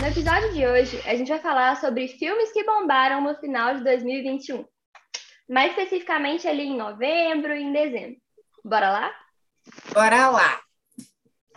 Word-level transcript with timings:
No 0.00 0.06
episódio 0.06 0.52
de 0.52 0.64
hoje, 0.64 1.02
a 1.06 1.16
gente 1.16 1.28
vai 1.28 1.40
falar 1.40 1.76
sobre 1.80 2.06
filmes 2.06 2.52
que 2.52 2.62
bombaram 2.62 3.20
no 3.20 3.34
final 3.40 3.74
de 3.74 3.82
2021. 3.82 4.64
Mais 5.48 5.70
especificamente 5.70 6.46
ali 6.46 6.68
em 6.68 6.76
novembro 6.76 7.52
e 7.52 7.62
em 7.64 7.72
dezembro. 7.72 8.16
Bora 8.64 8.90
lá? 8.90 9.10
Bora 9.92 10.28
lá. 10.28 10.60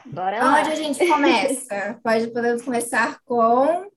Bora 0.05 0.43
lá. 0.43 0.59
Onde 0.59 0.71
a 0.71 0.75
gente 0.75 1.07
começa? 1.07 1.99
Pode, 2.03 2.27
podemos 2.31 2.63
começar 2.63 3.19
com 3.23 3.87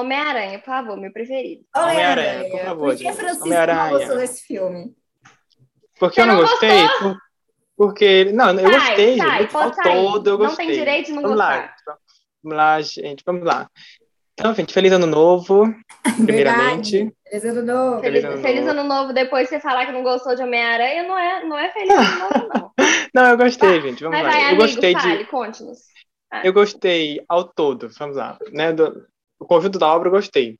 Homem-Aranha, 0.00 0.58
por 0.58 0.66
favor, 0.66 0.96
meu 0.96 1.12
preferido. 1.12 1.62
Homem-Aranha, 1.76 2.50
por 2.50 2.60
favor, 2.60 2.88
Por 2.90 2.96
que. 2.96 3.12
Francisco 3.12 3.48
não 3.48 3.90
gostou 3.90 4.16
desse 4.18 4.42
filme? 4.46 4.94
Porque 5.98 6.14
Você 6.16 6.20
eu 6.22 6.26
não 6.26 6.34
não 6.34 6.40
gostei? 6.42 6.88
Por- 6.98 7.16
porque 7.76 8.04
ele. 8.04 8.32
Não, 8.32 8.50
eu 8.50 8.70
Sai, 8.70 8.72
gostei. 8.72 9.16
sai, 9.18 9.40
gente. 9.40 9.52
pode 9.52 9.66
Ao 9.66 9.74
sair. 9.74 9.94
todo 9.94 10.30
eu 10.30 10.38
Não 10.38 10.46
gostei. 10.46 10.66
tem 10.66 10.74
direito 10.76 11.06
de 11.06 11.12
não 11.12 11.22
vamos 11.22 11.36
gostar. 11.38 11.74
Lá. 11.86 11.96
Vamos 12.42 12.56
lá, 12.58 12.80
gente. 12.82 13.22
Vamos 13.24 13.44
lá. 13.44 13.70
Então, 14.32 14.54
gente, 14.54 14.72
feliz 14.72 14.92
ano 14.92 15.06
novo, 15.06 15.64
primeiramente. 16.16 17.14
Feliz 17.28 17.44
ano 17.44 17.62
novo. 17.62 18.00
Feliz, 18.00 18.22
Feliz 18.22 18.24
ano 18.34 18.42
feliz 18.42 18.64
novo. 18.66 18.70
ano 18.80 18.88
novo, 18.88 19.12
depois 19.12 19.48
você 19.48 19.60
falar 19.60 19.84
que 19.86 19.92
não 19.92 20.02
gostou 20.02 20.34
de 20.34 20.42
Homem-Aranha, 20.42 21.02
não 21.04 21.18
é, 21.18 21.44
não 21.44 21.58
é 21.58 21.70
feliz 21.70 21.90
ano 21.90 22.18
novo, 22.18 22.48
não. 22.54 22.70
Não, 23.12 23.26
eu 23.30 23.36
gostei, 23.36 23.80
gente. 23.82 24.04
Vamos 24.04 24.18
Mas 24.18 24.26
lá. 24.26 24.30
vai, 24.32 24.40
eu 24.42 24.46
amigo, 24.50 24.62
gostei 24.62 24.92
fale, 24.92 25.18
de. 25.18 25.24
conte-nos. 25.24 25.78
Eu 26.44 26.52
gostei 26.52 27.20
ao 27.28 27.42
todo, 27.44 27.88
vamos 27.98 28.16
lá. 28.16 28.38
Né, 28.52 28.72
do, 28.72 29.04
o 29.40 29.46
conjunto 29.46 29.78
da 29.78 29.88
obra 29.88 30.08
eu 30.08 30.12
gostei. 30.12 30.58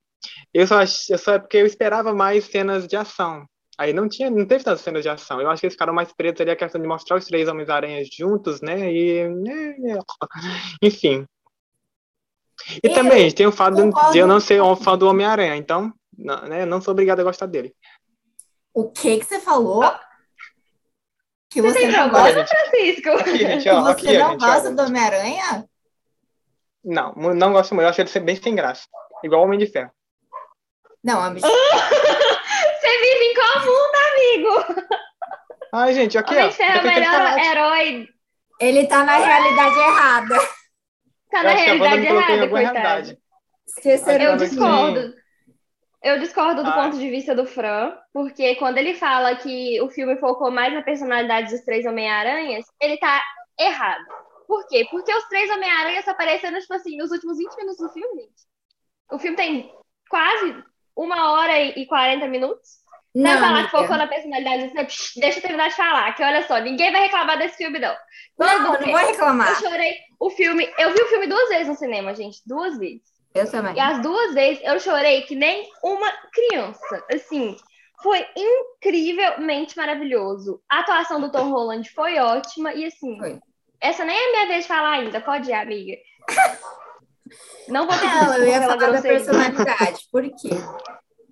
Eu 0.53 0.67
só, 0.67 0.81
ach- 0.81 1.09
eu 1.11 1.19
só 1.19 1.35
é 1.35 1.39
porque 1.39 1.59
eu 1.59 1.67
esperava 1.67 2.13
mais 2.13 2.45
cenas 2.47 2.87
de 2.89 2.97
ação. 2.97 3.47
Aí 3.79 3.93
não 3.95 4.09
tinha, 4.09 4.29
não 4.29 4.45
teve 4.45 4.63
tantas 4.65 4.83
cenas 4.83 5.03
de 5.03 5.09
ação. 5.09 5.41
Eu 5.41 5.49
acho 5.49 5.61
que 5.61 5.67
eles 5.67 5.75
ficaram 5.75 5.95
mais 5.95 6.13
presos 6.13 6.41
ali 6.41 6.51
a 6.51 6.57
questão 6.57 6.81
de 6.81 6.87
mostrar 6.87 7.17
os 7.17 7.25
três 7.25 7.49
Homens-Aranhas 7.49 8.09
juntos, 8.13 8.61
né? 8.61 8.93
E. 8.93 9.29
né, 9.29 9.99
Enfim. 10.83 11.27
E 12.85 12.89
Eu 12.89 12.93
também 12.95 13.31
tem 13.33 13.47
o 13.47 13.53
fato 13.53 13.77
de- 13.77 13.83
concordo. 13.83 14.13
de 14.13 14.19
eu 14.19 14.27
não 14.27 14.39
ser 14.41 14.61
um 14.63 14.77
fã 14.77 14.99
do 14.99 15.09
Homem-Aranha, 15.09 15.57
então, 15.57 15.91
não, 16.17 16.43
né, 16.43 16.67
não 16.67 16.81
sou 16.81 16.93
obrigado 16.93 17.21
a 17.21 17.25
gostar 17.25 17.47
dele. 17.47 17.75
O 18.75 18.91
que 18.91 19.19
que 19.19 19.25
você 19.25 19.41
falou? 19.41 19.83
Que 21.51 21.63
Você 21.63 21.81
você 21.81 21.89
não 21.89 22.11
gosta, 22.11 22.47
Francisco? 22.47 23.09
Aqui, 23.11 23.37
gente, 23.39 23.63
que 23.63 23.69
ó, 23.71 23.83
você 23.83 23.91
aqui, 24.09 24.19
não 24.19 24.31
gente, 24.33 24.45
ó. 24.45 24.47
gosta 24.47 24.71
do 24.75 24.83
Homem-Aranha? 24.83 25.65
Não, 26.85 27.13
não 27.15 27.53
gosto 27.53 27.75
muito. 27.75 27.85
Eu 27.87 27.91
acho 27.91 28.01
ele 28.01 28.09
ser 28.09 28.21
bem 28.21 28.37
sem 28.37 28.55
graça. 28.55 28.87
Igual 29.23 29.43
o 29.43 29.45
Homem 29.45 29.59
de 29.59 29.67
Ferro. 29.67 29.91
Não, 31.05 31.21
amigo. 31.23 31.47
Você 31.47 32.99
vive 33.01 33.25
em 33.25 33.35
qual 33.35 33.61
mundo, 33.61 33.97
amigo? 34.11 34.87
Ai, 35.73 35.95
gente, 35.95 36.17
aqui, 36.19 36.33
Homem 36.35 36.47
ó. 36.47 36.49
de 36.49 36.55
Ferro 36.55 36.79
é 36.79 36.81
o 36.81 36.85
melhor 36.95 37.39
herói. 37.39 38.09
Ele 38.61 38.87
tá 38.87 39.05
na 39.05 39.17
realidade 39.17 39.79
errada. 39.79 40.37
Tá 41.31 41.39
Eu 41.39 41.45
na 41.45 41.51
realidade 41.51 42.07
errada, 42.07 42.49
coitado. 42.49 42.75
realidade. 42.75 43.19
Esqueceram 43.69 44.25
Eu 44.25 44.37
que- 44.39 44.45
discordo. 44.49 45.15
Eu 46.03 46.19
discordo 46.19 46.63
do 46.65 46.71
Ah. 46.71 46.73
ponto 46.73 46.99
de 46.99 47.11
vista 47.11 47.35
do 47.35 47.45
Fran, 47.47 47.95
porque 48.13 48.55
quando 48.57 48.79
ele 48.79 48.95
fala 48.95 49.37
que 49.37 49.81
o 49.83 49.91
filme 49.91 50.17
focou 50.17 50.51
mais 50.51 50.73
na 50.73 50.83
personalidade 50.83 51.51
dos 51.51 51.61
três 51.63 51.85
Homem-Aranhas, 51.85 52.65
ele 52.81 52.97
tá 52.97 53.23
errado. 53.59 54.05
Por 54.51 54.67
quê? 54.67 54.85
Porque 54.91 55.15
os 55.15 55.29
três 55.29 55.49
Homem-Aranhas 55.49 56.09
apareceram, 56.09 56.59
tipo 56.59 56.75
assim, 56.75 56.97
nos 56.97 57.13
últimos 57.13 57.39
20 57.39 57.55
minutos 57.55 57.77
do 57.79 57.89
filme, 57.93 58.23
gente. 58.23 58.43
O 59.13 59.17
filme 59.17 59.37
tem 59.37 59.73
quase 60.09 60.57
uma 60.97 61.31
hora 61.31 61.57
e 61.61 61.87
40 61.87 62.27
minutos. 62.27 62.81
Não, 63.15 63.31
Não, 63.33 63.39
falar 63.41 63.65
que 63.67 63.71
focou 63.71 63.97
na 63.97 64.09
personalidade, 64.09 64.73
deixa 65.21 65.39
eu 65.39 65.43
terminar 65.43 65.69
de 65.69 65.77
falar, 65.77 66.13
que 66.17 66.23
olha 66.25 66.45
só, 66.49 66.59
ninguém 66.59 66.91
vai 66.91 67.03
reclamar 67.03 67.39
desse 67.39 67.59
filme, 67.59 67.79
não. 67.79 67.95
Todo 68.37 68.49
Não, 68.49 68.63
mundo 68.63 68.75
eu 68.75 68.81
não 68.81 68.91
vou 68.91 69.01
Eu 69.01 69.07
reclamar. 69.07 69.61
chorei 69.61 69.95
o 70.19 70.31
filme. 70.31 70.69
Eu 70.77 70.93
vi 70.95 71.01
o 71.01 71.07
filme 71.07 71.29
duas 71.29 71.49
vezes 71.49 71.69
no 71.69 71.77
cinema, 71.77 72.13
gente. 72.13 72.41
Duas 72.45 72.77
vezes. 72.77 73.03
Eu 73.33 73.49
também. 73.49 73.77
E 73.77 73.81
as 73.81 74.03
duas 74.03 74.35
vezes 74.35 74.61
eu 74.65 74.81
chorei 74.81 75.23
que 75.23 75.37
nem 75.37 75.69
uma 75.85 76.11
criança. 76.33 77.05
Assim, 77.13 77.57
foi 78.03 78.27
incrivelmente 78.37 79.77
maravilhoso. 79.77 80.61
A 80.69 80.81
atuação 80.81 81.21
do 81.21 81.31
Tom 81.31 81.51
Holland 81.51 81.89
foi 81.91 82.19
ótima. 82.19 82.73
E 82.75 82.85
assim, 82.85 83.17
Foi. 83.17 83.39
Essa 83.81 84.05
nem 84.05 84.17
é 84.17 84.33
minha 84.33 84.47
vez 84.47 84.63
de 84.63 84.69
falar 84.69 84.93
ainda. 84.93 85.21
Pode 85.21 85.51
ir, 85.51 85.55
amiga. 85.55 85.97
Não 87.69 87.87
vou 87.87 87.97
pedir 87.97 88.15
Não, 88.15 88.37
eu 88.37 88.47
ia 88.49 88.61
falar 88.63 88.91
da 88.91 89.03
personalidade. 89.03 90.09
Por 90.11 90.23
quê? 90.25 90.51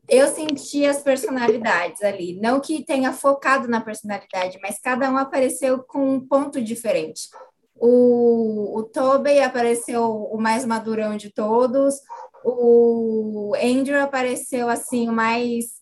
Eu 0.09 0.29
senti 0.29 0.87
as 0.87 1.03
personalidades 1.03 2.03
ali. 2.03 2.41
Não 2.41 2.61
que 2.61 2.85
tenha 2.85 3.13
focado 3.13 3.69
na 3.69 3.81
personalidade, 3.81 4.59
mas 4.63 4.81
cada 4.81 5.11
um 5.11 5.19
apareceu 5.19 5.83
com 5.83 6.09
um 6.09 6.21
ponto 6.27 6.63
diferente. 6.63 7.29
O, 7.75 8.79
o 8.79 8.83
Tobey 8.85 9.41
apareceu 9.41 10.03
o 10.05 10.41
mais 10.41 10.65
madurão 10.65 11.17
de 11.17 11.31
todos. 11.31 11.97
O 12.43 13.55
Andrew 13.61 14.01
apareceu 14.01 14.69
assim, 14.69 15.09
o 15.09 15.13
mais, 15.13 15.78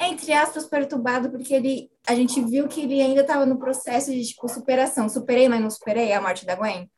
entre 0.00 0.32
aspas, 0.32 0.66
perturbado, 0.66 1.30
porque 1.30 1.54
ele, 1.54 1.90
a 2.06 2.14
gente 2.14 2.40
viu 2.42 2.66
que 2.68 2.82
ele 2.82 3.00
ainda 3.00 3.20
estava 3.20 3.46
no 3.46 3.58
processo 3.58 4.10
de 4.10 4.24
tipo, 4.24 4.48
superação. 4.48 5.08
Superei, 5.08 5.48
mas 5.48 5.60
não 5.60 5.70
superei 5.70 6.12
a 6.12 6.20
morte 6.20 6.44
da 6.44 6.54
Gwen. 6.54 6.90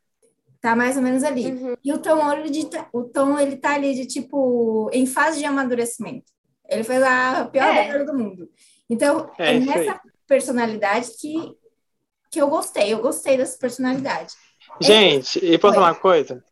Tá 0.61 0.75
mais 0.75 0.97
ou 0.97 1.03
menos 1.03 1.23
ali. 1.23 1.53
Uhum. 1.53 1.77
E 1.85 1.93
o 1.93 1.99
Tom 1.99 2.19
tá- 2.71 2.89
o 2.93 3.05
Tom, 3.05 3.39
ele 3.39 3.57
tá 3.57 3.75
ali 3.75 3.95
de 3.95 4.07
tipo, 4.07 4.91
em 4.93 5.07
fase 5.07 5.39
de 5.39 5.45
amadurecimento. 5.45 6.33
Ele 6.69 6.83
fez 6.83 7.03
a 7.03 7.45
pior 7.53 7.65
É. 7.67 8.05
do 8.05 8.15
mundo. 8.15 8.51
Então, 8.89 9.31
É, 9.39 9.53
é 9.53 9.55
isso 9.59 9.71
aí. 9.71 9.87
nessa 9.87 10.01
personalidade 10.27 11.11
que, 11.21 11.55
que 12.31 12.41
eu 12.41 12.49
gostei. 12.49 12.93
Eu 12.93 13.01
gostei 13.01 13.37
dessa 13.37 13.57
personalidade. 13.59 14.35
Gente, 14.81 15.39
e 15.45 15.59
posso 15.59 15.75
falar 15.75 15.89
uma 15.89 15.95
coisa? 15.95 16.43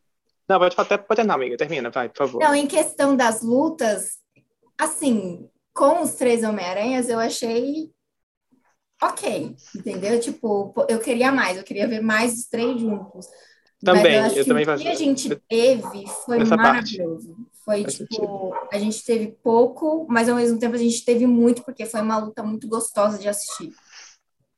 Não, 0.47 0.59
pode, 0.59 0.75
até, 0.77 0.97
pode 0.97 1.15
terminar, 1.15 1.33
amiga. 1.33 1.57
Termina, 1.57 1.89
vai, 1.89 2.07
por 2.07 2.17
favor. 2.19 2.39
Não, 2.39 2.53
em 2.55 2.67
questão 2.67 3.15
das 3.15 3.41
lutas, 3.41 4.19
assim, 4.77 5.49
com 5.75 6.01
os 6.01 6.13
três 6.15 6.43
Homem-Aranhas, 6.43 7.09
eu 7.09 7.19
achei 7.19 7.91
ok, 9.01 9.55
entendeu? 9.75 10.19
Tipo, 10.19 10.73
eu 10.87 10.99
queria 10.99 11.31
mais, 11.31 11.57
eu 11.57 11.63
queria 11.63 11.87
ver 11.87 12.01
mais 12.01 12.33
os 12.33 12.45
três 12.47 12.79
juntos. 12.79 13.27
Mas 13.83 13.97
Também, 13.97 14.15
eu 14.15 14.23
acho 14.23 14.35
eu 14.37 14.43
que 14.43 14.49
também 14.49 14.63
o 14.63 14.65
que 14.65 14.71
faço- 14.71 14.87
a 14.87 14.95
gente 14.95 15.35
teve 15.49 16.07
foi 16.25 16.39
nessa 16.39 16.55
parte. 16.57 16.97
maravilhoso. 16.97 17.35
Foi 17.63 17.81
Faz 17.83 17.97
tipo, 17.97 18.53
a 18.71 18.79
gente 18.79 19.03
teve 19.03 19.27
pouco, 19.43 20.05
mas 20.09 20.29
ao 20.29 20.35
mesmo 20.35 20.57
tempo 20.59 20.75
a 20.75 20.79
gente 20.79 21.03
teve 21.03 21.27
muito, 21.27 21.63
porque 21.63 21.85
foi 21.85 21.99
uma 22.01 22.17
luta 22.17 22.41
muito 22.41 22.67
gostosa 22.67 23.17
de 23.17 23.27
assistir. 23.27 23.71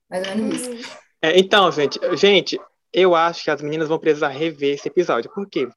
Mais 0.09 0.27
ou 0.27 0.35
menos 0.35 0.61
isso. 0.61 0.69
Uhum. 0.71 0.81
É, 1.21 1.39
então, 1.39 1.71
gente, 1.71 1.99
gente, 2.15 2.59
eu 2.93 3.15
acho 3.15 3.43
que 3.43 3.49
as 3.49 3.61
meninas 3.61 3.89
vão 3.89 3.97
precisar 3.97 4.27
rever 4.29 4.75
esse 4.75 4.87
episódio. 4.87 5.31
Por 5.33 5.49
quê? 5.49 5.67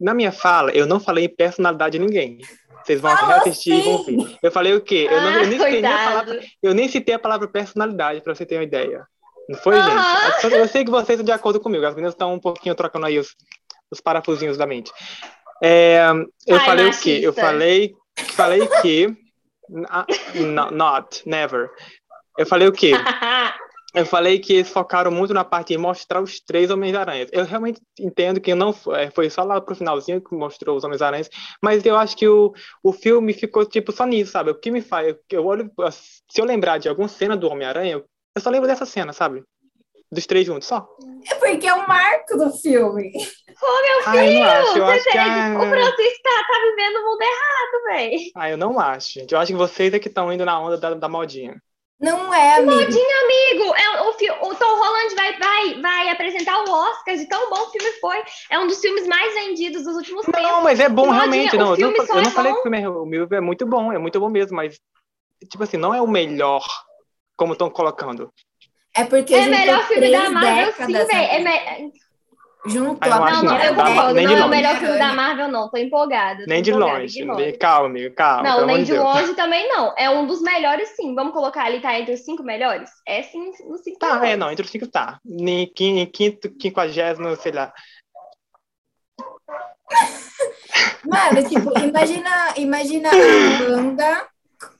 Na 0.00 0.14
minha 0.14 0.30
fala, 0.32 0.70
eu 0.72 0.86
não 0.86 1.00
falei 1.00 1.24
em 1.24 1.28
personalidade 1.34 1.98
de 1.98 2.04
ninguém. 2.04 2.38
Vocês 2.84 3.00
vão 3.00 3.14
Falou 3.16 3.34
reassistir 3.34 3.74
e 3.74 3.80
vão 3.82 4.04
sim. 4.04 4.16
ver. 4.24 4.38
Eu 4.42 4.50
falei 4.52 4.74
o 4.74 4.80
quê? 4.80 5.08
Eu, 5.10 5.20
não, 5.20 5.30
eu 5.32 5.40
Ah, 5.42 5.46
nem 5.46 5.58
citei 5.58 5.82
palavra, 5.82 6.40
eu 6.62 6.74
nem 6.74 6.88
citei 6.88 7.14
a 7.14 7.18
palavra 7.18 7.48
personalidade, 7.48 8.20
pra 8.22 8.34
você 8.34 8.46
ter 8.46 8.56
uma 8.56 8.62
ideia. 8.64 9.04
Não 9.48 9.58
foi, 9.58 9.74
gente? 9.76 10.54
Eu 10.54 10.68
sei 10.68 10.84
que 10.84 10.90
vocês 10.90 11.18
estão 11.18 11.24
de 11.24 11.32
acordo 11.32 11.58
comigo. 11.60 11.84
As 11.84 11.94
meninas 11.94 12.14
estão 12.14 12.34
um 12.34 12.38
pouquinho 12.40 12.74
trocando 12.74 13.06
aí 13.06 13.18
os, 13.18 13.34
os 13.90 14.00
parafusinhos 14.00 14.56
da 14.56 14.66
mente. 14.66 14.92
É, 15.62 16.00
eu 16.46 16.56
Ai, 16.56 16.64
falei 16.64 16.86
o 16.86 16.90
quê? 17.00 17.18
Eu 17.22 17.30
machista. 17.32 17.40
falei, 17.40 17.94
falei 18.34 18.66
que. 18.82 19.16
Ah, 19.88 20.06
no- 20.34 20.70
Not, 20.70 21.22
never. 21.28 21.68
Eu 22.38 22.46
falei 22.46 22.68
o 22.68 22.72
quê? 22.72 22.92
Eu 23.94 24.04
falei 24.04 24.38
que 24.38 24.52
eles 24.52 24.68
focaram 24.68 25.10
muito 25.10 25.32
na 25.32 25.44
parte 25.44 25.68
de 25.68 25.78
mostrar 25.78 26.20
os 26.22 26.40
três 26.40 26.70
Homens-Aranhas. 26.70 27.30
Eu 27.32 27.44
realmente 27.44 27.80
entendo 27.98 28.38
que 28.40 28.54
não 28.54 28.72
foi, 28.72 29.10
foi 29.10 29.30
só 29.30 29.42
lá 29.42 29.60
pro 29.60 29.74
finalzinho 29.74 30.20
que 30.20 30.34
mostrou 30.34 30.76
os 30.76 30.84
Homens-Aranhas, 30.84 31.30
mas 31.62 31.84
eu 31.86 31.96
acho 31.96 32.14
que 32.16 32.28
o, 32.28 32.52
o 32.82 32.92
filme 32.92 33.32
ficou 33.32 33.64
tipo 33.64 33.90
só 33.90 34.04
nisso, 34.04 34.32
sabe? 34.32 34.50
O 34.50 34.54
que 34.54 34.70
me 34.70 34.82
faz. 34.82 35.16
Eu 35.30 35.46
olho, 35.46 35.70
se 36.30 36.40
eu 36.40 36.44
lembrar 36.44 36.78
de 36.78 36.88
alguma 36.88 37.08
cena 37.08 37.34
do 37.36 37.48
Homem-Aranha, 37.48 38.02
eu 38.34 38.42
só 38.42 38.50
lembro 38.50 38.68
dessa 38.68 38.84
cena, 38.84 39.12
sabe? 39.12 39.42
Dos 40.12 40.26
três 40.26 40.46
juntos, 40.46 40.68
só. 40.68 40.86
É 41.30 41.34
porque 41.34 41.66
é 41.66 41.74
o 41.74 41.86
marco 41.86 42.36
do 42.36 42.50
filme. 42.58 43.10
Ah, 44.06 44.24
eu 44.24 44.32
não 44.34 44.44
acho. 44.44 44.78
Eu 44.78 44.86
Você 44.86 44.92
acho 44.92 45.10
que. 45.10 45.18
ah, 45.18 45.58
O 45.58 45.68
Francisco 45.68 46.22
tá, 46.22 46.30
tá 46.30 46.60
vivendo 46.64 46.96
o 46.96 47.04
mundo 47.04 47.22
errado, 47.22 47.84
velho. 47.86 48.20
Ah, 48.36 48.50
eu 48.50 48.56
não 48.56 48.78
acho, 48.78 49.12
gente. 49.12 49.32
Eu 49.32 49.40
acho 49.40 49.52
que 49.52 49.58
vocês 49.58 49.92
é 49.92 49.98
que 49.98 50.08
estão 50.08 50.32
indo 50.32 50.44
na 50.44 50.60
onda 50.60 50.78
da, 50.78 50.94
da 50.94 51.08
modinha. 51.08 51.60
Não 52.00 52.32
é, 52.32 52.56
amigo. 52.56 52.72
Amigo, 52.74 53.74
é, 53.74 54.02
o, 54.02 54.48
o 54.48 54.54
Tom 54.54 54.76
Holland 54.78 55.14
vai, 55.16 55.38
vai, 55.38 55.80
vai 55.80 56.08
apresentar 56.10 56.62
o 56.64 56.70
Oscar 56.70 57.16
de 57.16 57.26
tão 57.28 57.50
bom 57.50 57.60
o 57.60 57.70
filme 57.70 57.90
foi. 58.00 58.22
É 58.50 58.58
um 58.58 58.66
dos 58.66 58.80
filmes 58.80 59.06
mais 59.06 59.34
vendidos 59.34 59.82
dos 59.82 59.96
últimos 59.96 60.24
tempos. 60.24 60.42
Não, 60.42 60.62
mas 60.62 60.78
é 60.78 60.88
bom 60.88 61.06
Modinha, 61.06 61.18
realmente. 61.18 61.56
o 61.56 61.58
Não, 61.58 61.74
eu 61.74 61.90
não, 61.90 62.04
eu 62.06 62.18
é 62.18 62.22
não 62.22 62.30
falei 62.30 62.52
bom. 62.52 62.54
que 62.54 62.60
o 62.60 62.62
filme 62.62 62.80
é, 62.80 62.88
o 62.88 63.04
meu 63.06 63.28
é 63.32 63.40
muito 63.40 63.66
bom, 63.66 63.92
é 63.92 63.98
muito 63.98 64.20
bom 64.20 64.28
mesmo, 64.30 64.56
mas, 64.56 64.78
tipo 65.50 65.62
assim, 65.64 65.76
não 65.76 65.92
é 65.92 66.00
o 66.00 66.06
melhor 66.06 66.64
como 67.36 67.52
estão 67.52 67.68
colocando. 67.68 68.32
É 68.94 69.04
porque 69.04 69.34
a 69.34 69.38
É 69.38 69.42
gente 69.42 69.58
melhor 69.58 69.86
filme 69.86 70.10
da 70.10 70.30
Marvel, 70.30 70.72
sim, 70.72 70.92
velho. 70.92 71.10
É 71.10 71.38
me- 71.40 71.92
Junto 72.66 72.98
Ah, 73.00 73.08
eu 73.08 73.14
Não, 73.14 73.24
não, 73.24 73.42
não, 73.44 73.62
eu 73.64 73.74
concordo. 73.74 74.14
nem 74.14 74.26
Não 74.26 74.34
de 74.34 74.40
é 74.40 74.44
o 74.44 74.46
longe. 74.46 74.56
melhor 74.56 74.76
filme 74.78 74.98
da 74.98 75.12
Marvel, 75.14 75.48
não. 75.48 75.70
Tô 75.70 75.76
empolgada. 75.78 76.40
tô 76.40 76.46
Nem 76.48 76.60
de 76.60 76.70
empolgada, 76.70 76.98
longe. 77.00 77.18
ignora. 77.20 77.52
Calma, 77.58 77.86
amigo, 77.86 78.14
calma. 78.14 78.42
Não, 78.42 78.66
nem 78.66 78.84
de 78.84 78.92
Deus. 78.92 79.04
longe 79.04 79.34
também 79.34 79.68
não. 79.68 79.94
É 79.96 80.10
um 80.10 80.26
dos 80.26 80.42
melhores, 80.42 80.88
sim. 80.96 81.14
Vamos 81.14 81.32
colocar 81.32 81.64
ali, 81.64 81.80
tá 81.80 81.98
entre 81.98 82.14
os 82.14 82.24
cinco 82.24 82.42
melhores? 82.42 82.90
É 83.06 83.22
sim, 83.22 83.52
nos 83.68 83.82
cinco 83.82 83.98
Tá, 84.00 84.08
melhores. 84.14 84.30
é, 84.30 84.36
não, 84.36 84.50
entre 84.50 84.64
os 84.64 84.70
cinco 84.70 84.86
tá. 84.88 85.18
Em 85.26 85.66
quin- 85.72 85.98
em 86.00 86.06
quinto, 86.06 86.50
quinquagésimo, 86.50 87.34
sei 87.36 87.52
lá. 87.52 87.72
Mano, 91.04 91.48
tipo, 91.48 91.78
imagina, 91.78 92.30
imagina 92.56 93.10
a 93.10 93.62
Wanda. 93.70 94.26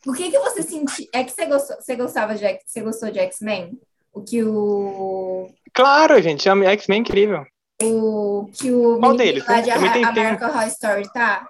O 0.07 0.13
que 0.13 0.31
que 0.31 0.39
você 0.39 0.63
sentiu? 0.63 1.07
É 1.15 1.23
que 1.25 1.31
você 1.31 1.47
gostou, 1.47 1.77
você 1.77 1.97
gostava 1.97 2.35
de 2.35 2.45
X- 2.45 2.65
você 2.67 2.81
gostou 2.83 3.11
de 3.11 3.21
X-Men? 3.21 3.79
O 4.13 4.23
que 4.23 4.43
o 4.43 5.49
Claro, 5.73 6.21
gente, 6.21 6.49
X-Men 6.49 6.99
é 6.99 7.01
incrível. 7.01 7.47
O 7.83 8.51
que 8.53 8.73
o 8.73 8.99
Qual 8.99 9.17
deles? 9.17 9.47
lá 9.47 9.61
de 9.61 9.71
Também 9.71 9.93
tem- 9.93 10.03
tem- 10.03 10.25
American 10.25 10.49
Horror 10.49 10.67
Story 10.69 11.13
tá? 11.13 11.49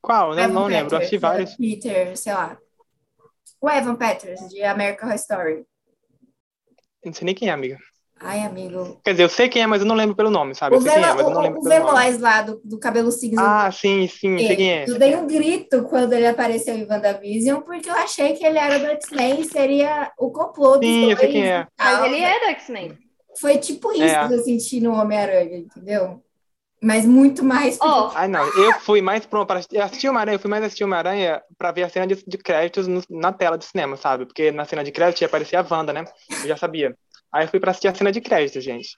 Qual? 0.00 0.34
Né? 0.34 0.44
Evan 0.44 0.52
Não 0.52 0.66
lembro, 0.66 0.98
Peters, 0.98 1.20
vários. 1.20 1.56
Peter, 1.56 2.16
sei 2.16 2.32
lá. 2.34 2.58
O 3.60 3.70
Evan 3.70 3.96
Peters 3.96 4.40
de 4.50 4.62
American 4.62 5.06
Horror 5.08 5.16
Story. 5.16 5.66
Não 7.04 7.12
sei 7.12 7.24
nem 7.24 7.34
quem 7.34 7.48
é, 7.48 7.52
amiga. 7.52 7.78
Ai, 8.20 8.40
amigo. 8.40 9.00
Quer 9.04 9.10
dizer, 9.12 9.24
eu 9.24 9.28
sei 9.28 9.48
quem 9.48 9.62
é, 9.62 9.66
mas 9.66 9.82
eu 9.82 9.86
não 9.86 9.94
lembro 9.96 10.14
pelo 10.14 10.30
nome, 10.30 10.54
sabe? 10.54 10.76
O, 10.76 10.78
é, 10.78 10.82
velo, 10.82 11.16
não 11.16 11.26
o, 11.26 11.30
o 11.30 11.34
nome. 11.34 11.60
Veloz 11.68 12.20
lá 12.20 12.42
do, 12.42 12.60
do 12.64 12.78
cabelo 12.78 13.10
cinza. 13.10 13.42
Ah, 13.42 13.70
sim, 13.72 14.06
sim, 14.06 14.38
sei 14.38 14.56
quem 14.56 14.72
é. 14.72 14.84
Eu 14.88 14.98
dei 14.98 15.14
um 15.16 15.26
grito 15.26 15.82
quando 15.84 16.12
ele 16.12 16.26
apareceu 16.26 16.74
em 16.76 16.86
WandaVision, 16.88 17.60
porque 17.62 17.90
eu 17.90 17.94
achei 17.94 18.34
que 18.34 18.44
ele 18.46 18.58
era 18.58 18.78
do 18.78 18.86
X-Men 18.86 19.40
e 19.40 19.44
seria 19.44 20.12
o 20.18 20.30
complô 20.30 20.78
dos 20.78 20.86
Sim, 20.86 21.10
eu 21.10 21.16
sei 21.16 21.28
quem 21.32 21.50
é. 21.50 21.66
Mas 21.76 22.04
ele 22.04 22.20
é 22.22 22.40
do 22.40 22.46
X-Men. 22.52 22.98
Foi 23.40 23.58
tipo 23.58 23.92
isso 23.92 24.02
É. 24.02 24.28
que 24.28 24.34
eu 24.34 24.38
senti 24.42 24.80
no 24.80 24.92
Homem-Aranha, 24.94 25.58
entendeu? 25.58 26.22
Mas 26.82 27.06
muito 27.06 27.42
mais. 27.42 27.78
Ó, 27.80 28.12
Ai, 28.14 28.28
não, 28.28 28.44
eu 28.58 28.74
fui 28.80 29.00
mais 29.00 29.24
pra, 29.24 29.44
pra 29.46 29.60
eu 29.72 29.82
assisti 29.82 30.06
Homem-Aranha, 30.06 30.34
eu 30.36 30.40
fui 30.40 30.50
mais 30.50 30.62
assistir 30.64 30.84
Homem-Aranha 30.84 31.42
pra 31.56 31.72
ver 31.72 31.84
a 31.84 31.88
cena 31.88 32.06
de, 32.06 32.22
de 32.26 32.36
créditos 32.38 32.86
no- 32.86 33.02
na 33.08 33.32
tela 33.32 33.56
do 33.56 33.64
cinema, 33.64 33.96
sabe? 33.96 34.26
Porque 34.26 34.52
na 34.52 34.64
cena 34.66 34.84
de 34.84 34.92
crédito 34.92 35.22
ia 35.22 35.26
aparecer 35.26 35.56
a 35.56 35.66
Wanda, 35.68 35.92
né? 35.94 36.04
Eu 36.42 36.48
já 36.48 36.56
sabia. 36.56 36.94
Aí 37.32 37.44
eu 37.46 37.48
fui 37.48 37.58
pra 37.58 37.70
assistir 37.70 37.88
a 37.88 37.94
cena 37.94 38.12
de 38.12 38.20
crédito, 38.20 38.60
gente. 38.60 38.88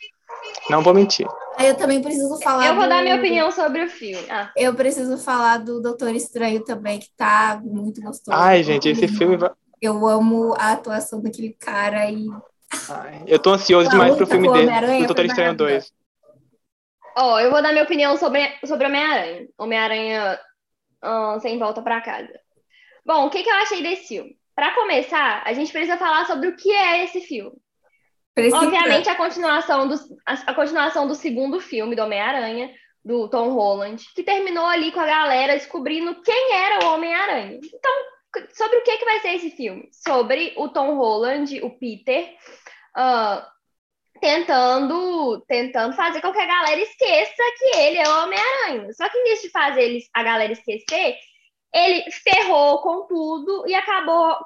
Não 0.69 0.83
vou 0.83 0.93
mentir. 0.93 1.27
Aí 1.57 1.69
eu 1.69 1.77
também 1.77 2.03
preciso 2.03 2.39
falar. 2.43 2.67
eu 2.67 2.75
vou 2.75 2.85
do- 2.85 2.89
dar 2.91 3.03
minha 3.03 3.17
opinião 3.17 3.51
sobre 3.53 3.85
o 3.85 3.89
filme. 3.89 4.27
Ah, 4.29 4.51
Eu 4.57 4.75
preciso 4.75 5.17
falar 5.17 5.59
do 5.59 5.81
Doutor 5.81 6.15
Estranho 6.15 6.63
também, 6.65 6.99
que 6.99 7.09
tá 7.17 7.61
muito 7.65 8.03
gostoso. 8.03 8.37
Ai, 8.37 8.63
gente, 8.65 8.89
esse 8.89 9.07
filme. 9.09 9.39
Eu 9.81 10.07
amo 10.09 10.55
a 10.59 10.73
atuação 10.73 11.23
daquele 11.23 11.53
cara 11.59 12.11
e. 12.11 12.27
Ai, 12.91 13.25
eu 13.27 13.39
tô 13.39 13.51
ansioso 13.51 13.91
demais 13.91 14.15
pro 14.17 14.27
filme 14.27 14.51
dele, 14.53 15.01
do 15.01 15.07
Doutor 15.07 15.25
Estranho 15.25 15.55
2. 15.55 15.93
Ó, 17.19 17.41
eu 17.41 17.51
vou 17.51 17.63
dar 17.63 17.73
minha 17.73 17.85
opinião 17.85 18.17
sobre, 18.17 18.47
sobre 18.67 18.87
Homem-Aranha. 18.87 19.47
Homem-Aranha 19.59 20.39
ah, 21.03 21.39
sem 21.41 21.59
volta 21.59 21.81
pra 21.81 22.01
casa. 22.01 22.33
Bom, 23.05 23.27
o 23.27 23.31
que, 23.31 23.43
que 23.43 23.49
eu 23.49 23.55
achei 23.55 23.83
desse 23.83 24.09
filme? 24.09 24.37
Pra 24.55 24.75
começar, 24.75 25.43
a 25.45 25.53
gente 25.53 25.71
precisa 25.71 25.97
falar 25.97 26.27
sobre 26.27 26.49
o 26.49 26.57
que 26.57 26.71
é 26.71 27.05
esse 27.05 27.21
filme. 27.21 27.57
Precisa... 28.35 28.59
Obviamente, 28.59 29.09
a 29.09 29.15
continuação, 29.15 29.89
do, 29.89 29.95
a, 30.27 30.33
a 30.33 30.55
continuação 30.55 31.07
do 31.07 31.15
segundo 31.15 31.61
filme 31.61 31.97
do 31.97 32.03
Homem-Aranha, 32.03 32.71
do 33.05 33.29
Tom 33.29 33.51
Holland, 33.51 34.05
que 34.15 34.23
terminou 34.23 34.67
ali 34.67 34.91
com 34.93 35.01
a 35.01 35.07
galera 35.07 35.55
descobrindo 35.55 36.21
quem 36.23 36.53
era 36.53 36.85
o 36.85 36.95
Homem-Aranha. 36.95 37.61
Então, 37.63 37.93
sobre 38.55 38.79
o 38.79 38.83
que, 38.83 38.99
que 38.99 39.05
vai 39.05 39.21
ser 39.21 39.35
esse 39.35 39.51
filme? 39.51 39.89
Sobre 39.93 40.55
o 40.57 40.69
Tom 40.69 40.97
Holland, 40.97 41.61
o 41.63 41.71
Peter, 41.79 42.35
ah, 42.95 43.47
tentando, 44.21 45.41
tentando 45.47 45.95
fazer 45.95 46.21
com 46.21 46.33
que 46.33 46.39
a 46.39 46.47
galera 46.47 46.81
esqueça 46.81 47.43
que 47.59 47.77
ele 47.79 47.99
é 47.99 48.09
o 48.09 48.23
Homem-Aranha. 48.25 48.93
Só 48.93 49.09
que 49.09 49.19
em 49.19 49.25
vez 49.25 49.43
de 49.43 49.51
fazer 49.51 49.83
eles, 49.83 50.09
a 50.15 50.23
galera 50.23 50.53
esquecer, 50.53 51.17
ele 51.75 52.11
ferrou 52.11 52.81
com 52.81 53.07
tudo 53.07 53.65
e 53.69 53.75
acabou 53.75 54.37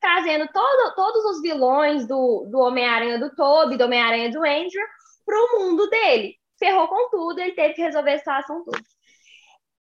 trazendo 0.00 0.48
todo- 0.52 0.94
todos 0.94 1.24
os 1.26 1.42
vilões 1.42 2.06
do, 2.06 2.46
do 2.50 2.58
Homem-Aranha 2.58 3.18
do 3.18 3.34
Tobey, 3.34 3.76
do 3.76 3.84
Homem-Aranha 3.84 4.30
do 4.30 4.38
Andrew, 4.38 4.86
pro 5.26 5.58
mundo 5.58 5.88
dele. 5.90 6.36
Ferrou 6.58 6.88
com 6.88 7.10
tudo, 7.10 7.40
ele 7.40 7.52
teve 7.52 7.74
que 7.74 7.82
resolver 7.82 8.12
a 8.12 8.18
situação 8.18 8.64
toda. 8.64 8.80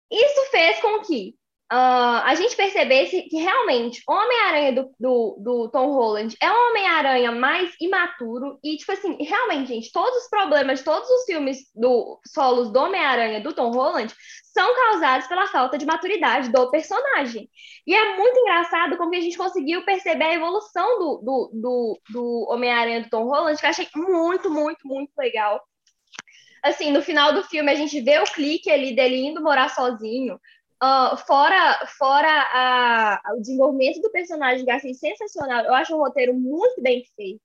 Isso 0.09 0.51
fez 0.51 0.79
com 0.79 1.01
que 1.01 1.35
ah, 1.73 2.23
a 2.25 2.35
gente 2.35 2.53
percebesse 2.53 3.21
que 3.29 3.37
realmente 3.37 4.03
o 4.05 4.11
Homem-Aranha 4.11 4.73
do, 4.73 4.91
do, 4.99 5.37
do 5.39 5.69
Tom 5.69 5.93
Holland 5.93 6.35
é 6.41 6.51
um 6.51 6.69
Homem-Aranha 6.69 7.31
mais 7.31 7.73
imaturo 7.79 8.59
e, 8.61 8.75
tipo 8.75 8.91
assim, 8.91 9.15
realmente, 9.23 9.69
gente, 9.69 9.89
todos 9.89 10.23
os 10.23 10.29
problemas 10.29 10.83
todos 10.83 11.09
os 11.09 11.23
filmes 11.23 11.59
do 11.73 12.19
solos 12.27 12.73
do 12.73 12.77
Homem-Aranha 12.77 13.39
do 13.39 13.53
Tom 13.53 13.71
Holland 13.71 14.13
são 14.43 14.75
causados 14.75 15.27
pela 15.27 15.47
falta 15.47 15.77
de 15.77 15.85
maturidade 15.85 16.51
do 16.51 16.69
personagem. 16.69 17.49
E 17.87 17.95
é 17.95 18.17
muito 18.17 18.37
engraçado 18.37 18.97
como 18.97 19.15
a 19.15 19.21
gente 19.21 19.37
conseguiu 19.37 19.85
perceber 19.85 20.25
a 20.25 20.33
evolução 20.33 20.99
do, 20.99 21.21
do, 21.23 21.51
do, 21.53 22.01
do 22.09 22.47
Homem-Aranha 22.49 23.03
do 23.03 23.09
Tom 23.09 23.23
Holland, 23.23 23.57
que 23.57 23.65
eu 23.65 23.69
achei 23.69 23.87
muito, 23.95 24.49
muito, 24.49 24.85
muito 24.85 25.11
legal. 25.17 25.61
Assim, 26.61 26.91
no 26.91 27.01
final 27.01 27.33
do 27.33 27.43
filme, 27.43 27.71
a 27.71 27.75
gente 27.75 28.01
vê 28.01 28.19
o 28.19 28.25
clique 28.25 28.69
ali 28.69 28.93
dele 28.93 29.25
indo 29.25 29.41
morar 29.41 29.69
sozinho. 29.69 30.37
Ah, 30.83 31.15
fora 31.27 31.85
fora 31.97 32.27
a- 32.27 33.21
o 33.35 33.39
desenvolvimento 33.39 34.01
do 34.01 34.11
personagem 34.11 34.65
que 34.65 34.71
achei 34.71 34.93
sensacional. 34.95 35.63
Eu 35.65 35.73
acho 35.75 35.95
o 35.95 35.99
roteiro 35.99 36.33
muito 36.33 36.81
bem 36.81 37.03
feito. 37.15 37.41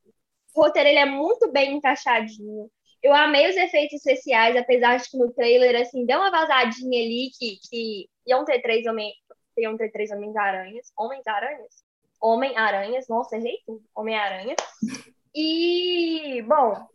O 0.54 0.62
roteiro 0.62 0.88
ele 0.88 0.98
é 0.98 1.04
muito 1.04 1.52
bem 1.52 1.74
encaixadinho. 1.76 2.70
Eu 3.02 3.14
amei 3.14 3.48
os 3.50 3.56
efeitos 3.56 3.94
especiais, 3.96 4.56
apesar 4.56 4.96
de 4.96 5.10
que 5.10 5.18
no 5.18 5.30
trailer, 5.32 5.80
assim, 5.80 6.06
deu 6.06 6.18
uma 6.18 6.30
vazadinha 6.30 7.02
ali 7.04 7.30
que, 7.38 7.58
que 7.68 8.08
iam 8.26 8.44
ter 8.44 8.62
três 8.62 8.86
homens, 8.86 9.12
iam 9.58 9.76
ter 9.76 9.92
três 9.92 10.10
Homens-Aranhas. 10.10 10.90
Homens-Aranhas? 10.98 11.84
Homem-Aranhas, 12.20 13.06
nossa, 13.08 13.36
errei 13.36 13.58
tudo. 13.66 13.82
Homem-Aranha. 13.94 14.56
E, 15.34 16.42
bom, 16.48 16.86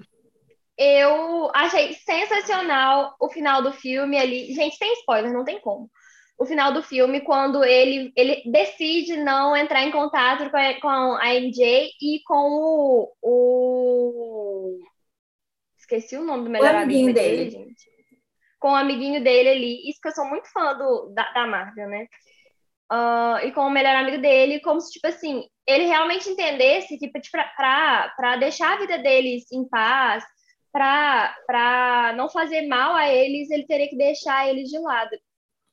eu 0.75 1.51
achei 1.53 1.94
sensacional 1.94 3.15
o 3.19 3.29
final 3.29 3.61
do 3.61 3.71
filme 3.71 4.17
ali. 4.17 4.53
Gente, 4.55 4.75
sem 4.75 4.91
spoiler, 4.94 5.31
não 5.31 5.45
tem 5.45 5.61
como. 5.61 5.89
O 6.41 6.45
final 6.45 6.73
do 6.73 6.81
filme, 6.81 7.21
quando 7.21 7.63
ele, 7.63 8.11
ele 8.17 8.41
decide 8.49 9.15
não 9.15 9.55
entrar 9.55 9.83
em 9.83 9.91
contato 9.91 10.49
com 10.49 10.57
a, 10.57 10.73
com 10.81 10.88
a 11.17 11.35
MJ 11.35 11.91
e 12.01 12.19
com 12.25 12.33
o, 12.33 13.13
o- 13.21 14.79
Esqueci 15.77 16.17
o 16.17 16.23
nome 16.23 16.45
do 16.45 16.49
melhor 16.49 16.73
amigo 16.73 17.13
dele, 17.13 17.45
dele. 17.45 17.51
gente. 17.51 17.83
Com 18.59 18.71
o 18.71 18.75
amiguinho 18.75 19.23
dele 19.23 19.49
ali. 19.49 19.88
Isso 19.88 19.99
que 20.01 20.07
eu 20.07 20.13
sou 20.13 20.25
muito 20.25 20.51
fã 20.51 20.75
do, 20.75 21.13
da, 21.13 21.31
da 21.31 21.45
Marvel, 21.45 21.87
né? 21.87 22.07
Ah, 22.89 23.39
e 23.44 23.51
com 23.51 23.61
o 23.61 23.69
melhor 23.69 23.95
amigo 23.95 24.19
dele, 24.19 24.59
como 24.61 24.81
se, 24.81 24.94
tipo 24.94 25.06
assim, 25.07 25.45
ele 25.68 25.85
realmente 25.85 26.27
entendesse 26.27 26.97
que 26.97 27.07
tipo, 27.07 27.37
pra, 27.56 28.13
pra 28.18 28.37
deixar 28.37 28.73
a 28.73 28.80
vida 28.80 28.97
deles 28.97 29.44
em 29.51 29.68
paz, 29.69 30.23
pra 30.73 32.13
não 32.18 32.30
fazer 32.30 32.68
mal 32.68 32.95
a 32.95 33.07
eles, 33.13 33.51
ele 33.51 33.68
teria 33.68 33.87
que 33.87 33.95
deixar 33.95 34.49
eles 34.49 34.69
de 34.69 34.80
lado. 34.80 35.11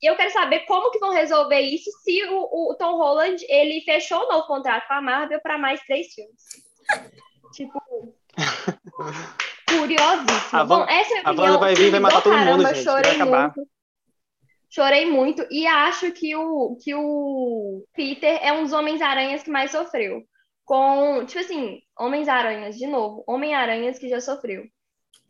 E 0.01 0.07
eu 0.07 0.17
quero 0.17 0.31
saber 0.33 0.61
como 0.61 0.91
que 0.91 0.99
vão 0.99 1.11
resolver 1.11 1.61
isso 1.61 1.91
se 2.03 2.25
o, 2.25 2.71
o 2.71 2.77
Tom 2.77 2.97
Holland 2.97 3.45
ele 3.49 3.81
fechou 3.83 4.25
um 4.25 4.29
novo 4.29 4.47
contrato 4.47 4.87
com 4.87 4.95
a 4.95 5.03
Marvel 5.03 5.41
para 5.41 5.59
mais 5.59 5.81
três 5.81 6.15
filmes. 6.15 6.43
tipo, 7.53 7.83
curiosíssimo. 9.69 10.61
A 10.61 10.65
Bom, 10.65 10.85
essa 10.89 11.15
é 11.15 11.19
a 11.25 11.31
opinião. 11.31 11.59
Vai 11.59 11.75
vir 11.75 11.91
vai 11.91 12.01
matar 12.01 12.19
do 12.19 12.23
todo 12.23 12.33
mundo, 12.33 12.45
caramba, 12.45 12.75
gente, 12.75 12.85
vai 12.85 13.05
Chorei 13.05 13.25
muito. 13.25 13.69
Chorei 14.71 15.07
muito 15.07 15.47
e 15.51 15.67
acho 15.67 16.13
que 16.13 16.37
o, 16.37 16.77
que 16.77 16.95
o 16.95 17.85
Peter 17.95 18.39
é 18.43 18.53
um 18.53 18.63
dos 18.63 18.73
Homens-Aranhas 18.73 19.43
que 19.43 19.51
mais 19.51 19.71
sofreu. 19.71 20.23
Com, 20.65 21.25
tipo 21.25 21.41
assim, 21.41 21.81
Homens-Aranhas, 21.99 22.77
de 22.77 22.87
novo, 22.87 23.25
Homem-Aranhas 23.27 23.99
que 23.99 24.09
já 24.09 24.21
sofreu. 24.21 24.65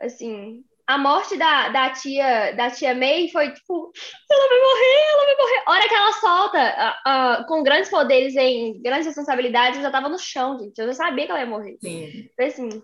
Assim, 0.00 0.64
a 0.88 0.97
morte 0.97 1.37
da, 1.37 1.68
da 1.68 1.90
tia 1.90 2.52
da 2.52 2.71
tia 2.71 2.95
May 2.95 3.28
foi 3.28 3.52
tipo, 3.52 3.92
ela 4.30 4.49
vai 4.49 4.59
morrer, 4.59 5.12
ela 5.12 5.25
vai 5.26 5.37
morrer. 5.37 5.62
A 5.66 5.71
hora 5.73 5.88
que 5.88 5.95
ela 5.95 6.12
solta, 6.12 6.59
ah, 6.59 7.02
ah, 7.04 7.45
com 7.47 7.62
grandes 7.62 7.90
poderes 7.90 8.35
em 8.37 8.80
grandes 8.80 9.07
responsabilidades, 9.07 9.76
eu 9.76 9.83
já 9.83 9.90
tava 9.90 10.09
no 10.09 10.18
chão, 10.18 10.59
gente. 10.59 10.78
Eu 10.78 10.87
já 10.87 10.95
sabia 10.95 11.26
que 11.26 11.30
ela 11.30 11.40
ia 11.40 11.47
morrer. 11.47 11.76
Sim. 11.83 12.30
Foi 12.35 12.47
assim. 12.47 12.83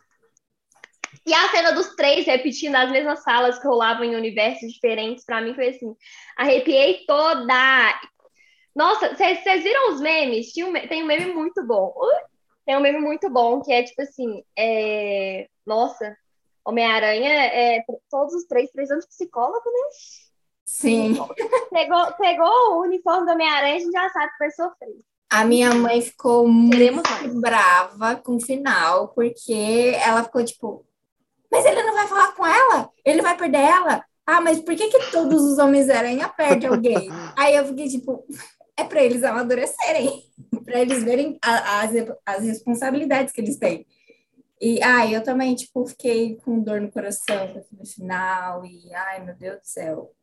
E 1.26 1.32
a 1.32 1.48
cena 1.48 1.72
dos 1.72 1.96
três 1.96 2.26
repetindo 2.26 2.74
as 2.74 2.90
mesmas 2.90 3.22
salas 3.22 3.58
que 3.58 3.66
rolavam 3.66 4.04
em 4.04 4.14
universos 4.14 4.70
diferentes, 4.70 5.24
pra 5.24 5.40
mim 5.40 5.54
foi 5.54 5.68
assim. 5.68 5.96
Arrepiei 6.36 7.06
toda. 7.06 8.00
Nossa, 8.76 9.14
vocês 9.14 9.62
viram 9.62 9.94
os 9.94 10.00
memes? 10.02 10.52
Tinha 10.52 10.66
um 10.66 10.72
tem 10.74 11.02
um 11.02 11.06
meme 11.06 11.32
muito 11.32 11.66
bom. 11.66 11.94
Uh, 11.96 12.34
Tem 12.66 12.76
um 12.76 12.80
meme 12.80 12.98
muito 12.98 13.30
bom 13.30 13.62
que 13.62 13.72
é 13.72 13.82
tipo 13.82 14.02
assim: 14.02 14.42
é... 14.58 15.48
Nossa, 15.64 16.14
Homem-Aranha 16.64 17.30
é 17.30 17.84
todos 18.10 18.34
os 18.34 18.44
três 18.44 18.70
precisando 18.72 19.00
de 19.00 19.08
psicólogo, 19.08 19.64
né? 19.64 19.88
Sim. 20.64 21.16
Pegou, 21.70 22.12
pegou 22.14 22.72
o 22.72 22.82
uniforme 22.82 23.26
do 23.26 23.32
Homem-Aranha, 23.32 23.76
a 23.76 23.78
gente 23.78 23.92
já 23.92 24.08
sabe 24.10 24.32
que 24.32 24.38
vai 24.38 24.50
sofrer. 24.50 24.96
A 25.30 25.44
minha 25.44 25.74
mãe 25.74 26.00
ficou 26.00 26.48
muito 26.48 26.76
Teremos 26.76 27.02
mais. 27.02 27.34
brava 27.34 28.16
com 28.16 28.36
o 28.36 28.40
final, 28.40 29.08
porque 29.08 29.92
ela 30.02 30.22
ficou 30.24 30.44
tipo, 30.44 30.86
mas 31.50 31.64
ele 31.66 31.82
não 31.82 31.94
vai 31.94 32.06
falar 32.06 32.32
com 32.32 32.46
ela? 32.46 32.90
Ele 33.04 33.22
vai 33.22 33.36
perder 33.36 33.58
ela? 33.58 34.04
Ah, 34.26 34.40
mas 34.40 34.60
por 34.60 34.74
que, 34.74 34.88
que 34.88 35.10
todos 35.10 35.42
os 35.42 35.58
Homens-Aranha 35.58 36.28
perdem 36.28 36.68
alguém? 36.68 37.08
Aí 37.38 37.54
eu 37.54 37.66
fiquei 37.66 37.88
tipo, 37.88 38.24
é 38.76 38.84
para 38.84 39.02
eles 39.02 39.22
amadurecerem, 39.22 40.22
para 40.64 40.80
eles 40.80 41.02
verem 41.02 41.38
a, 41.42 41.80
as, 41.80 41.90
as 42.26 42.44
responsabilidades 42.44 43.32
que 43.32 43.40
eles 43.40 43.56
têm. 43.56 43.86
E, 44.60 44.82
ai, 44.82 45.14
eu 45.14 45.22
também, 45.22 45.54
tipo, 45.54 45.84
fiquei 45.86 46.36
com 46.36 46.62
dor 46.62 46.80
no 46.80 46.90
coração 46.90 47.64
no 47.72 47.86
final, 47.86 48.64
e, 48.64 48.92
ai, 48.94 49.24
meu 49.24 49.34
Deus 49.34 49.60
do 49.60 49.66
céu. 49.66 50.14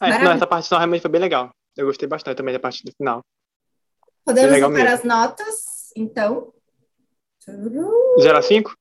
É, 0.00 0.18
não, 0.18 0.32
essa 0.32 0.46
parte 0.46 0.70
realmente 0.70 1.02
foi 1.02 1.10
bem 1.10 1.20
legal. 1.20 1.50
Eu 1.76 1.86
gostei 1.86 2.08
bastante 2.08 2.36
também 2.36 2.54
da 2.54 2.60
parte 2.60 2.84
do 2.84 2.92
final. 2.92 3.24
Podemos 4.24 4.58
para 4.80 4.92
as 4.92 5.02
notas, 5.02 5.90
então? 5.96 6.52
0 8.20 8.38
a 8.38 8.42
5? 8.42 8.76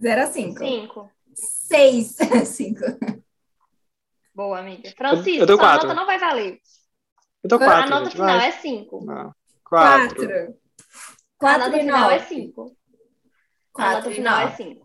0 0.00 0.20
a 0.20 0.26
5. 0.26 0.58
5. 0.58 1.10
6 1.34 2.20
a 2.20 2.44
5. 2.44 2.80
Boa, 4.34 4.58
amiga. 4.58 4.92
Francisco, 4.96 5.42
eu, 5.42 5.48
eu 5.48 5.56
sua 5.56 5.74
nota 5.74 5.94
não 5.94 6.06
vai 6.06 6.18
valer. 6.18 6.60
Eu 7.42 7.48
tô 7.48 7.58
4. 7.58 7.74
A 7.74 7.86
nota 7.86 8.04
gente, 8.04 8.12
final 8.12 8.38
vai. 8.38 8.48
é 8.48 8.52
5. 8.52 9.06
4. 9.64 10.56
A 11.40 11.58
nota 11.58 11.78
final 11.78 12.10
é 12.10 12.18
5. 12.18 12.76
A 13.76 13.92
nota 13.92 14.10
final 14.10 14.40
é 14.40 14.50
5. 14.50 14.84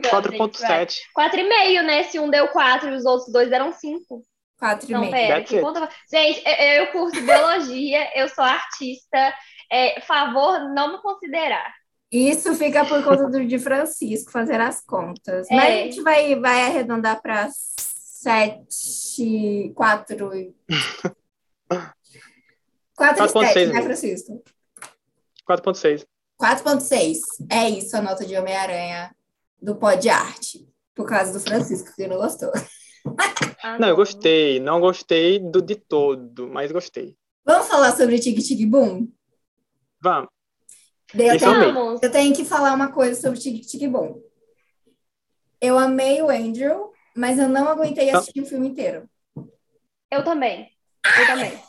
4,7. 0.00 0.96
4,5, 1.16 1.82
né? 1.82 2.02
Se 2.04 2.18
um 2.18 2.30
deu 2.30 2.48
4 2.48 2.90
e 2.90 2.96
os 2.96 3.04
outros 3.04 3.32
dois 3.32 3.48
deram 3.48 3.72
5. 3.72 4.24
4,5. 4.62 4.84
Então, 4.84 5.10
pera, 5.10 5.42
que 5.42 5.60
conta... 5.60 5.88
Gente, 6.10 6.42
eu 6.46 6.86
curso 6.88 7.20
biologia, 7.22 8.10
eu 8.14 8.28
sou 8.28 8.44
artista. 8.44 9.34
É, 9.70 10.00
favor, 10.02 10.60
não 10.74 10.92
me 10.92 11.02
considerar. 11.02 11.74
Isso 12.10 12.54
fica 12.54 12.84
por 12.84 13.02
conta 13.02 13.28
do 13.28 13.44
de 13.44 13.58
Francisco 13.58 14.30
fazer 14.30 14.60
as 14.60 14.80
contas. 14.84 15.50
É. 15.50 15.54
Mas 15.54 15.64
a 15.64 15.76
gente 15.76 16.00
vai, 16.02 16.36
vai 16.36 16.62
arredondar 16.62 17.20
para 17.20 17.48
7, 17.50 19.72
4. 19.74 20.54
4 22.96 23.24
e 23.24 23.28
7, 23.52 23.66
né, 23.66 23.82
Francisco? 23.82 24.42
4,6. 25.48 26.04
4,6. 26.40 27.18
É 27.50 27.70
isso 27.70 27.96
a 27.96 28.02
nota 28.02 28.24
de 28.24 28.36
Homem-Aranha 28.36 29.14
do 29.60 29.76
Pod 29.76 30.08
Arte. 30.08 30.68
Por 30.94 31.06
causa 31.06 31.32
do 31.32 31.40
Francisco, 31.40 31.94
que 31.94 32.06
não 32.06 32.16
gostou. 32.16 32.50
Ah, 33.62 33.78
não, 33.78 33.88
eu 33.88 33.96
gostei. 33.96 34.60
Não 34.60 34.80
gostei 34.80 35.38
do 35.38 35.60
de 35.62 35.76
todo, 35.76 36.48
mas 36.48 36.72
gostei. 36.72 37.16
Vamos 37.44 37.68
falar 37.68 37.92
sobre 37.96 38.18
Tig 38.18 38.42
Tig 38.42 38.66
Boom? 38.66 39.08
Vamos. 40.00 40.28
Eu 41.14 41.38
tenho, 41.38 41.98
eu 42.02 42.10
tenho, 42.10 42.34
que 42.34 42.44
falar 42.44 42.74
uma 42.74 42.90
coisa 42.90 43.20
sobre 43.20 43.38
Tig 43.38 43.60
Tig 43.60 43.86
Boom. 43.86 44.20
Eu 45.60 45.78
amei 45.78 46.20
o 46.20 46.28
Andrew, 46.28 46.92
mas 47.16 47.38
eu 47.38 47.48
não 47.48 47.68
aguentei 47.68 48.10
assistir 48.10 48.40
o 48.42 48.46
filme 48.46 48.68
inteiro. 48.68 49.08
Eu 50.10 50.24
também. 50.24 50.68
Eu 51.18 51.26
também. 51.26 51.65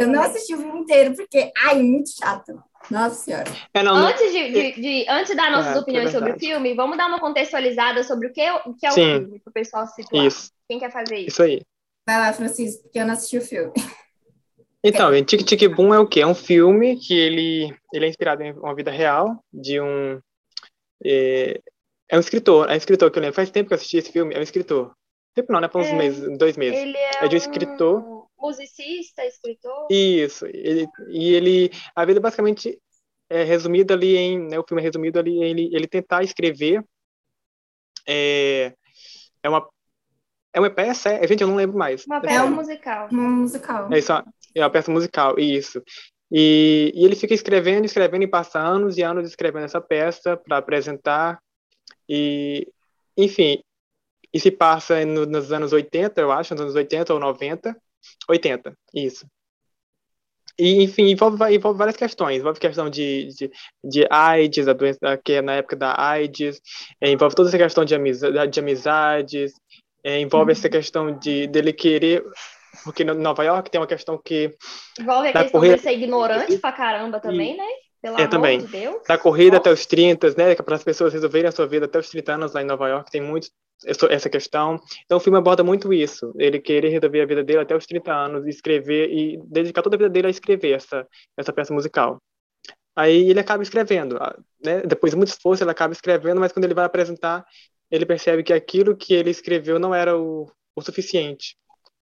Eu, 0.00 0.08
não 0.08 0.22
assisti 0.22 0.54
o 0.54 0.58
filme 0.58 0.80
inteiro, 0.80 1.14
porque, 1.14 1.52
ai, 1.56 1.82
muito 1.82 2.10
chato. 2.10 2.62
Nossa 2.90 3.16
Senhora. 3.16 3.50
É, 3.74 3.82
não, 3.82 3.94
antes, 3.94 4.32
de, 4.32 4.50
de, 4.50 4.80
de, 4.80 5.06
antes 5.08 5.36
dar 5.36 5.50
nossas 5.50 5.74
é, 5.74 5.76
é 5.76 5.80
opiniões 5.80 6.08
é 6.08 6.12
sobre 6.12 6.32
o 6.32 6.38
filme, 6.38 6.74
vamos 6.74 6.96
dar 6.96 7.06
uma 7.06 7.20
contextualizada 7.20 8.02
sobre 8.02 8.28
o 8.28 8.32
que, 8.32 8.50
o 8.66 8.74
que 8.74 8.86
é 8.86 8.88
o 8.88 8.92
Sim. 8.92 9.20
filme, 9.20 9.40
para 9.40 9.50
o 9.50 9.52
pessoal 9.52 9.86
se 9.86 9.96
situar. 9.96 10.26
Isso. 10.26 10.50
Quem 10.68 10.78
quer 10.78 10.90
fazer 10.90 11.16
isso? 11.16 11.28
Isso 11.28 11.42
aí. 11.42 11.60
Vai 12.06 12.18
lá, 12.18 12.32
Francisco, 12.32 12.82
porque 12.82 12.98
eu 12.98 13.06
não 13.06 13.12
assisti 13.12 13.38
o 13.38 13.42
filme. 13.42 13.72
Então, 14.82 15.12
é. 15.12 15.22
Tic 15.22 15.44
Tic 15.44 15.68
Boom 15.68 15.92
é 15.92 15.98
o 15.98 16.06
quê? 16.06 16.20
É 16.20 16.26
um 16.26 16.34
filme 16.34 16.96
que 16.96 17.12
ele, 17.12 17.74
ele 17.92 18.06
é 18.06 18.08
inspirado 18.08 18.42
em 18.42 18.52
uma 18.52 18.74
vida 18.74 18.90
real 18.90 19.44
de 19.52 19.78
um... 19.78 20.18
É, 21.04 21.60
é 22.08 22.16
um 22.16 22.20
escritor, 22.20 22.68
é 22.68 22.72
um 22.72 22.76
escritor 22.76 23.10
que 23.10 23.18
eu 23.18 23.22
lembro. 23.22 23.36
Faz 23.36 23.50
tempo 23.50 23.68
que 23.68 23.74
eu 23.74 23.76
assisti 23.76 23.98
esse 23.98 24.10
filme, 24.10 24.34
é 24.34 24.38
um 24.38 24.42
escritor. 24.42 24.92
Tempo 25.34 25.52
não, 25.52 25.60
né? 25.60 25.68
Por 25.68 25.82
uns 25.82 25.88
é, 25.88 25.94
meses, 25.94 26.38
dois 26.38 26.56
meses. 26.56 26.78
Ele 26.78 26.96
é, 26.96 27.24
é 27.24 27.28
de 27.28 27.36
um 27.36 27.38
escritor. 27.38 28.19
Musicista, 28.40 29.24
escritor. 29.24 29.86
Isso. 29.90 30.46
Ele, 30.46 30.86
e 31.08 31.34
ele. 31.34 31.70
A 31.94 32.04
vida 32.04 32.20
basicamente 32.20 32.78
é 33.28 33.42
resumida 33.42 33.94
ali 33.94 34.16
em. 34.16 34.48
Né, 34.48 34.58
o 34.58 34.64
filme 34.66 34.82
é 34.82 34.84
resumido 34.84 35.18
ali 35.18 35.32
em 35.32 35.44
ele, 35.44 35.70
ele 35.72 35.86
tentar 35.86 36.22
escrever. 36.22 36.84
É, 38.06 38.74
é 39.42 39.48
uma. 39.48 39.68
É 40.52 40.58
uma 40.58 40.70
peça? 40.70 41.10
É, 41.10 41.26
gente, 41.28 41.42
eu 41.42 41.48
não 41.48 41.56
lembro 41.56 41.78
mais. 41.78 42.04
Uma 42.06 42.20
peça 42.20 42.34
é 42.34 42.42
um, 42.42 42.50
musical. 42.50 43.08
Uma 43.12 43.28
musical. 43.28 43.92
É 43.92 43.98
isso, 43.98 44.12
é 44.12 44.60
uma 44.60 44.70
peça 44.70 44.90
musical, 44.90 45.38
isso. 45.38 45.82
E, 46.30 46.92
e 46.94 47.04
ele 47.04 47.14
fica 47.14 47.34
escrevendo, 47.34 47.84
escrevendo 47.84 48.22
e 48.22 48.28
passa 48.28 48.58
anos 48.58 48.96
e 48.96 49.02
anos 49.02 49.28
escrevendo 49.28 49.64
essa 49.64 49.80
peça 49.80 50.36
para 50.36 50.58
apresentar 50.58 51.40
e, 52.08 52.66
enfim, 53.16 53.62
e 54.32 54.40
se 54.40 54.50
passa 54.50 55.04
no, 55.06 55.26
nos 55.26 55.52
anos 55.52 55.72
80, 55.72 56.20
eu 56.20 56.32
acho, 56.32 56.54
nos 56.54 56.62
anos 56.62 56.74
80 56.74 57.14
ou 57.14 57.20
90. 57.20 57.76
80, 58.28 58.72
isso. 58.94 59.26
E, 60.58 60.82
enfim, 60.82 61.04
envolve, 61.04 61.54
envolve 61.54 61.78
várias 61.78 61.96
questões. 61.96 62.40
Envolve 62.40 62.60
questão 62.60 62.90
de, 62.90 63.28
de, 63.28 63.50
de 63.82 64.06
AIDS, 64.10 64.68
a 64.68 64.74
doença 64.74 65.16
que 65.24 65.32
é 65.32 65.42
na 65.42 65.54
época 65.54 65.74
da 65.74 65.98
AIDS, 65.98 66.60
é, 67.00 67.10
envolve 67.10 67.34
toda 67.34 67.48
essa 67.48 67.56
questão 67.56 67.82
de, 67.82 67.94
amizade, 67.94 68.52
de 68.52 68.60
amizades, 68.60 69.52
é, 70.04 70.20
envolve 70.20 70.52
uhum. 70.52 70.58
essa 70.58 70.68
questão 70.68 71.18
de 71.18 71.46
dele 71.46 71.72
querer. 71.72 72.22
Porque 72.84 73.04
no 73.04 73.14
Nova 73.14 73.42
York 73.42 73.70
tem 73.70 73.80
uma 73.80 73.86
questão 73.86 74.20
que. 74.22 74.54
Envolve 74.98 75.28
a 75.28 75.32
questão 75.32 75.60
correr... 75.60 75.76
de 75.76 75.82
ser 75.82 75.92
ignorante 75.92 76.58
pra 76.58 76.72
caramba 76.72 77.18
também, 77.20 77.54
e, 77.54 77.56
né? 77.56 77.66
Pelo 78.02 78.20
é, 78.20 78.26
também. 78.26 78.58
De 78.60 78.66
Deus. 78.66 79.02
Da 79.08 79.16
corrida 79.16 79.56
Nossa. 79.56 79.70
até 79.70 79.72
os 79.72 79.86
30, 79.86 80.34
né? 80.36 80.54
Para 80.54 80.76
as 80.76 80.84
pessoas 80.84 81.12
resolverem 81.12 81.48
a 81.48 81.52
sua 81.52 81.66
vida 81.66 81.86
até 81.86 81.98
os 81.98 82.08
30 82.08 82.34
anos 82.34 82.52
lá 82.52 82.60
em 82.60 82.66
Nova 82.66 82.86
York, 82.88 83.10
tem 83.10 83.20
muito 83.20 83.48
essa 83.84 84.28
questão. 84.28 84.78
Então 85.04 85.18
o 85.18 85.20
filme 85.20 85.38
aborda 85.38 85.64
muito 85.64 85.92
isso. 85.92 86.32
Ele 86.38 86.60
querer 86.60 86.88
resolver 86.88 87.22
a 87.22 87.26
vida 87.26 87.44
dele 87.44 87.60
até 87.60 87.76
os 87.76 87.86
30 87.86 88.12
anos, 88.12 88.46
escrever 88.46 89.10
e 89.10 89.38
dedicar 89.44 89.82
toda 89.82 89.96
a 89.96 89.98
vida 89.98 90.10
dele 90.10 90.26
a 90.26 90.30
escrever 90.30 90.72
essa, 90.72 91.06
essa 91.36 91.52
peça 91.52 91.72
musical. 91.72 92.20
Aí 92.94 93.30
ele 93.30 93.40
acaba 93.40 93.62
escrevendo, 93.62 94.18
né? 94.62 94.82
Depois 94.82 95.12
de 95.12 95.16
muito 95.16 95.28
esforço, 95.28 95.62
ele 95.62 95.70
acaba 95.70 95.92
escrevendo, 95.92 96.40
mas 96.40 96.52
quando 96.52 96.64
ele 96.64 96.74
vai 96.74 96.84
apresentar, 96.84 97.44
ele 97.90 98.04
percebe 98.04 98.42
que 98.42 98.52
aquilo 98.52 98.96
que 98.96 99.14
ele 99.14 99.30
escreveu 99.30 99.78
não 99.78 99.94
era 99.94 100.18
o, 100.18 100.50
o 100.74 100.82
suficiente, 100.82 101.56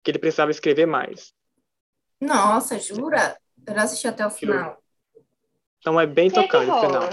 que 0.03 0.11
ele 0.11 0.19
precisava 0.19 0.51
escrever 0.51 0.87
mais. 0.87 1.33
Nossa, 2.21 2.79
jura? 2.79 3.37
Eu 3.67 3.75
não 3.75 3.83
assisti 3.83 4.09
até 4.09 4.27
o 4.27 4.31
final. 4.31 4.81
Então 5.79 6.01
é 6.01 6.07
bem 6.07 6.31
que 6.31 6.41
tocante 6.41 6.71
o 6.71 6.81
final. 6.81 7.11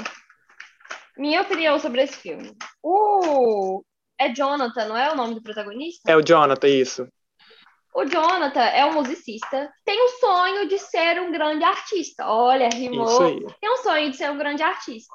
Minha 1.17 1.41
opinião 1.41 1.77
sobre 1.77 2.03
esse 2.03 2.15
filme. 2.15 2.55
O... 2.81 3.83
É 4.23 4.33
Jonathan, 4.33 4.85
não 4.85 4.97
é 4.97 5.11
o 5.11 5.15
nome 5.15 5.35
do 5.35 5.43
protagonista? 5.43 6.09
É 6.09 6.15
o 6.15 6.21
Jonathan, 6.21 6.67
isso. 6.67 7.07
O 7.93 8.05
Jonathan 8.05 8.61
é 8.61 8.85
um 8.85 8.93
musicista, 8.93 9.71
tem 9.85 10.01
o 10.01 10.09
sonho 10.19 10.67
de 10.67 10.79
ser 10.79 11.21
um 11.21 11.31
grande 11.31 11.63
artista. 11.63 12.25
Olha, 12.27 12.69
rimou. 12.69 13.39
Tem 13.59 13.69
um 13.69 13.77
sonho 13.77 14.09
de 14.09 14.17
ser 14.17 14.31
um 14.31 14.37
grande 14.37 14.63
artista. 14.63 15.13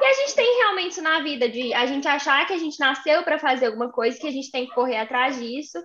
E 0.00 0.04
a 0.04 0.12
gente 0.14 0.34
tem 0.34 0.58
realmente 0.58 1.00
na 1.00 1.20
vida 1.20 1.48
de 1.48 1.72
a 1.72 1.86
gente 1.86 2.08
achar 2.08 2.44
que 2.46 2.52
a 2.52 2.58
gente 2.58 2.80
nasceu 2.80 3.22
para 3.22 3.38
fazer 3.38 3.66
alguma 3.66 3.92
coisa, 3.92 4.18
que 4.18 4.26
a 4.26 4.32
gente 4.32 4.50
tem 4.50 4.66
que 4.66 4.74
correr 4.74 4.96
atrás 4.96 5.38
disso 5.38 5.78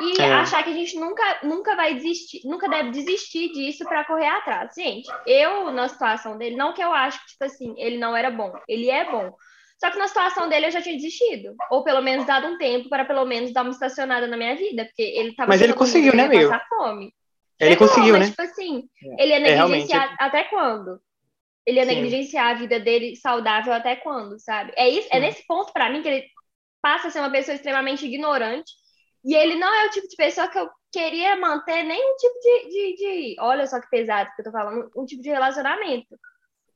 e 0.00 0.22
é. 0.22 0.32
achar 0.32 0.62
que 0.64 0.70
a 0.70 0.74
gente 0.74 0.98
nunca, 0.98 1.40
nunca 1.42 1.76
vai 1.76 1.94
desistir, 1.94 2.40
nunca 2.44 2.68
deve 2.68 2.90
desistir 2.90 3.52
disso 3.52 3.84
para 3.84 4.04
correr 4.04 4.28
atrás. 4.28 4.72
Gente, 4.74 5.10
eu, 5.26 5.70
na 5.70 5.88
situação 5.88 6.38
dele, 6.38 6.56
não 6.56 6.72
que 6.72 6.82
eu 6.82 6.92
acho 6.92 7.20
que, 7.20 7.32
tipo 7.32 7.44
assim, 7.44 7.74
ele 7.76 7.98
não 7.98 8.16
era 8.16 8.30
bom, 8.30 8.52
ele 8.66 8.88
é 8.88 9.10
bom. 9.10 9.34
Só 9.82 9.90
que 9.90 9.98
na 9.98 10.06
situação 10.06 10.48
dele 10.48 10.66
eu 10.66 10.70
já 10.70 10.80
tinha 10.80 10.94
desistido. 10.94 11.56
Ou 11.68 11.82
pelo 11.82 12.00
menos 12.00 12.24
dado 12.24 12.46
um 12.46 12.56
tempo 12.56 12.88
para 12.88 13.04
pelo 13.04 13.24
menos 13.24 13.52
dar 13.52 13.62
uma 13.62 13.72
estacionada 13.72 14.28
na 14.28 14.36
minha 14.36 14.54
vida, 14.54 14.84
porque 14.84 15.02
ele 15.02 15.34
tava 15.34 15.48
Mas 15.48 15.60
ele 15.60 15.72
conseguiu, 15.72 16.14
né, 16.14 16.26
amigo? 16.26 16.48
Passar 16.48 16.64
fome. 16.68 17.12
Ele 17.58 17.74
conseguiu, 17.74 18.12
mas, 18.12 18.20
né? 18.20 18.30
Tipo 18.30 18.42
assim, 18.42 18.84
é. 19.18 19.22
ele 19.24 19.32
ia 19.32 19.36
é, 19.38 19.40
negligenciar 19.40 20.12
é, 20.12 20.24
até 20.24 20.44
quando? 20.44 21.00
Ele 21.66 21.80
ia 21.80 21.84
Sim. 21.84 21.94
negligenciar 21.96 22.50
a 22.50 22.54
vida 22.54 22.78
dele 22.78 23.16
saudável 23.16 23.72
até 23.72 23.96
quando, 23.96 24.38
sabe? 24.38 24.72
É, 24.76 24.88
isso, 24.88 25.08
é 25.10 25.18
nesse 25.18 25.44
ponto, 25.48 25.72
para 25.72 25.90
mim, 25.90 26.00
que 26.00 26.08
ele 26.08 26.26
passa 26.80 27.08
a 27.08 27.10
ser 27.10 27.18
uma 27.18 27.30
pessoa 27.32 27.56
extremamente 27.56 28.06
ignorante 28.06 28.70
e 29.24 29.34
ele 29.34 29.56
não 29.56 29.74
é 29.74 29.86
o 29.86 29.90
tipo 29.90 30.06
de 30.06 30.14
pessoa 30.14 30.46
que 30.46 30.60
eu 30.60 30.70
queria 30.92 31.34
manter 31.34 31.82
nenhum 31.82 32.16
tipo 32.16 32.38
de, 32.40 32.68
de, 32.68 32.96
de, 32.96 33.36
Olha 33.40 33.66
só 33.66 33.80
que 33.80 33.90
pesado 33.90 34.30
que 34.36 34.42
eu 34.42 34.44
tô 34.44 34.52
falando, 34.52 34.88
um 34.96 35.04
tipo 35.04 35.22
de 35.22 35.28
relacionamento. 35.28 36.16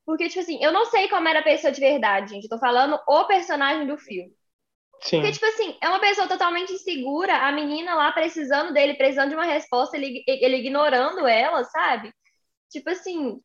Porque, 0.06 0.28
tipo 0.28 0.40
assim, 0.40 0.62
eu 0.62 0.72
não 0.72 0.86
sei 0.86 1.08
como 1.08 1.26
era 1.28 1.40
a 1.40 1.44
pessoa 1.44 1.72
de 1.72 1.80
verdade, 1.80 2.30
gente. 2.30 2.44
Eu 2.44 2.50
tô 2.50 2.58
falando 2.58 2.96
o 3.08 3.24
personagem 3.24 3.86
do 3.88 3.98
filme. 3.98 4.32
Sim. 5.02 5.16
Porque, 5.16 5.32
tipo 5.32 5.46
assim, 5.46 5.76
é 5.82 5.88
uma 5.88 5.98
pessoa 5.98 6.28
totalmente 6.28 6.72
insegura, 6.72 7.36
a 7.36 7.50
menina 7.50 7.92
lá 7.94 8.12
precisando 8.12 8.72
dele, 8.72 8.94
precisando 8.94 9.30
de 9.30 9.34
uma 9.34 9.44
resposta, 9.44 9.96
ele, 9.96 10.22
ele 10.26 10.58
ignorando 10.58 11.26
ela, 11.26 11.64
sabe? 11.64 12.12
Tipo 12.70 12.90
assim. 12.90 13.40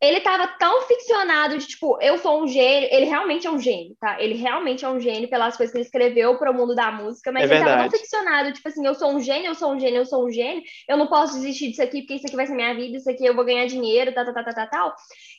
Ele 0.00 0.20
tava 0.20 0.46
tão 0.58 0.82
ficcionado 0.82 1.58
de, 1.58 1.66
tipo, 1.66 1.98
eu 2.00 2.18
sou 2.18 2.42
um 2.42 2.46
gênio. 2.46 2.88
Ele 2.92 3.06
realmente 3.06 3.48
é 3.48 3.50
um 3.50 3.58
gênio, 3.58 3.96
tá? 4.00 4.22
Ele 4.22 4.34
realmente 4.34 4.84
é 4.84 4.88
um 4.88 5.00
gênio 5.00 5.28
pelas 5.28 5.56
coisas 5.56 5.72
que 5.72 5.78
ele 5.78 5.84
escreveu 5.84 6.38
para 6.38 6.52
o 6.52 6.54
mundo 6.54 6.72
da 6.72 6.92
música, 6.92 7.32
mas 7.32 7.42
É 7.42 7.44
ele 7.46 7.54
tava 7.54 7.70
verdade. 7.70 7.90
tão 7.90 7.98
ficcionado, 7.98 8.52
tipo 8.52 8.68
assim, 8.68 8.86
eu 8.86 8.94
sou 8.94 9.10
um 9.10 9.20
gênio, 9.20 9.48
eu 9.48 9.54
sou 9.56 9.72
um 9.72 9.80
gênio, 9.80 9.96
eu 9.96 10.06
sou 10.06 10.24
um 10.24 10.30
gênio. 10.30 10.62
Eu 10.88 10.96
não 10.96 11.08
posso 11.08 11.34
desistir 11.34 11.70
disso 11.70 11.82
aqui, 11.82 12.02
porque 12.02 12.14
isso 12.14 12.26
aqui 12.26 12.36
vai 12.36 12.46
ser 12.46 12.54
minha 12.54 12.74
vida, 12.74 12.96
isso 12.96 13.10
aqui 13.10 13.26
eu 13.26 13.34
vou 13.34 13.44
ganhar 13.44 13.66
dinheiro, 13.66 14.12
tal, 14.14 14.24
tal, 14.24 14.34
tal, 14.34 14.44
tal, 14.44 14.54
tal, 14.54 14.70
tal. 14.70 14.94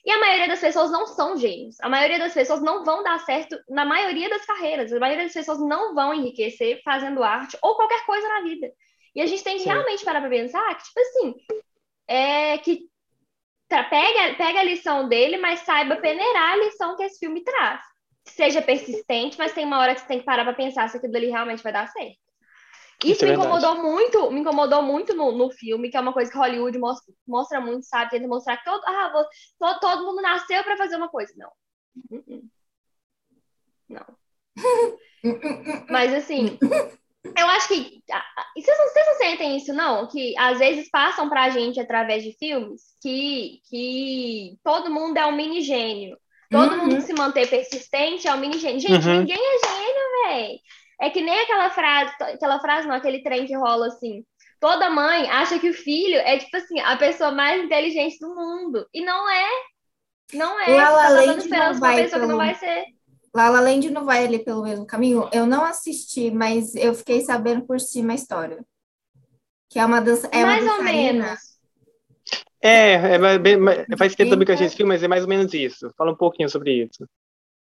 E 0.05 0.11
a 0.11 0.19
maioria 0.19 0.47
das 0.49 0.59
pessoas 0.59 0.91
não 0.91 1.07
são 1.07 1.37
gênios. 1.37 1.77
A 1.81 1.87
maioria 1.87 2.19
das 2.19 2.33
pessoas 2.33 2.61
não 2.61 2.83
vão 2.83 3.01
dar 3.01 3.19
certo 3.19 3.57
na 3.69 3.85
maioria 3.85 4.29
das 4.29 4.45
carreiras. 4.45 4.91
A 4.91 4.99
maioria 4.99 5.23
das 5.23 5.33
pessoas 5.33 5.59
não 5.59 5.95
vão 5.95 6.13
enriquecer 6.13 6.81
fazendo 6.83 7.23
arte 7.23 7.57
ou 7.61 7.75
qualquer 7.75 8.05
coisa 8.05 8.27
na 8.27 8.41
vida. 8.41 8.69
E 9.15 9.21
a 9.21 9.25
gente 9.25 9.43
tem 9.43 9.55
que 9.55 9.63
Sim. 9.63 9.69
realmente 9.69 10.03
parar 10.03 10.19
pra 10.19 10.29
pensar 10.29 10.75
que, 10.75 10.83
tipo 10.83 10.99
assim, 10.99 11.35
é 12.07 12.57
que 12.57 12.88
tá, 13.69 13.83
pega, 13.85 14.35
pega 14.35 14.59
a 14.59 14.63
lição 14.63 15.07
dele, 15.07 15.37
mas 15.37 15.61
saiba 15.61 15.95
peneirar 15.97 16.53
a 16.53 16.57
lição 16.57 16.95
que 16.97 17.03
esse 17.03 17.19
filme 17.19 17.43
traz. 17.43 17.81
Seja 18.25 18.61
persistente, 18.61 19.37
mas 19.37 19.53
tem 19.53 19.65
uma 19.65 19.79
hora 19.79 19.93
que 19.95 20.01
você 20.01 20.07
tem 20.07 20.19
que 20.19 20.25
parar 20.25 20.43
pra 20.43 20.53
pensar 20.53 20.89
se 20.89 20.97
aquilo 20.97 21.15
ali 21.15 21.27
realmente 21.27 21.63
vai 21.63 21.71
dar 21.71 21.87
certo. 21.87 22.17
Isso, 23.01 23.13
Isso 23.13 23.25
é 23.25 23.27
me 23.29 23.33
incomodou 23.33 23.75
muito, 23.81 24.29
me 24.31 24.39
incomodou 24.41 24.81
muito 24.81 25.15
no, 25.15 25.31
no 25.31 25.49
filme, 25.51 25.89
que 25.89 25.95
é 25.95 25.99
uma 26.01 26.11
coisa 26.11 26.29
que 26.29 26.37
Hollywood 26.37 26.77
mostra, 26.77 27.13
mostra 27.25 27.61
muito, 27.61 27.85
sabe? 27.85 28.11
Tenta 28.11 28.27
mostrar 28.27 28.57
que 28.57 28.65
todo, 28.65 28.83
ah, 28.85 29.09
vo- 29.13 29.27
todo, 29.57 29.79
todo 29.79 30.05
mundo 30.05 30.21
nasceu 30.21 30.61
pra 30.65 30.75
fazer 30.75 30.97
uma 30.97 31.07
coisa. 31.07 31.33
Não. 31.37 31.51
Não. 33.87 34.05
Mas 35.89 36.13
assim, 36.13 36.57
eu 37.23 37.47
acho 37.47 37.67
que. 37.67 38.01
Vocês 38.55 38.77
não, 38.77 38.87
vocês 38.87 39.05
não 39.07 39.15
sentem 39.15 39.57
isso, 39.57 39.73
não? 39.73 40.07
Que 40.07 40.37
às 40.37 40.59
vezes 40.59 40.89
passam 40.89 41.29
pra 41.29 41.49
gente 41.49 41.79
através 41.79 42.23
de 42.23 42.33
filmes 42.37 42.81
que, 43.01 43.59
que 43.69 44.57
todo 44.63 44.91
mundo 44.91 45.17
é 45.17 45.25
um 45.25 45.35
mini 45.35 45.61
gênio. 45.61 46.17
Todo 46.51 46.71
Uhum. 46.73 46.77
mundo 46.79 46.95
que 46.95 47.01
se 47.03 47.13
manter 47.13 47.47
persistente 47.49 48.27
é 48.27 48.33
um 48.33 48.37
mini 48.39 48.57
gênio. 48.57 48.79
Gente, 48.79 49.07
Uhum. 49.07 49.19
ninguém 49.19 49.37
é 49.37 49.67
gênio, 49.67 50.03
velho. 50.27 50.59
É 51.01 51.09
que 51.09 51.21
nem 51.21 51.39
aquela 51.41 51.69
frase, 51.69 52.13
aquela 52.21 52.59
frase, 52.59 52.87
não, 52.87 52.95
aquele 52.95 53.21
trem 53.21 53.45
que 53.45 53.55
rola 53.55 53.87
assim. 53.87 54.23
Toda 54.59 54.89
mãe 54.89 55.29
acha 55.29 55.57
que 55.59 55.69
o 55.69 55.73
filho 55.73 56.17
é, 56.17 56.37
tipo 56.37 56.57
assim, 56.57 56.79
a 56.81 56.97
pessoa 56.97 57.31
mais 57.31 57.63
inteligente 57.63 58.17
do 58.19 58.35
mundo. 58.35 58.85
E 58.93 59.01
não 59.01 59.29
é. 59.29 59.49
Não 60.33 60.59
é. 60.59 60.75
La 60.75 60.89
La 60.89 61.09
Você 61.09 61.15
tá 61.25 61.25
não 61.27 61.37
esperança 61.37 61.79
vai 61.79 62.03
pessoa 62.03 62.21
que 62.21 62.27
não 62.27 62.37
vai 62.37 62.55
ser. 62.55 62.85
La 63.35 63.49
La 63.49 63.59
Land 63.61 63.89
não 63.91 64.05
vai 64.05 64.25
ali 64.25 64.39
pelo 64.39 64.63
mesmo 64.63 64.85
caminho. 64.85 65.29
Eu 65.31 65.45
não 65.45 65.63
assisti, 65.63 66.31
mas 66.31 66.73
eu 66.75 66.93
fiquei 66.93 67.21
sabendo 67.21 67.61
por 67.65 67.79
cima 67.79 68.13
a 68.13 68.15
história. 68.15 68.63
Que 69.69 69.77
é 69.79 69.85
uma 69.85 70.01
dança, 70.01 70.27
é 70.31 70.39
uma 70.39 70.47
mais 70.47 70.63
ou 70.63 70.77
dançarina. 70.77 71.23
menos. 71.25 71.39
É, 72.61 72.93
é 72.93 73.17
mais- 73.17 73.39
faz 73.97 74.15
tempo 74.15 74.31
também 74.31 74.45
que 74.45 74.51
eu 74.51 74.55
achei 74.55 74.65
Então- 74.65 74.67
esse 74.67 74.75
filme, 74.75 74.89
mas 74.93 75.03
é 75.03 75.07
mais 75.07 75.23
ou 75.23 75.29
menos 75.29 75.53
isso. 75.53 75.91
Fala 75.97 76.11
um 76.11 76.15
pouquinho 76.15 76.49
sobre 76.49 76.83
isso. 76.83 77.07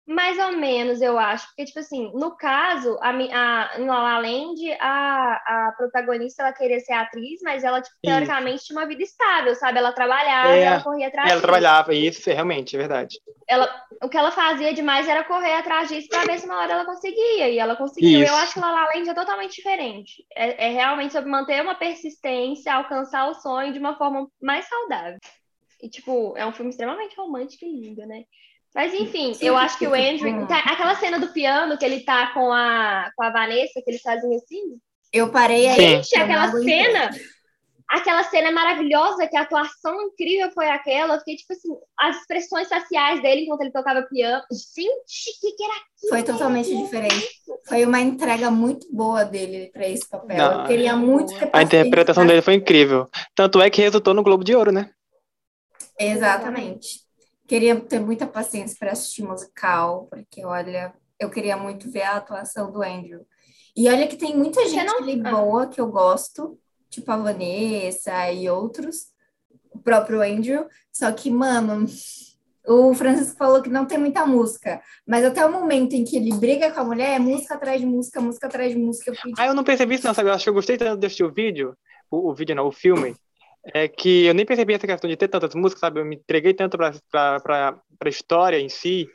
Mais 0.10 0.40
ou 0.40 0.58
menos, 0.58 1.02
eu 1.02 1.20
acho. 1.20 1.46
Porque, 1.50 1.66
tipo 1.66 1.78
assim, 1.78 2.12
no 2.16 2.36
caso, 2.36 2.98
a, 3.00 3.12
a, 3.12 3.80
em 3.80 3.86
La 3.86 4.02
La 4.02 4.18
Land, 4.18 4.60
a, 4.80 5.68
a 5.68 5.74
protagonista, 5.78 6.42
ela 6.42 6.52
queria 6.52 6.80
ser 6.80 6.94
atriz, 6.94 7.40
mas 7.44 7.64
ela, 7.64 7.80
tipo, 7.80 7.96
Isso. 8.04 8.12
teoricamente, 8.12 8.64
tinha 8.64 8.80
uma 8.80 8.88
vida 8.88 9.04
estável, 9.04 9.54
sabe? 9.54 9.78
Ela 9.78 9.92
trabalhava 9.92 10.50
É, 10.50 10.64
ela 10.64 10.82
corria 10.82 11.10
atrás 11.10 11.32
Ela 11.32 11.42
trabalhava, 11.42 11.94
isso 11.94 12.28
é 12.28 12.34
realmente, 12.34 12.76
é 12.76 12.80
verdade. 12.80 13.20
Ela, 13.48 13.70
o 14.02 14.10
que 14.10 14.18
ela 14.18 14.32
fazia 14.32 14.74
demais 14.74 15.08
era 15.08 15.24
correr 15.24 15.54
atrás 15.54 15.88
disso 15.88 16.10
pra 16.10 16.24
ver 16.24 16.40
se 16.40 16.48
uma 16.48 16.58
hora 16.58 16.74
ela 16.74 16.86
conseguia. 16.86 17.48
E 17.48 17.60
ela 17.60 17.76
conseguiu. 17.76 18.24
Isso. 18.24 18.32
Eu 18.32 18.38
acho 18.38 18.54
que 18.56 18.60
La 18.60 18.72
La 18.72 18.86
Land 18.88 19.12
é 19.12 19.14
totalmente 19.14 19.58
diferente. 19.58 20.26
É, 20.36 20.70
é 20.70 20.72
realmente 20.72 21.14
sobre 21.14 21.30
manter 21.30 21.62
uma 21.62 21.76
persistência, 21.76 22.74
alcançar 22.74 23.30
o 23.30 23.36
sonho 23.36 23.72
de 23.72 23.78
uma 23.78 23.96
forma 23.96 24.28
mais 24.42 24.66
saudável. 24.68 25.20
E, 25.84 25.88
tipo, 25.88 26.34
é 26.36 26.44
um 26.48 26.52
filme 26.52 26.72
extremamente 26.72 27.16
romântico 27.16 27.64
e 27.64 27.80
lindo, 27.80 28.06
né? 28.08 28.24
Mas, 28.76 28.94
enfim, 28.94 29.34
Sim, 29.34 29.46
eu 29.46 29.58
acho 29.58 29.78
que 29.78 29.88
o 29.88 29.94
Andrew... 29.94 30.46
tá- 30.48 30.60
Aquela 30.60 30.96
cena 30.96 31.20
do 31.20 31.30
piano 31.34 31.78
que 31.78 31.84
ele 31.86 32.02
tá 32.02 32.28
com 32.34 32.52
a, 32.52 33.10
com 33.16 33.24
a 33.24 33.32
Vanessa, 33.32 33.82
que 33.84 33.90
eles 33.90 34.02
fazem 34.02 34.36
assim... 34.36 34.78
Eu 35.12 35.32
parei 35.32 35.68
aí. 35.68 35.76
Gente, 35.76 36.16
aquela 36.16 36.52
cena... 36.52 37.10
Aquela 37.92 38.24
cena 38.24 38.50
é 38.50 38.52
maravilhosa, 38.52 39.28
que 39.28 39.36
a 39.36 39.42
atuação 39.42 40.00
incrível 40.04 40.52
foi 40.52 40.70
aquela. 40.70 41.16
Eu 41.16 41.20
fiquei, 41.22 41.38
tipo 41.38 41.52
assim, 41.54 41.70
as 41.98 42.18
expressões 42.18 42.70
faciais 42.70 43.20
dele 43.20 43.42
enquanto 43.42 43.62
ele 43.62 43.72
tocava 43.72 44.04
piano. 44.04 44.44
Gente, 44.52 44.88
o 44.92 45.42
que, 45.42 45.52
que 45.56 45.64
era 45.64 45.74
aquilo? 45.74 46.10
Foi 46.10 46.22
totalmente 46.22 46.78
diferente. 46.78 47.28
Foi 47.68 47.84
uma 47.84 48.00
entrega 48.00 48.52
muito 48.52 48.86
boa 48.94 49.26
dele 49.26 49.72
para 49.74 49.88
esse 49.88 50.08
papel. 50.08 50.38
Não, 50.38 50.62
eu 50.62 50.68
queria 50.68 50.96
muito 50.96 51.36
ter 51.36 51.50
A 51.52 51.64
interpretação 51.64 52.28
dele 52.28 52.44
foi 52.44 52.54
incrível. 52.54 53.10
Tanto 53.34 53.60
é 53.60 53.72
que 53.72 53.82
resultou 53.82 54.14
no 54.14 54.22
Globo 54.22 54.44
de 54.44 54.54
Ouro, 54.54 54.72
né? 54.72 54.92
Exatamente. 56.00 57.09
Queria 57.50 57.76
ter 57.82 58.00
muita 58.00 58.28
paciência 58.28 58.78
para 58.80 58.92
assistir 58.92 59.24
musical, 59.24 60.08
porque 60.10 60.46
olha, 60.46 60.94
eu 61.20 61.30
queria 61.32 61.58
muito 61.58 61.90
ver 61.90 62.04
a 62.04 62.18
atuação 62.18 62.72
do 62.72 62.84
Andrew. 62.84 63.26
E 63.76 63.90
olha 63.90 64.08
que 64.08 64.16
tem 64.16 64.38
muita 64.38 64.66
gente 64.68 64.86
não- 64.86 65.00
ali 65.00 65.20
Ah. 65.26 65.32
boa 65.32 65.68
que 65.68 65.82
eu 65.82 65.88
gosto, 65.90 66.60
tipo 66.92 67.12
a 67.12 67.18
Vanessa 67.18 68.32
e 68.32 68.48
outros, 68.48 69.08
o 69.72 69.80
próprio 69.80 70.22
Andrew, 70.22 70.68
só 70.94 71.12
que, 71.12 71.32
mano, 71.32 71.88
o 72.68 72.94
Francisco 72.94 73.36
falou 73.38 73.64
que 73.64 73.70
não 73.70 73.86
tem 73.88 73.98
muita 73.98 74.28
música, 74.28 74.80
mas 75.08 75.26
até 75.26 75.44
o 75.44 75.52
momento 75.52 75.94
em 75.94 76.04
que 76.06 76.18
ele 76.18 76.32
briga 76.36 76.72
com 76.72 76.82
a 76.82 76.84
mulher, 76.84 77.16
é 77.16 77.20
música 77.20 77.56
atrás 77.56 77.82
de 77.82 77.88
música, 77.88 78.22
música 78.22 78.46
atrás 78.46 78.72
de 78.72 78.78
música. 78.78 79.10
Eu 79.10 79.16
fiquei, 79.16 79.34
Ah, 79.40 79.48
eu 79.48 79.56
não 79.56 79.64
percebi 79.64 79.96
isso, 79.96 80.06
não, 80.06 80.14
sabe? 80.14 80.30
Eu 80.30 80.34
acho 80.36 80.44
que 80.44 80.50
eu 80.50 80.54
gostei 80.54 80.78
tanto 80.78 81.00
de 81.00 81.08
assistir 81.08 81.24
o 81.24 81.34
vídeo, 81.34 81.76
o, 82.12 82.30
o 82.30 82.34
vídeo 82.36 82.56
não, 82.56 82.68
o 82.68 82.72
filme, 82.72 83.16
é 83.74 83.88
que 83.88 84.26
eu 84.26 84.34
nem 84.34 84.46
percebi 84.46 84.74
essa 84.74 84.88
questão 84.88 85.10
de 85.10 85.16
ter 85.16 85.28
tantas 85.28 85.54
músicas, 85.56 85.80
sabe? 85.82 86.00
Eu 86.00 86.06
me 86.06 86.16
entreguei 86.16 86.54
tanto 86.54 86.78
pra, 86.78 86.94
pra, 87.12 87.40
pra, 87.40 87.82
pra 87.98 88.10
história 88.10 88.60
em 88.60 88.70
si, 88.70 89.10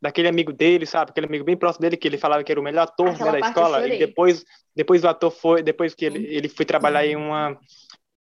daquele 0.00 0.28
amigo 0.28 0.52
dele, 0.52 0.86
sabe? 0.86 1.10
Aquele 1.10 1.26
amigo 1.26 1.44
bem 1.44 1.56
próximo 1.56 1.82
dele, 1.82 1.96
que 1.96 2.06
ele 2.06 2.18
falava 2.18 2.44
que 2.44 2.52
era 2.52 2.60
o 2.60 2.64
melhor 2.64 2.82
ator 2.82 3.18
né, 3.18 3.32
da 3.32 3.40
escola, 3.40 3.86
e 3.88 3.98
depois, 3.98 4.44
depois 4.74 5.04
o 5.04 5.08
ator 5.08 5.30
foi, 5.30 5.62
depois 5.62 5.94
que 5.94 6.04
ele, 6.04 6.26
ele 6.26 6.48
foi 6.48 6.64
trabalhar 6.64 7.06
em 7.06 7.16
uma, 7.16 7.58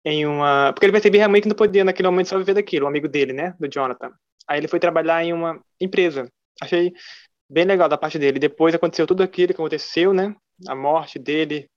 em 0.04 0.26
uma... 0.26 0.71
Porque 0.74 0.86
ele 0.86 0.93
percebia 0.93 1.21
realmente 1.21 1.43
que 1.43 1.50
não 1.50 1.56
podia 1.56 1.84
naquele 1.84 2.10
momento 2.10 2.28
só 2.28 2.38
viver 2.38 2.54
daquilo, 2.54 2.86
o 2.86 2.89
amigo 2.89 3.08
dele, 3.08 3.34
né? 3.34 3.56
Do 3.60 3.67
Jonathan. 3.67 4.12
Aí 4.48 4.60
ele 4.60 4.67
foi 4.67 4.80
trabalhar 4.80 5.24
em 5.24 5.34
uma 5.34 5.60
empresa. 5.82 6.32
Achei 6.62 6.93
bem 7.50 7.65
legal 7.65 7.89
da 7.89 7.98
parte 7.98 8.17
dele. 8.17 8.39
Depois 8.39 8.74
aconteceu 8.74 9.06
tudo 9.06 9.24
aquilo 9.24 9.48
que 9.48 9.60
aconteceu, 9.60 10.13
né? 10.13 10.36
A 10.67 10.76
morte 10.76 11.19
dele, 11.19 11.69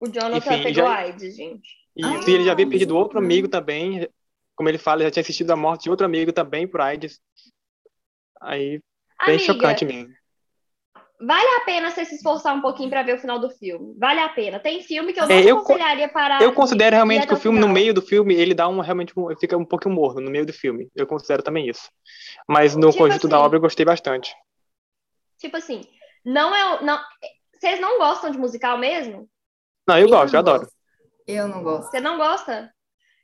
O 0.00 0.06
Jonathan 0.06 0.36
Enfim, 0.36 0.62
pegou 0.62 0.84
já- 0.84 0.96
AIDS, 0.96 1.36
gente. 1.36 1.81
E 1.96 2.02
Ah, 2.04 2.20
ele 2.26 2.44
já 2.44 2.52
havia 2.52 2.68
perdido 2.68 2.96
outro 2.96 3.18
amigo 3.18 3.48
também. 3.48 4.08
Como 4.54 4.68
ele 4.68 4.78
fala, 4.78 5.00
ele 5.02 5.08
já 5.08 5.10
tinha 5.12 5.22
assistido 5.22 5.50
a 5.50 5.56
morte 5.56 5.84
de 5.84 5.90
outro 5.90 6.06
amigo 6.06 6.32
também 6.32 6.66
por 6.66 6.80
AIDS. 6.80 7.20
Aí, 8.40 8.80
bem 9.26 9.36
Amiga, 9.36 9.44
chocante 9.52 9.84
mesmo. 9.84 10.12
vale 11.20 11.48
a 11.56 11.60
pena 11.64 11.90
você 11.90 12.04
se 12.04 12.16
esforçar 12.16 12.54
um 12.54 12.60
pouquinho 12.60 12.90
pra 12.90 13.02
ver 13.02 13.14
o 13.14 13.18
final 13.18 13.38
do 13.38 13.48
filme. 13.50 13.94
Vale 13.98 14.20
a 14.20 14.28
pena. 14.28 14.58
Tem 14.58 14.82
filme 14.82 15.12
que 15.12 15.20
eu 15.20 15.26
não 15.26 15.34
É, 15.36 15.42
eu 15.42 15.56
co- 15.56 15.62
aconselharia 15.72 16.08
parar. 16.08 16.42
Eu 16.42 16.52
considero 16.52 16.90
de- 16.90 16.96
realmente 16.96 17.24
ir 17.24 17.26
que 17.28 17.34
o 17.34 17.36
filme, 17.36 17.58
no 17.58 17.66
final. 17.66 17.74
meio 17.74 17.94
do 17.94 18.02
filme, 18.02 18.34
ele 18.34 18.54
dá 18.54 18.68
um 18.68 18.80
realmente 18.80 19.12
um- 19.16 19.34
fica 19.38 19.56
um 19.56 19.64
pouquinho 19.64 19.94
morno 19.94 20.20
no 20.20 20.30
meio 20.30 20.44
do 20.44 20.52
filme. 20.52 20.90
Eu 20.94 21.06
considero 21.06 21.42
também 21.42 21.68
isso. 21.68 21.88
Mas 22.48 22.74
no 22.74 22.90
Tipo 22.90 23.04
conjunto 23.04 23.28
da 23.28 23.36
assim, 23.36 23.44
obra 23.46 23.56
eu 23.58 23.60
gostei 23.62 23.84
bastante. 23.86 24.34
Tipo 25.38 25.56
assim, 25.56 25.82
não 26.24 26.54
é. 26.54 26.82
Não, 26.82 27.00
vocês 27.54 27.80
não 27.80 27.98
gostam 27.98 28.30
de 28.30 28.38
musical 28.38 28.76
mesmo? 28.76 29.28
Não, 29.86 29.98
eu 29.98 30.08
gosto, 30.08 30.34
eu 30.34 30.40
adoro. 30.40 30.68
Eu 31.26 31.48
não 31.48 31.62
gosto. 31.62 31.90
Você 31.90 32.00
não 32.00 32.16
gosta? 32.16 32.72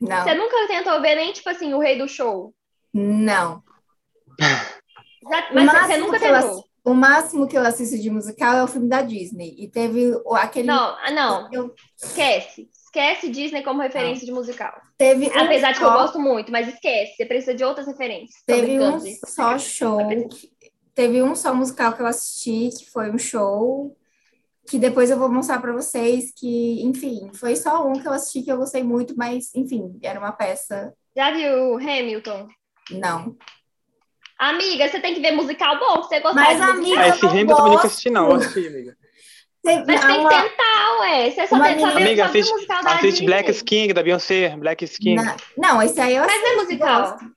Não, 0.01 0.23
Você 0.23 0.35
nunca 0.35 0.67
tentou 0.69 1.01
ver 1.01 1.17
nem, 1.17 1.33
tipo 1.33 1.49
assim, 1.49 1.75
o 1.75 1.81
Rei 1.81 1.99
do 1.99 2.09
Show? 2.09 2.55
não. 2.93 3.63
Já- 4.41 5.49
mas 5.53 5.73
você 5.87 5.97
nunca 5.99 6.17
eu 6.17 6.21
tentou? 6.21 6.65
O 6.85 6.95
máximo 6.95 7.47
que 7.49 7.59
eu 7.59 7.63
assisto 7.63 7.99
de 7.99 8.09
musical 8.09 8.55
é 8.57 8.63
o 8.65 8.69
filme 8.69 8.89
da 8.89 9.03
Disney. 9.03 9.55
E 9.59 9.69
teve 9.69 10.13
aquele. 10.33 10.67
Não, 10.67 10.97
ah, 11.03 11.11
não. 11.11 11.49
eu- 11.53 11.75
Esquece. 12.03 12.69
Esquece 12.73 13.29
Disney 13.29 13.63
como 13.63 13.83
referência 13.83 14.25
de 14.25 14.33
musical. 14.33 14.73
teve 14.97 15.27
um 15.29 15.39
Apesar 15.39 15.73
de 15.73 15.79
que 15.79 15.85
eu 15.85 15.89
só- 15.89 15.99
gosto 15.99 16.19
muito, 16.19 16.51
mas 16.51 16.67
esquece. 16.69 17.15
Você 17.17 17.27
precisa 17.27 17.55
de 17.55 17.63
outras 17.63 17.87
referências. 17.87 18.43
Teve 18.47 18.81
um 18.81 18.99
só 19.27 19.59
show. 19.59 19.99
que- 20.29 20.51
Teve 20.95 21.23
um 21.23 21.35
só 21.37 21.55
musical 21.55 21.93
que 21.93 22.01
eu 22.03 22.07
assisti, 22.07 22.71
que 22.77 22.91
foi 22.91 23.11
um 23.11 23.19
show. 23.19 23.95
Que 24.69 24.79
depois 24.79 25.11
eu 25.11 25.19
vou 25.19 25.29
mostrar 25.31 25.61
pra 25.61 25.73
vocês. 25.73 26.33
Que, 26.37 26.83
enfim, 26.83 27.31
foi 27.35 27.57
só 27.57 27.87
um 27.87 27.95
que 27.95 28.07
eu 28.07 28.13
assisti 28.13 28.43
que 28.43 28.53
eu 28.53 28.59
gostei 28.59 28.83
muito, 28.83 29.15
mas, 29.17 29.55
enfim, 29.55 29.99
era 30.03 30.19
uma 30.19 30.33
peça. 30.33 30.93
Já 31.17 31.31
viu 31.31 31.77
Hamilton? 31.77 32.49
Não. 32.91 33.37
Amiga, 34.39 34.89
você 34.89 35.01
tem 35.01 35.15
que 35.15 35.21
ver 35.21 35.33
musical 35.33 35.79
bom, 35.81 35.97
você 36.03 36.21
gostar 36.21 36.41
Mas, 36.41 36.57
de 36.59 36.63
amiga, 36.63 37.01
Ah, 37.01 37.09
eu 37.09 37.15
esse 37.15 37.23
não 37.25 37.31
Hamilton 37.31 37.53
eu 37.53 37.59
nunca 37.65 37.71
gosto. 37.73 37.87
assisti, 37.87 38.11
não. 38.11 38.29
Eu 38.31 38.35
assisti, 38.37 38.67
amiga. 38.69 38.97
Teve 39.65 39.85
Mas 39.85 40.01
tem 40.01 40.23
que 40.23 40.29
tentar, 40.29 41.01
ué. 41.01 41.31
Você 41.31 41.47
só 41.49 41.57
Uma 41.57 41.65
tem 41.65 41.75
que 41.75 41.81
saber 41.81 42.03
Amiga, 42.03 42.25
assiste, 42.27 42.53
musical 42.53 42.85
da 42.85 42.95
assiste. 42.95 43.25
Black 43.25 43.65
King, 43.65 43.93
da 43.93 44.03
Beyoncé. 44.03 44.57
Black 44.57 44.87
King. 44.87 45.17
Não, 45.17 45.37
não, 45.57 45.83
esse 45.83 46.01
aí 46.01 46.15
eu 46.15 46.25
Mas 46.25 46.43
é 46.43 46.55
musical. 46.55 47.01
gosto. 47.11 47.25
É 47.25 47.29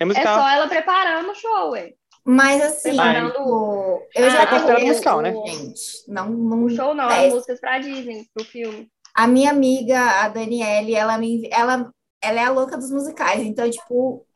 É 0.00 0.04
musical. 0.06 0.40
só 0.40 0.48
ela 0.48 0.66
preparando 0.66 1.30
o 1.30 1.34
show, 1.34 1.70
ué. 1.72 1.92
Mas 2.28 2.62
assim, 2.62 2.96
Preparando 2.96 3.38
o- 3.40 4.06
eu 4.14 4.28
Ah, 4.28 4.30
já 4.30 4.42
é 4.42 4.46
considerado 4.46 4.80
tenho 4.80 4.86
musical, 4.86 5.20
né? 5.22 5.34
Gente, 5.44 5.82
não, 6.08 6.30
não 6.30 6.64
O 6.64 6.68
show 6.70 6.94
não, 6.94 7.10
é, 7.10 7.28
as 7.28 7.28
músicas 7.28 7.58
pra 7.60 7.78
Disney, 7.78 8.24
pro 8.32 8.44
filme. 8.44 8.90
A 9.14 9.26
minha 9.26 9.50
amiga, 9.50 9.98
a 10.24 10.28
Daniele, 10.28 10.94
ela 10.94 11.18
me 11.18 11.48
ela, 11.52 11.92
ela 12.22 12.40
é 12.40 12.44
a 12.44 12.50
louca 12.50 12.76
dos 12.76 12.90
musicais. 12.90 13.42
Então, 13.42 13.68
tipo, 13.70 14.26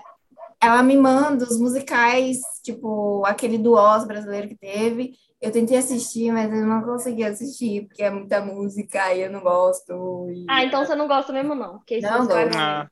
ela 0.62 0.82
me 0.82 0.96
manda 0.96 1.44
os 1.44 1.58
musicais, 1.58 2.38
tipo, 2.64 3.24
aquele 3.26 3.58
do 3.58 3.74
Oz 3.74 4.06
brasileiro 4.06 4.48
que 4.48 4.56
teve. 4.58 5.14
Eu 5.40 5.52
tentei 5.52 5.78
assistir, 5.78 6.32
mas 6.32 6.52
eu 6.52 6.66
não 6.66 6.82
consegui 6.82 7.24
assistir, 7.24 7.86
porque 7.88 8.02
é 8.02 8.10
muita 8.10 8.40
música 8.44 9.14
e 9.14 9.22
eu 9.22 9.30
não 9.32 9.42
gosto. 9.42 10.30
E... 10.30 10.46
Ah, 10.48 10.62
então 10.64 10.84
você 10.84 10.94
não 10.94 11.08
gosta 11.08 11.32
mesmo, 11.32 11.54
não. 11.54 11.78
Porque 11.78 11.98
isso 11.98 12.12
Não 12.12 12.18
não 12.18 12.28
vai 12.28 12.48
gosto. 12.48 12.58
Ah, 12.58 12.88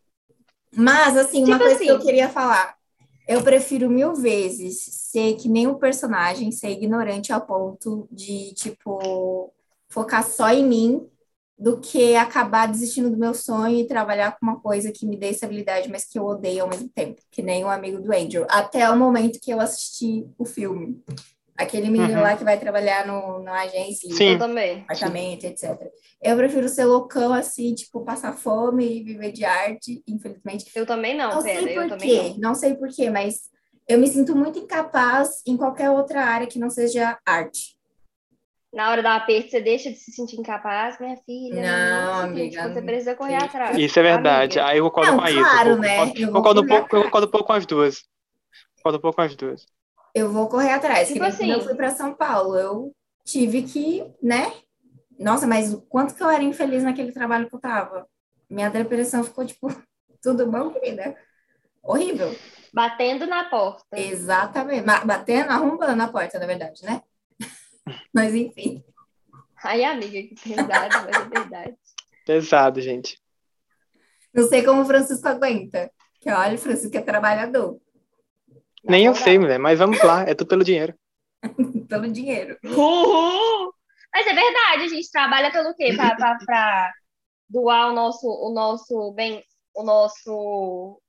Mas, 0.75 1.17
assim, 1.17 1.45
uma 1.45 1.59
Tipo 1.59 1.63
coisa 1.63 1.83
que 1.85 1.91
eu 1.91 1.99
assim. 1.99 2.01
queria 2.01 2.29
falar. 2.29 2.77
Eu 3.31 3.45
prefiro 3.45 3.89
mil 3.89 4.13
vezes 4.13 4.81
ser 4.81 5.37
que 5.37 5.49
nem 5.49 5.69
um 5.69 5.77
personagem, 5.77 6.51
ser 6.51 6.71
ignorante 6.71 7.33
ao 7.33 7.41
ponto 7.41 8.09
de, 8.11 8.53
tipo, 8.55 9.55
focar 9.89 10.29
só 10.29 10.51
em 10.51 10.67
mim, 10.67 11.09
do 11.57 11.79
que 11.79 12.17
acabar 12.17 12.67
desistindo 12.67 13.09
do 13.09 13.17
meu 13.17 13.33
sonho 13.33 13.79
e 13.79 13.87
trabalhar 13.87 14.33
com 14.33 14.45
uma 14.45 14.59
coisa 14.59 14.91
que 14.91 15.07
me 15.07 15.17
dê 15.17 15.29
estabilidade, 15.29 15.89
mas 15.89 16.05
que 16.05 16.19
eu 16.19 16.25
odeio 16.25 16.65
ao 16.65 16.69
mesmo 16.69 16.89
tempo, 16.89 17.23
que 17.31 17.41
nem 17.41 17.63
o 17.63 17.69
amigo 17.69 18.01
do 18.01 18.13
Angel. 18.13 18.47
Até 18.51 18.91
o 18.91 18.99
momento 18.99 19.39
que 19.41 19.53
eu 19.53 19.61
assisti 19.61 20.27
o 20.37 20.45
filme. 20.45 21.01
Aquele 21.61 21.91
menino 21.91 22.15
Uhum. 22.15 22.23
lá 22.23 22.37
que 22.37 22.43
vai 22.45 22.59
trabalhar 22.59 23.07
no, 23.07 23.43
na 23.43 23.61
agência 23.61 24.09
Sim. 24.15 24.33
Eu 24.33 24.39
também. 24.39 24.81
apartamento, 24.81 25.45
etc. 25.45 25.79
Eu 26.23 26.37
prefiro 26.37 26.69
ser 26.69 26.87
loucão 26.87 27.35
assim, 27.35 27.75
tipo, 27.75 28.01
passar 28.05 28.33
fome 28.33 29.01
e 29.01 29.03
viver 29.05 29.31
de 29.33 29.45
arte, 29.45 30.03
infelizmente. 30.09 30.71
Eu 30.75 30.87
também 30.87 31.15
não, 31.17 31.35
Não 31.35 31.43
pera. 31.43 31.61
sei 31.63 31.77
Eu 31.79 31.83
por 31.83 31.89
também 31.91 32.09
quê, 32.09 32.29
não. 32.39 32.49
não 32.51 32.55
sei 32.55 32.75
por 32.75 32.89
quê, 32.89 33.11
mas 33.11 33.51
eu 33.87 33.99
me 33.99 34.07
sinto 34.07 34.35
muito 34.35 34.59
incapaz 34.59 35.43
em 35.47 35.57
qualquer 35.57 35.91
outra 35.91 36.25
área 36.25 36.47
que 36.47 36.59
não 36.59 36.71
seja 36.71 37.19
arte. 37.27 37.77
Na 38.73 38.89
hora 38.91 39.03
do 39.03 39.09
aperto, 39.09 39.51
você 39.51 39.61
deixa 39.61 39.91
de 39.91 39.97
se 39.97 40.13
sentir 40.13 40.37
incapaz, 40.39 40.99
minha 41.01 41.17
filha. 41.27 41.61
Não, 41.61 42.21
amiga, 42.23 42.73
Você 42.73 42.81
precisa 42.81 43.15
correr 43.17 43.35
atrás. 43.35 43.77
Isso 43.77 43.99
é 43.99 44.03
verdade. 44.03 44.61
Amiga. 44.61 44.73
Aí 44.73 44.79
eu 44.79 44.85
concordo 44.85 45.11
Não, 45.11 45.19
com 45.19 45.25
a 45.25 45.31
Isa. 45.31 45.41
claro, 45.41 45.71
Eu 45.71 45.77
né? 45.79 45.97
Concordo, 45.99 46.21
Eu 46.23 46.33
concordo 46.33 46.61
um 46.63 46.67
pouco, 46.67 46.97
eu 46.97 47.03
concordo 47.05 47.27
um 47.27 47.31
pouco 47.31 47.47
com 47.49 47.53
as 47.53 47.67
duas. 47.67 48.03
Concordo 48.77 48.99
um 48.99 49.01
pouco 49.03 49.17
com 49.17 49.23
as 49.23 49.35
duas. 49.35 49.67
Eu 50.15 50.31
vou 50.33 50.49
correr 50.49 50.73
atrás. 50.73 51.09
Tipo 51.09 51.21
nem 51.21 51.33
quando 51.33 51.51
eu 51.51 51.57
assim. 51.57 51.67
fui 51.67 51.75
para 51.75 51.91
São 51.91 52.15
Paulo, 52.15 52.57
eu 52.57 52.93
tive 53.25 53.63
que, 53.63 54.05
né? 54.23 54.53
Nossa, 55.19 55.47
mas 55.47 55.73
o 55.73 55.83
quanto 55.83 56.15
que 56.15 56.23
eu 56.23 56.31
era 56.31 56.43
infeliz 56.43 56.83
naquele 56.83 57.13
trabalho 57.13 57.49
que 57.49 57.55
eu 57.55 57.61
tava. 57.61 58.07
Minha 58.49 58.71
depressão 58.71 59.23
ficou 59.23 59.47
tipo, 59.47 59.69
tudo 60.23 60.47
bom, 60.51 60.71
querida? 60.71 61.17
Horrível. 61.83 62.35
Batendo 62.73 63.27
na 63.27 63.45
porta. 63.45 63.99
Exatamente. 63.99 64.85
Batendo, 64.85 65.51
arrombando 65.51 66.03
a 66.03 66.09
porta, 66.09 66.39
na 66.39 66.47
verdade, 66.47 66.85
né? 66.85 67.03
Mas 68.15 68.35
enfim. 68.35 68.85
Ai, 69.63 69.85
amiga, 69.85 70.35
que 70.35 70.49
verdade, 70.49 70.97
mas 71.05 71.17
é 71.17 71.29
verdade. 71.29 71.77
Pesado, 72.25 72.81
gente. 72.81 73.21
Não 74.33 74.49
sei 74.49 74.63
como 74.63 74.81
o 74.81 74.87
Francisco 74.87 75.29
aguenta. 75.29 75.91
Que 76.19 76.31
olha, 76.31 76.55
o 76.55 76.59
Francisco 76.59 76.97
é 76.97 77.03
trabalhador. 77.03 77.79
Na 78.85 78.93
Nem 78.93 79.07
eu 79.07 79.15
sei, 79.15 79.39
mulher, 79.39 79.59
mas 79.59 79.79
vamos 79.79 80.03
lá. 80.03 80.23
É 80.23 80.35
tudo 80.35 80.49
pelo 80.49 80.65
dinheiro. 80.65 80.95
Pelo 81.89 82.07
dinheiro. 82.09 82.59
Uhul! 82.65 83.73
Mas 84.13 84.27
é 84.27 84.35
verdade, 84.35 84.85
a 84.85 84.89
gente 84.89 85.11
trabalha 85.11 85.51
pelo 85.51 85.75
quê? 85.75 85.95
Pra, 85.95 86.15
pra, 86.15 86.39
pra 86.45 86.93
doar 87.49 87.91
o 87.91 87.95
nosso, 87.95 88.27
o 88.27 88.53
nosso 88.53 89.13
bem, 89.13 89.43
o 89.75 89.83
nosso, 89.83 91.01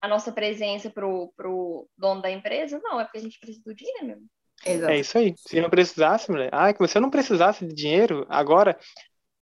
a 0.00 0.08
nossa 0.08 0.32
presença 0.32 0.88
pro, 0.90 1.32
pro 1.36 1.88
dono 1.96 2.22
da 2.22 2.30
empresa? 2.30 2.80
Não, 2.82 3.00
é 3.00 3.04
porque 3.04 3.18
a 3.18 3.22
gente 3.22 3.38
precisa 3.38 3.62
do 3.64 3.74
dinheiro 3.74 4.06
mesmo. 4.06 4.26
Exato. 4.64 4.92
É 4.92 4.98
isso 4.98 5.18
aí. 5.18 5.34
Se 5.36 5.60
não 5.60 5.70
precisasse, 5.70 6.30
mulher. 6.30 6.50
Ah, 6.52 6.72
se 6.86 6.98
eu 6.98 7.02
não 7.02 7.10
precisasse 7.10 7.66
de 7.66 7.74
dinheiro 7.74 8.26
agora, 8.28 8.78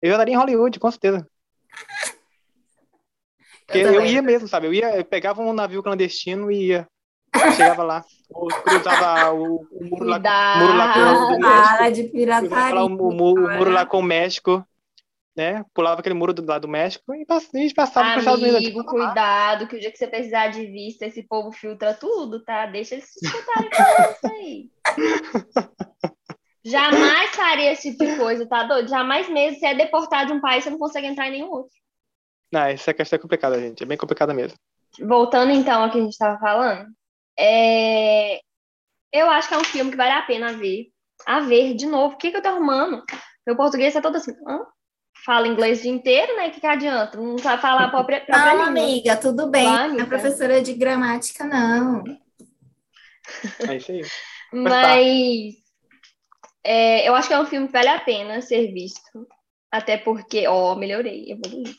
eu 0.02 0.12
estaria 0.12 0.34
em 0.34 0.36
Hollywood, 0.36 0.78
com 0.78 0.90
certeza. 0.90 1.26
Porque 3.66 3.78
eu, 3.78 3.94
também. 3.94 4.12
ia 4.12 4.22
mesmo, 4.22 4.46
sabe? 4.46 4.66
Eu 4.66 4.74
ia, 4.74 4.96
eu 4.96 5.04
pegava 5.04 5.42
um 5.42 5.52
navio 5.52 5.82
clandestino 5.82 6.50
e 6.50 6.68
ia. 6.68 6.88
Chegava 7.52 7.82
lá. 7.82 8.04
Ou 8.30 8.46
cruzava 8.48 9.32
o, 9.32 9.66
o 9.70 9.84
muro 9.84 10.04
lá, 10.04 10.16
o 10.18 10.58
muro 10.58 10.76
lá 10.76 10.92
com 10.94 11.00
o 11.00 11.28
do 11.32 11.38
México. 11.38 11.92
de 11.92 12.04
pirataria. 12.04 12.74
lá 12.74 12.84
o, 12.84 12.88
mu- 12.88 13.08
o 13.08 13.12
muro 13.56 13.70
lá 13.70 13.86
com 13.86 13.98
o 13.98 14.02
México. 14.02 14.66
Né? 15.36 15.62
Pulava 15.74 16.00
aquele 16.00 16.14
muro 16.14 16.32
do 16.32 16.46
lado 16.46 16.62
do 16.62 16.68
México 16.68 17.14
e 17.14 17.26
pass- 17.26 17.50
passava 17.74 18.06
para 18.06 18.16
os 18.16 18.22
Estados 18.22 18.40
Unidos. 18.42 18.56
Amigo, 18.58 18.84
cuidado, 18.84 19.66
que 19.68 19.76
o 19.76 19.80
dia 19.80 19.92
que 19.92 19.98
você 19.98 20.06
precisar 20.06 20.48
de 20.48 20.64
vista, 20.66 21.04
esse 21.04 21.22
povo 21.24 21.52
filtra 21.52 21.92
tudo, 21.92 22.42
tá? 22.42 22.64
Deixa 22.64 22.94
eles 22.94 23.06
se 23.12 23.26
escutarem 23.26 23.70
falando 23.70 24.12
isso 24.12 24.26
aí. 24.32 24.70
Jamais 26.64 27.30
faria 27.36 27.72
esse 27.72 27.90
tipo 27.92 28.04
de 28.04 28.16
coisa, 28.16 28.46
tá 28.46 28.64
doido? 28.64 28.88
Jamais 28.88 29.28
mesmo. 29.28 29.58
Você 29.60 29.66
é 29.66 29.74
deportado 29.74 30.28
de 30.28 30.32
um 30.32 30.40
país, 30.40 30.64
você 30.64 30.70
não 30.70 30.78
consegue 30.78 31.06
entrar 31.06 31.28
em 31.28 31.32
nenhum 31.32 31.50
outro. 31.50 31.70
Não, 32.50 32.62
essa 32.62 32.92
questão 32.92 33.16
é 33.16 33.20
complicada, 33.20 33.60
gente. 33.60 33.82
É 33.82 33.86
bem 33.86 33.96
complicada 33.98 34.34
mesmo. 34.34 34.58
Voltando 35.00 35.52
então 35.52 35.82
ao 35.84 35.90
que 35.90 35.98
a 35.98 36.00
gente 36.00 36.12
estava 36.12 36.38
falando, 36.38 36.86
é... 37.38 38.40
eu 39.12 39.28
acho 39.30 39.48
que 39.48 39.54
é 39.54 39.58
um 39.58 39.64
filme 39.64 39.90
que 39.90 39.96
vale 39.96 40.12
a 40.12 40.22
pena 40.22 40.52
ver. 40.52 40.86
A 41.26 41.40
ver, 41.40 41.74
de 41.74 41.86
novo. 41.86 42.14
O 42.14 42.18
que, 42.18 42.30
que 42.30 42.36
eu 42.36 42.42
tô 42.42 42.48
arrumando? 42.48 43.02
Meu 43.46 43.56
português 43.56 43.94
tá 43.94 44.00
todo 44.00 44.16
assim. 44.16 44.32
Hã? 44.46 44.60
Fala 45.24 45.48
inglês 45.48 45.80
o 45.80 45.82
dia 45.82 45.90
inteiro, 45.90 46.36
né? 46.36 46.48
O 46.48 46.50
que, 46.50 46.60
que 46.60 46.66
adianta? 46.66 47.18
Não 47.18 47.38
sabe 47.38 47.60
falar 47.60 47.86
a 47.86 47.88
própria, 47.88 48.20
própria 48.20 48.54
Não, 48.54 48.66
língua. 48.66 48.66
amiga, 48.68 49.16
tudo 49.16 49.48
bem. 49.48 49.64
Vai, 49.64 49.74
Não 49.74 49.82
é 49.82 49.88
amiga. 49.88 50.06
professora 50.06 50.62
de 50.62 50.74
gramática, 50.74 51.44
não. 51.44 52.04
É 53.68 53.76
isso 53.76 53.90
aí. 53.92 54.02
Mas 54.52 55.54
é, 56.62 57.08
eu 57.08 57.14
acho 57.14 57.28
que 57.28 57.34
é 57.34 57.40
um 57.40 57.46
filme 57.46 57.66
que 57.66 57.72
vale 57.72 57.88
a 57.88 58.00
pena 58.00 58.40
ser 58.40 58.72
visto. 58.72 59.26
Até 59.70 59.96
porque, 59.96 60.46
ó, 60.46 60.74
melhorei, 60.74 61.32
evoluí. 61.32 61.74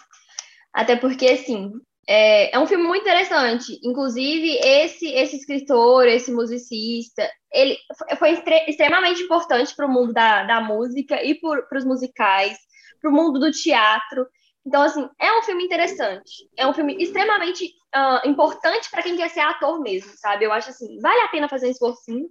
Até 0.74 0.96
porque, 0.96 1.28
assim, 1.28 1.72
é, 2.08 2.56
é 2.56 2.60
um 2.60 2.68
filme 2.68 2.86
muito 2.86 3.02
interessante. 3.04 3.80
Inclusive, 3.84 4.58
esse, 4.64 5.08
esse 5.08 5.36
escritor, 5.38 6.08
esse 6.08 6.32
musicista, 6.32 7.30
ele 7.52 7.78
foi- 7.98 8.16
foi 8.18 8.32
extre- 8.32 8.66
extremamente 8.68 9.22
importante 9.24 9.76
para 9.76 9.86
o 9.86 9.90
mundo 9.92 10.14
da, 10.14 10.44
da 10.44 10.62
música 10.62 11.22
e 11.24 11.36
para 11.36 11.78
os 11.78 11.86
musicais, 11.86 12.58
para 13.02 13.12
o 13.12 13.14
mundo 13.14 13.40
do 13.40 13.52
teatro. 13.52 14.26
Então, 14.66 14.82
assim, 14.82 15.08
é 15.20 15.32
um 15.38 15.44
filme 15.44 15.64
interessante. 15.64 16.50
É 16.58 16.68
um 16.68 16.74
filme 16.74 16.96
extremamente 17.02 17.72
ah, 17.94 18.22
importante 18.26 18.90
para 18.92 19.02
quem 19.04 19.16
quer 19.16 19.30
ser 19.30 19.40
ator 19.40 19.80
mesmo, 19.82 20.12
sabe? 20.18 20.46
Eu 20.46 20.52
acho 20.52 20.70
assim, 20.70 21.00
vale 21.00 21.22
a 21.22 21.28
pena 21.30 21.48
fazer 21.50 21.68
um 21.68 21.72
esforcinho, 21.72 22.28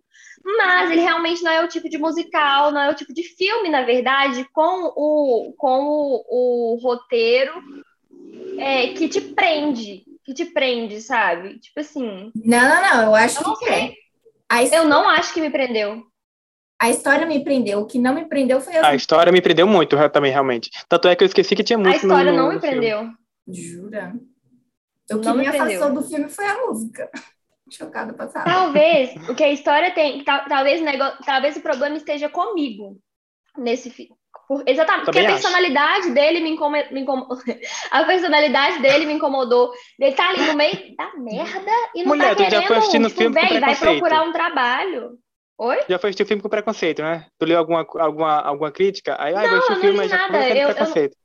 mas 0.58 0.90
ele 0.90 1.00
realmente 1.00 1.42
não 1.42 1.50
é 1.50 1.64
o 1.64 1.68
tipo 1.68 1.88
de 1.88 1.98
musical, 1.98 2.70
não 2.72 2.80
é 2.82 2.90
o 2.90 2.94
tipo 2.94 3.12
de 3.14 3.22
filme, 3.22 3.70
na 3.70 3.82
verdade, 3.82 4.46
com 4.52 4.92
o, 4.94 5.54
com 5.56 5.80
o, 5.84 6.74
o 6.74 6.78
roteiro 6.82 7.52
é, 8.58 8.88
que 8.94 9.08
te 9.08 9.20
prende, 9.20 10.04
que 10.24 10.34
te 10.34 10.46
prende, 10.46 11.00
sabe? 11.00 11.58
Tipo 11.58 11.80
assim, 11.80 12.32
Não, 12.34 12.68
não, 12.68 12.82
não. 12.82 13.02
Eu 13.04 13.14
acho 13.14 13.40
eu 13.42 13.46
não 13.48 13.56
que 13.56 13.64
sei. 13.66 13.74
é. 13.74 13.92
A, 14.48 14.62
his- 14.62 14.72
Eu 14.72 14.84
não 14.86 15.08
acho 15.08 15.32
que 15.34 15.40
me 15.40 15.50
prendeu. 15.50 16.02
a 16.80 16.90
história 16.90 17.26
me 17.26 17.42
prendeu. 17.42 17.80
O 17.80 17.86
que 17.86 17.98
não 17.98 18.14
me 18.14 18.24
prendeu 18.26 18.60
foi 18.60 18.76
A 18.76 18.88
assim. 18.88 18.96
história 18.96 19.32
me 19.32 19.40
prendeu 19.40 19.66
muito 19.66 19.96
também, 20.10 20.30
realmente. 20.32 20.70
Tanto 20.88 21.08
é 21.08 21.16
que 21.16 21.24
eu 21.24 21.26
esqueci 21.26 21.56
que 21.56 21.64
tinha 21.64 21.78
A 21.78 21.80
música 21.80 22.06
no- 22.06 22.12
história 22.12 22.32
no, 22.32 22.38
não 22.38 22.48
me 22.48 22.54
no 22.56 22.60
filme. 22.60 22.76
prendeu. 22.76 23.10
Jura? 23.48 24.14
O 25.10 25.18
que 25.20 25.26
Não 25.26 25.34
me 25.36 25.42
me 25.42 25.48
prendeu. 25.50 25.66
afastou 25.84 25.94
do 25.94 26.08
filme 26.08 26.28
foi 26.28 26.44
a 26.46 26.66
música. 26.66 27.10
Chocada 27.70 28.12
passada. 28.12 28.44
Talvez 28.44 29.10
o 29.28 29.34
que 29.34 29.42
a 29.42 29.50
história 29.52 29.92
tem, 29.92 30.22
tal- 30.24 30.44
talvez, 30.46 30.80
o 30.80 30.84
nego- 30.84 31.16
talvez 31.24 31.56
o 31.56 31.60
problema 31.60 31.96
esteja 31.96 32.28
comigo 32.28 32.98
nesse 33.56 33.90
filme. 33.90 34.15
Por- 34.48 34.62
exatamente, 34.66 35.04
porque 35.06 35.18
a 35.18 35.22
acho. 35.22 35.32
personalidade 35.32 36.10
dele 36.12 36.40
me 36.40 36.50
incomodou, 36.50 36.92
me 36.92 37.00
incomo- 37.00 37.28
a 37.90 38.04
personalidade 38.04 38.80
dele 38.80 39.06
me 39.06 39.12
incomodou. 39.14 39.72
Ele 39.98 40.14
tá 40.14 40.28
ali 40.28 40.40
no 40.46 40.54
meio 40.54 40.94
da 40.96 41.12
merda 41.16 41.72
e 41.94 42.02
não 42.02 42.08
Mulher, 42.08 42.36
tá 42.36 42.44
tu 42.44 42.50
já 42.50 42.62
foi 42.62 42.76
assistindo 42.76 43.08
querendo, 43.08 43.08
tipo, 43.08 43.20
filme 43.22 43.34
com 43.34 43.40
véi, 43.40 43.60
vai 43.60 43.74
preconceito. 43.74 44.00
procurar 44.00 44.22
um 44.22 44.32
trabalho. 44.32 45.18
Oi? 45.58 45.78
Já 45.88 45.98
foi 45.98 46.10
assistir 46.10 46.22
o 46.22 46.26
filme 46.26 46.42
com 46.42 46.48
preconceito, 46.48 47.02
né? 47.02 47.26
Tu 47.38 47.46
leu 47.46 47.58
alguma, 47.58 47.86
alguma, 47.98 48.40
alguma 48.40 48.70
crítica? 48.70 49.16
Aí, 49.18 49.34
ah, 49.34 49.42
Não, 49.42 49.48
vou 49.48 49.58
assistir 49.58 49.72
eu 49.72 49.74
não 49.76 49.80
filme, 49.80 49.92
li 49.94 49.98
mas 49.98 50.10
já 50.10 50.16
nada. 50.18 50.32
começa 50.32 50.48
Eu- 50.54 50.56
eu 50.60 50.68
com 50.68 50.74
preconceito. 50.74 51.16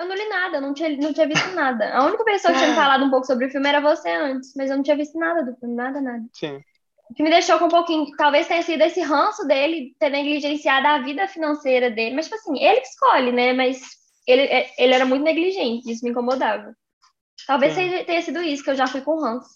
Eu 0.00 0.06
não 0.06 0.14
li 0.16 0.28
nada, 0.30 0.56
eu 0.56 0.60
não 0.62 0.72
tinha, 0.74 0.88
não 0.96 1.12
tinha 1.12 1.28
visto 1.28 1.50
nada. 1.54 1.94
A 1.94 2.04
única 2.06 2.24
pessoa 2.24 2.52
que 2.54 2.58
tinha 2.58 2.70
me 2.72 2.76
Ah. 2.78 2.82
falado 2.82 3.04
um 3.04 3.10
pouco 3.10 3.26
sobre 3.26 3.46
o 3.46 3.50
filme 3.50 3.68
era 3.68 3.80
você 3.80 4.08
antes, 4.10 4.54
mas 4.56 4.70
eu 4.70 4.76
não 4.76 4.82
tinha 4.82 4.96
visto 4.96 5.18
nada 5.18 5.42
do 5.44 5.54
filme, 5.58 5.74
nada, 5.76 6.00
nada. 6.00 6.22
Sim. 6.32 6.58
O 7.10 7.14
que 7.14 7.24
me 7.24 7.30
deixou 7.30 7.58
com 7.58 7.64
um 7.64 7.68
pouquinho, 7.70 8.06
talvez 8.16 8.46
tenha 8.46 8.62
sido 8.62 8.82
esse 8.82 9.00
ranço 9.00 9.44
dele 9.46 9.94
ter 9.98 10.10
negligenciado 10.10 10.86
a 10.86 10.98
vida 11.02 11.26
financeira 11.26 11.90
dele. 11.90 12.14
Mas, 12.14 12.26
tipo 12.26 12.36
assim, 12.36 12.62
ele 12.62 12.80
que 12.80 12.86
escolhe, 12.86 13.32
né? 13.32 13.52
Mas 13.52 13.80
ele, 14.26 14.42
é- 14.42 14.70
ele 14.78 14.94
era 14.94 15.04
muito 15.04 15.24
negligente, 15.24 15.90
isso 15.90 16.04
me 16.04 16.12
incomodava. 16.12 16.72
Talvez 17.48 17.72
Sim. 17.74 17.90
seja- 17.90 18.04
tenha 18.04 18.22
sido 18.22 18.40
isso, 18.42 18.62
que 18.62 18.70
eu 18.70 18.76
já 18.76 18.86
fui 18.86 19.00
com 19.00 19.20
ranço. 19.20 19.48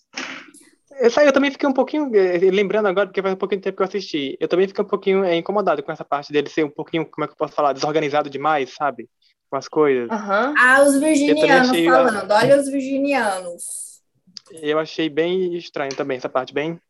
Essa 0.95 1.25
eu 1.25 1.33
também 1.33 1.51
fiquei 1.51 1.69
um 1.69 1.73
pouquinho, 1.73 2.11
eh, 2.15 2.39
lembrando 2.51 2.87
agora, 2.87 3.07
porque 3.07 3.23
faz 3.23 3.35
um 3.35 3.39
pouquinho 3.39 3.61
de 3.61 3.65
tempo 3.65 3.77
que 3.77 3.83
eu 3.83 3.87
assisti, 3.87 4.37
eu 4.41 4.49
também 4.49 4.67
fiquei 4.67 4.85
um 4.85 4.89
pouquinho 4.89 5.25
eh, 5.25 5.37
incomodado 5.37 5.83
com 5.83 5.93
essa 5.93 6.05
parte 6.05 6.33
dele 6.33 6.49
ser 6.49 6.65
um 6.65 6.71
pouquinho, 6.71 7.07
como 7.07 7.25
é 7.25 7.29
que 7.29 7.33
eu 7.35 7.37
posso 7.37 7.53
falar, 7.55 7.73
desorganizado 7.73 8.29
demais, 8.31 8.75
sabe? 8.75 9.09
Com 9.51 9.57
as 9.57 9.69
coisas. 9.69 10.11
Aham. 10.11 10.55
Ah, 10.57 10.83
os 10.83 10.99
virginianos 10.99 11.71
achei, 11.71 11.85
falando. 11.85 12.31
Olha 12.33 12.57
os 12.59 12.69
virginianos. 12.69 14.03
Eu 14.51 14.79
achei 14.79 15.09
bem 15.09 15.55
estranho 15.57 15.95
também 15.95 16.17
essa 16.17 16.29
parte, 16.29 16.53
bem 16.55 16.81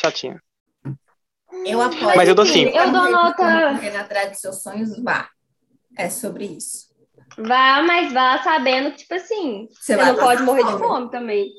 chatinha. 0.00 0.42
Eu 1.64 1.80
apoio. 1.80 2.16
Mas 2.16 2.28
eu 2.28 2.34
dou 2.34 2.46
sim. 2.46 2.64
eu 2.64 2.92
dou 2.92 3.10
nota. 3.10 3.34
Correr 3.36 3.96
atrás 3.96 4.30
dos 4.30 4.40
seus 4.40 4.62
sonhos, 4.62 4.96
vá. 5.02 5.28
É 5.96 6.08
sobre 6.08 6.44
isso. 6.46 6.88
Vá, 7.36 7.82
mas 7.82 8.12
vá 8.12 8.42
sabendo 8.42 8.90
que, 8.92 8.98
tipo 8.98 9.14
assim, 9.14 9.68
Você 9.72 9.94
você 9.96 10.04
não 10.04 10.16
pode 10.16 10.42
morrer 10.42 10.64
de 10.64 10.70
fome. 10.72 10.84
fome 10.86 11.10
também. 11.10 11.52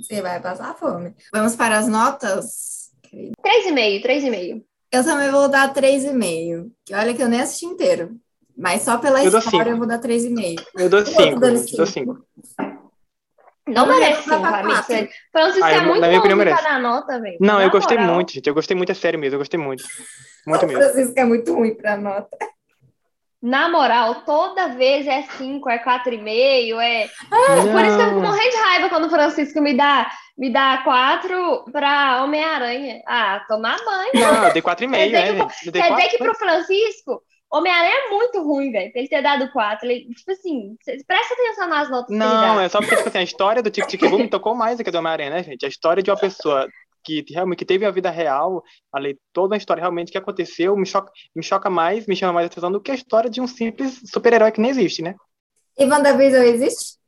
Você 0.00 0.20
vai 0.22 0.40
passar 0.40 0.74
fome. 0.74 1.14
Vamos 1.32 1.56
para 1.56 1.78
as 1.78 1.88
notas? 1.88 2.90
3,5, 3.12 4.02
3,5. 4.02 4.62
Eu 4.92 5.04
também 5.04 5.30
vou 5.30 5.48
dar 5.48 5.72
3,5. 5.72 6.70
Que 6.84 6.94
olha 6.94 7.14
que 7.14 7.22
eu 7.22 7.28
nem 7.28 7.40
assisti 7.40 7.66
inteiro. 7.66 8.16
Mas 8.56 8.82
só 8.82 8.98
pela 8.98 9.22
Eu 9.24 9.30
dou 9.30 9.40
história 9.40 9.58
cinco. 9.64 9.70
eu 9.74 9.78
vou 9.78 9.86
dar 9.86 10.00
3,5. 10.00 10.64
Eu 10.76 10.88
dou 10.90 10.98
Eu 11.00 11.04
tô 11.04 11.10
cinco. 11.10 11.44
Eu 11.44 11.76
dou 11.76 11.86
cinco. 11.86 12.26
Não 13.74 13.86
Não, 13.86 13.98
merece 13.98 14.28
vai 14.28 14.38
5, 14.38 14.40
pra 14.48 14.58
amigo. 14.60 15.08
Francisco 15.32 15.64
Ah, 15.64 15.72
é 15.72 15.76
eu- 15.78 15.82
muito 15.84 16.00
na 16.00 16.06
minha 16.08 16.18
opinião, 16.20 16.20
bonzinho 16.20 16.36
pra 16.36 16.44
merece. 16.44 16.62
dar 16.64 16.78
nota, 16.80 17.20
velho. 17.20 17.36
Não, 17.40 17.54
Na 17.58 17.62
eu 17.64 17.70
gostei 17.70 17.98
moral. 17.98 18.14
muito, 18.14 18.32
gente. 18.32 18.46
Eu 18.46 18.54
gostei 18.54 18.76
muito, 18.76 18.90
é 18.92 18.94
sério 18.94 19.18
mesmo. 19.18 19.34
Eu 19.34 19.38
gostei 19.40 19.58
muito. 19.60 19.84
Muito 20.46 20.64
O 20.64 20.68
mesmo. 20.68 20.82
Francisco 20.82 21.14
é 21.18 21.24
muito 21.24 21.54
ruim 21.54 21.74
para 21.74 21.96
nota. 21.96 22.36
Na 23.42 23.70
moral, 23.70 24.16
toda 24.26 24.68
vez 24.68 25.06
é 25.06 25.22
5, 25.38 25.70
é 25.70 25.78
4,5, 25.78 26.78
é. 26.78 27.08
Por 27.30 27.84
isso 27.84 27.96
que 27.96 28.02
eu 28.02 28.08
fico 28.08 28.20
Não. 28.20 28.28
morrendo 28.28 28.50
de 28.50 28.56
raiva 28.58 28.88
quando 28.90 29.06
o 29.06 29.10
Francisco 29.10 29.62
me 29.62 29.74
dá, 29.74 30.10
me 30.36 30.52
dá 30.52 30.82
4 30.84 31.64
pra 31.72 32.22
Homem-Aranha. 32.22 33.00
Ah, 33.06 33.42
tomar 33.48 33.78
banho. 33.82 34.10
Não, 34.14 34.44
eu 34.46 34.52
dei 34.52 34.60
4,5, 34.60 35.10
Quer 35.10 35.22
dizer 35.22 35.32
né, 35.38 35.46
que- 35.62 35.72
Quer 35.72 35.90
dizer 35.94 36.08
que 36.10 36.18
pro 36.18 36.34
Francisco, 36.34 37.22
Homem-Aranha 37.52 37.94
é 38.06 38.08
muito 38.10 38.42
ruim, 38.42 38.70
velho. 38.70 38.92
Pra 38.92 39.00
ele 39.00 39.08
ter 39.08 39.22
dado 39.22 39.50
4. 39.50 39.88
Ele, 39.88 40.14
tipo 40.14 40.30
assim, 40.30 40.76
presta 41.06 41.34
atenção 41.34 41.68
nas 41.68 41.90
notas 41.90 42.06
que 42.06 42.12
ele 42.12 42.18
Não, 42.20 42.56
dá. 42.56 42.62
é 42.62 42.68
só 42.68 42.78
porque, 42.78 42.96
tipo 42.96 43.08
assim, 43.08 43.18
a 43.18 43.22
história 43.22 43.62
do 43.62 43.70
Tic 43.70 43.86
Tic 43.86 44.00
Boom 44.00 44.18
me 44.18 44.28
tocou 44.28 44.54
mais 44.54 44.78
do 44.78 44.84
que 44.84 44.88
a 44.90 44.92
do 44.92 44.98
Homem-Aranha, 44.98 45.30
né, 45.30 45.42
gente? 45.42 45.66
A 45.66 45.68
história 45.68 46.02
de 46.02 46.10
uma 46.10 46.16
pessoa 46.16 46.68
que 47.02 47.24
realmente 47.30 47.58
que 47.58 47.64
teve 47.64 47.84
a 47.86 47.90
vida 47.90 48.10
real, 48.10 48.62
ali, 48.92 49.18
toda 49.32 49.54
a 49.54 49.58
história 49.58 49.80
realmente 49.80 50.12
que 50.12 50.18
aconteceu, 50.18 50.76
me 50.76 50.86
choca, 50.86 51.10
me 51.34 51.42
choca 51.42 51.68
mais, 51.70 52.06
me 52.06 52.14
chama 52.14 52.34
mais 52.34 52.46
atenção 52.46 52.70
do 52.70 52.80
que 52.80 52.90
a 52.90 52.94
história 52.94 53.30
de 53.30 53.40
um 53.40 53.46
simples 53.46 54.00
super-herói 54.06 54.52
que 54.52 54.60
nem 54.60 54.70
existe, 54.70 55.02
né? 55.02 55.14
E 55.78 55.84
WandaVision 55.86 56.42
existe? 56.44 56.98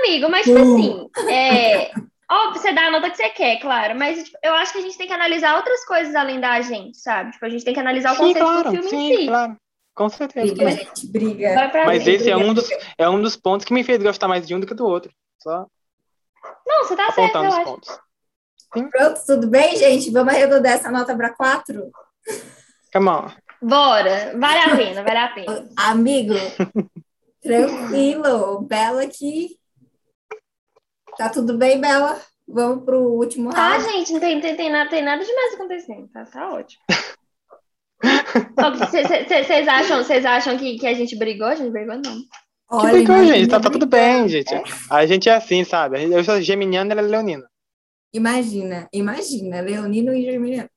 Amigo, 0.00 0.28
mas 0.30 0.44
tipo 0.46 0.58
assim, 0.58 1.06
é. 1.30 1.90
Óbvio, 2.28 2.60
você 2.60 2.72
dá 2.72 2.86
a 2.86 2.90
nota 2.90 3.10
que 3.10 3.16
você 3.18 3.28
quer, 3.28 3.60
claro, 3.60 3.96
mas 3.96 4.24
tipo, 4.24 4.36
eu 4.42 4.54
acho 4.54 4.72
que 4.72 4.78
a 4.78 4.80
gente 4.82 4.96
tem 4.98 5.06
que 5.06 5.12
analisar 5.12 5.54
outras 5.56 5.84
coisas 5.84 6.14
além 6.14 6.40
da 6.40 6.60
gente, 6.62 6.96
sabe? 6.98 7.30
Tipo, 7.30 7.44
a 7.44 7.48
gente 7.48 7.64
tem 7.64 7.74
que 7.74 7.78
analisar 7.80 8.12
o 8.12 8.16
Sim, 8.16 8.22
conceito 8.22 8.38
claro, 8.44 8.64
do 8.64 8.70
filme 8.70 8.88
sim, 8.88 9.12
em 9.12 9.16
si. 9.18 9.26
claro. 9.26 9.56
Com 9.96 10.08
certeza. 10.10 10.54
Briga, 10.54 10.70
também. 10.70 10.76
gente, 10.76 11.06
briga. 11.10 11.54
Mas 11.86 12.02
frente. 12.02 12.10
esse 12.20 12.30
é 12.30 12.36
um, 12.36 12.52
dos, 12.52 12.68
é 12.98 13.08
um 13.08 13.20
dos 13.20 13.34
pontos 13.34 13.64
que 13.64 13.72
me 13.72 13.82
fez 13.82 14.02
gostar 14.02 14.28
mais 14.28 14.46
de 14.46 14.54
um 14.54 14.60
do 14.60 14.66
que 14.66 14.74
do 14.74 14.86
outro. 14.86 15.10
Só 15.42 15.66
Não, 16.66 16.84
você 16.84 16.94
tá 16.94 17.10
certo, 17.12 17.36
eu 17.36 17.42
acho. 17.52 17.64
pontos. 17.64 17.98
Pronto, 18.70 19.20
tudo 19.26 19.46
bem, 19.48 19.74
gente? 19.76 20.10
Vamos 20.10 20.34
arredondar 20.34 20.72
essa 20.74 20.90
nota 20.90 21.16
para 21.16 21.32
4? 21.34 21.90
Come 22.92 23.08
on. 23.08 23.30
Bora, 23.62 24.38
vale 24.38 24.58
a 24.58 24.76
pena, 24.76 25.02
vale 25.02 25.18
a 25.18 25.28
pena. 25.28 25.68
Amigo, 25.78 26.34
tranquilo. 27.40 28.60
Bela 28.62 29.02
aqui. 29.02 29.58
Tá 31.16 31.30
tudo 31.30 31.56
bem, 31.56 31.80
Bela? 31.80 32.20
Vamos 32.46 32.84
pro 32.84 32.98
último 33.14 33.50
Tá, 33.50 33.78
round. 33.78 33.84
gente, 33.90 34.12
não 34.12 34.20
tem, 34.20 34.40
tem, 34.42 34.56
tem, 34.56 34.70
nada, 34.70 34.90
tem 34.90 35.02
nada 35.02 35.24
demais 35.24 35.54
acontecendo, 35.54 36.06
tá, 36.08 36.24
tá 36.26 36.52
ótimo. 36.52 36.82
Vocês 39.30 39.68
acham, 39.68 40.02
vocês 40.02 40.24
acham 40.24 40.56
que, 40.58 40.78
que 40.78 40.86
a 40.86 40.94
gente 40.94 41.16
brigou? 41.16 41.46
A 41.46 41.54
gente 41.54 41.70
brigou, 41.70 41.96
não. 41.96 42.02
Que 42.02 42.28
Olha, 42.70 42.92
brigou, 42.92 43.16
imagina 43.16 43.36
gente. 43.38 43.48
Tá, 43.50 43.60
tá 43.60 43.70
tudo 43.70 43.86
bem, 43.86 44.28
gente. 44.28 44.52
A 44.90 45.06
gente 45.06 45.28
é 45.28 45.34
assim, 45.36 45.64
sabe? 45.64 46.02
Eu 46.02 46.24
sou 46.24 46.40
geminiano, 46.40 46.90
ela 46.90 47.00
é 47.00 47.04
leonina. 47.04 47.44
Imagina, 48.12 48.88
imagina, 48.92 49.60
Leonino 49.60 50.14
e 50.14 50.24
Germiniano. 50.24 50.70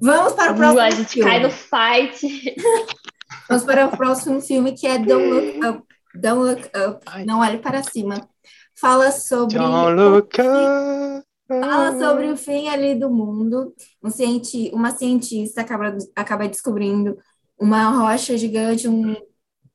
Vamos 0.00 0.32
para 0.32 0.50
o 0.52 0.54
Uh, 0.54 0.56
próximo 0.56 0.80
a 0.80 0.90
gente 0.90 1.08
filme. 1.12 1.30
cai 1.30 1.40
no 1.40 1.50
fight. 1.50 2.56
Vamos 3.48 3.64
para 3.64 3.86
o 3.86 3.96
próximo 3.96 4.40
filme 4.40 4.72
que 4.72 4.86
é 4.86 4.98
Don't 4.98 5.26
Look 5.30 5.66
Up. 5.66 5.82
Don't 6.14 6.42
Look 6.50 6.70
Up. 6.76 7.00
Ai. 7.06 7.24
Não 7.24 7.40
olhe 7.40 7.58
para 7.58 7.82
cima. 7.82 8.28
Fala 8.76 9.12
sobre 9.12 9.56
Don't 9.56 9.94
look 9.94 10.36
up. 10.40 11.24
Fala 11.46 11.98
sobre 11.98 12.28
o 12.30 12.36
fim 12.36 12.68
ali 12.68 12.94
do 12.94 13.10
mundo. 13.10 13.74
Um 14.02 14.10
cienti 14.10 14.70
uma 14.72 14.90
cientista 14.90 15.60
acaba, 15.60 15.96
acaba 16.16 16.48
descobrindo 16.48 17.16
uma 17.58 17.90
rocha 17.90 18.36
gigante, 18.36 18.88
um. 18.88 19.14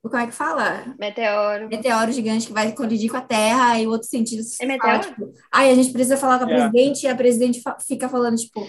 Como 0.02 0.16
é 0.18 0.28
que 0.28 0.32
fala? 0.34 0.96
Meteoro. 0.98 1.68
Meteoro 1.68 2.12
gigante 2.12 2.48
que 2.48 2.54
vai 2.54 2.72
colidir 2.74 3.12
com 3.12 3.18
a 3.18 3.22
Terra, 3.22 3.80
e 3.80 3.86
o 3.86 3.92
outro 3.92 4.08
cientista 4.08 4.64
É 4.64 4.78
fala, 4.78 4.94
meteoro? 4.98 5.16
tipo, 5.16 5.34
ai, 5.52 5.70
a 5.72 5.76
gente 5.76 5.92
precisa 5.92 6.16
falar 6.18 6.40
com 6.40 6.46
a 6.46 6.50
É. 6.52 6.56
presidente, 6.70 7.04
e 7.04 7.08
a 7.10 7.16
presidente 7.16 7.62
fa- 7.62 7.78
fica 7.86 8.08
falando, 8.08 8.38
tipo, 8.38 8.66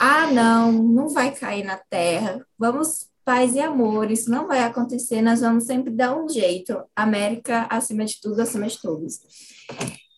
ah, 0.00 0.26
não, 0.32 0.72
não 0.72 1.08
vai 1.08 1.30
cair 1.30 1.64
na 1.64 1.78
Terra. 1.88 2.44
Vamos, 2.58 3.06
paz 3.24 3.54
e 3.54 3.60
amor, 3.60 4.10
isso 4.10 4.28
não 4.28 4.48
vai 4.48 4.60
acontecer, 4.64 5.22
nós 5.22 5.40
vamos 5.40 5.64
sempre 5.64 5.92
dar 5.92 6.16
um 6.16 6.28
jeito. 6.28 6.76
América 6.96 7.66
acima 7.70 8.04
de 8.04 8.20
tudo, 8.20 8.40
acima 8.42 8.66
de 8.66 8.80
todos. 8.82 9.20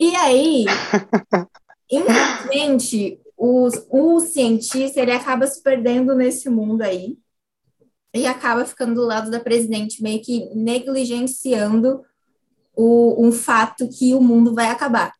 E 0.00 0.16
aí, 0.16 0.64
infelizmente, 1.96 3.20
os, 3.36 3.86
o 3.90 4.20
cientista 4.20 5.00
ele 5.00 5.12
acaba 5.12 5.46
se 5.46 5.62
perdendo 5.62 6.14
nesse 6.14 6.48
mundo 6.48 6.82
aí 6.82 7.18
e 8.14 8.26
acaba 8.26 8.64
ficando 8.64 8.94
do 8.94 9.06
lado 9.06 9.30
da 9.30 9.40
presidente, 9.40 10.02
meio 10.02 10.22
que 10.22 10.54
negligenciando 10.54 12.02
o, 12.74 13.26
um 13.26 13.32
fato 13.32 13.88
que 13.88 14.14
o 14.14 14.20
mundo 14.20 14.54
vai 14.54 14.66
acabar. 14.66 15.12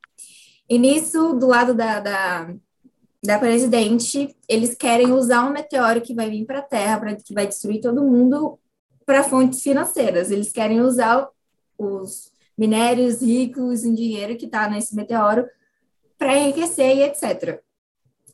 E 0.68 0.78
nisso, 0.78 1.34
do 1.34 1.46
lado 1.46 1.74
da, 1.74 2.00
da, 2.00 2.54
da 3.22 3.38
presidente, 3.38 4.34
eles 4.48 4.74
querem 4.74 5.12
usar 5.12 5.44
um 5.44 5.52
meteoro 5.52 6.00
que 6.00 6.14
vai 6.14 6.30
vir 6.30 6.46
para 6.46 6.60
a 6.60 6.62
Terra, 6.62 7.00
pra, 7.00 7.14
que 7.16 7.34
vai 7.34 7.46
destruir 7.46 7.80
todo 7.80 8.04
mundo, 8.04 8.58
para 9.04 9.24
fontes 9.24 9.62
financeiras. 9.62 10.30
Eles 10.30 10.52
querem 10.52 10.80
usar 10.80 11.28
os 11.76 12.32
minérios 12.56 13.20
ricos 13.20 13.84
em 13.84 13.92
dinheiro 13.92 14.37
que 14.37 14.46
está 14.46 14.68
nesse 14.68 14.94
meteoro 14.94 15.44
para 16.24 16.38
enriquecer 16.38 16.96
e 16.96 17.02
etc. 17.02 17.60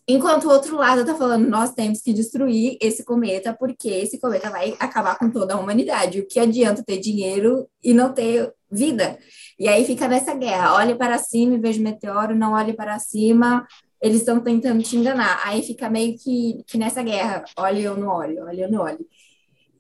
Enquanto 0.07 0.45
o 0.45 0.51
outro 0.51 0.77
lado 0.77 1.01
está 1.01 1.17
falando, 1.17 1.49
nós 1.49 1.75
temos 1.75 2.01
que 2.01 2.13
destruir 2.13 2.79
esse 2.81 3.05
cometa, 3.05 3.53
porque 3.53 3.89
esse 3.89 4.21
cometa 4.21 4.49
vai 4.49 4.77
acabar 4.79 5.19
com 5.19 5.29
toda 5.29 5.55
a 5.55 5.59
humanidade. 5.59 6.21
O 6.21 6.27
que 6.27 6.39
adianta 6.39 6.85
ter 6.85 6.99
dinheiro 6.99 7.69
e 7.83 7.93
não 7.93 8.13
ter 8.13 8.53
vida? 8.71 9.19
E 9.59 9.67
aí 9.67 9.85
fica 9.85 10.07
nessa 10.07 10.33
guerra. 10.35 10.77
Olhe 10.77 10.95
para 10.95 11.19
cima 11.19 11.57
e 11.57 11.59
veja 11.59 11.81
o 11.81 11.83
meteoro, 11.83 12.37
não 12.37 12.53
olhe 12.53 12.75
para 12.75 12.97
cima. 13.01 13.67
Eles 14.01 14.21
estão 14.21 14.39
tentando 14.39 14.85
te 14.85 14.97
enganar. 14.97 15.41
Aí 15.45 15.61
fica 15.61 15.91
meio 15.91 16.17
que, 16.17 16.63
que 16.69 16.79
nessa 16.79 17.03
guerra. 17.03 17.45
Olhe 17.57 17.89
ou 17.89 17.97
não 17.97 18.07
olhe, 18.07 18.41
olhe 18.41 18.65
ou 18.65 18.71
não 18.71 18.83
olhe. 18.83 19.05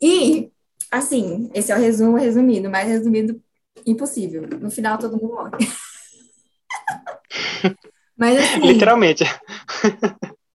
E, 0.02 0.50
assim, 0.90 1.48
esse 1.54 1.70
é 1.70 1.76
o 1.76 1.80
resumo 1.80 2.16
resumido, 2.16 2.68
mais 2.68 2.88
resumido 2.88 3.40
impossível. 3.86 4.48
No 4.60 4.68
final 4.68 4.98
todo 4.98 5.16
mundo 5.16 5.34
morre. 5.34 5.58
Mas 8.20 8.36
assim, 8.38 8.60
Literalmente. 8.60 9.24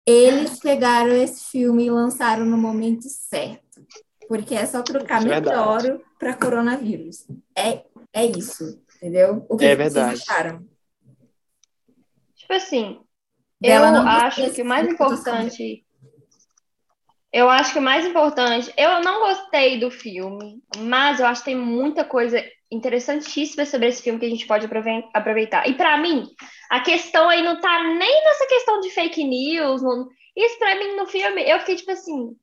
eles 0.07 0.59
pegaram 0.59 1.13
esse 1.13 1.51
filme 1.51 1.85
e 1.85 1.91
lançaram 1.91 2.47
no 2.47 2.57
momento 2.57 3.05
certo. 3.09 3.85
Porque 4.27 4.55
é 4.55 4.65
só 4.65 4.83
trocar 4.83 5.21
é 5.27 5.41
meteoro 5.41 6.03
para 6.19 6.35
coronavírus. 6.35 7.27
É, 7.57 7.85
é 8.13 8.25
isso, 8.25 8.81
entendeu? 8.97 9.45
O 9.49 9.57
que 9.57 9.65
É 9.67 9.77
vocês 9.77 9.93
verdade. 9.95 10.23
acharam? 10.23 10.67
Tipo 12.35 12.55
assim, 12.55 13.01
Bela, 13.61 13.89
eu 13.99 14.09
acho 14.09 14.51
que 14.53 14.63
o 14.63 14.65
mais 14.65 14.89
importante. 14.89 15.85
Eu 17.33 17.49
acho 17.51 17.73
que 17.73 17.79
o 17.79 17.83
mais 17.83 18.07
importante. 18.07 18.73
Eu 18.77 19.01
não 19.03 19.21
gostei 19.21 19.79
do 19.79 19.91
filme, 19.91 20.63
mas 20.79 21.21
eu 21.21 21.27
acho 21.27 21.43
que 21.43 21.51
tem 21.51 21.57
muita 21.57 22.05
coisa 22.05 22.43
interessantíssima 22.71 23.65
sobre 23.67 23.89
esse 23.89 24.03
filme 24.03 24.19
que 24.21 24.27
a 24.27 24.31
gente 24.31 24.47
pode 24.47 24.67
aprove- 24.67 25.09
aproveitar. 25.15 25.69
E 25.69 25.75
pra 25.75 25.97
mim, 25.99 26.27
a 26.71 26.81
questão 26.81 27.29
aí 27.29 27.43
não 27.43 27.61
tá 27.61 27.83
nem 27.85 28.25
nessa 28.25 28.47
questão 28.47 28.81
de 28.81 28.91
fake 28.91 29.25
news. 29.25 29.83
não- 29.83 30.09
Isso 30.37 30.59
pra 30.59 30.77
mim 30.77 30.97
no 30.97 31.07
filme, 31.07 31.43
eu 31.43 31.59
fiquei 31.61 31.77
tipo 31.77 31.91
assim, 31.91 32.37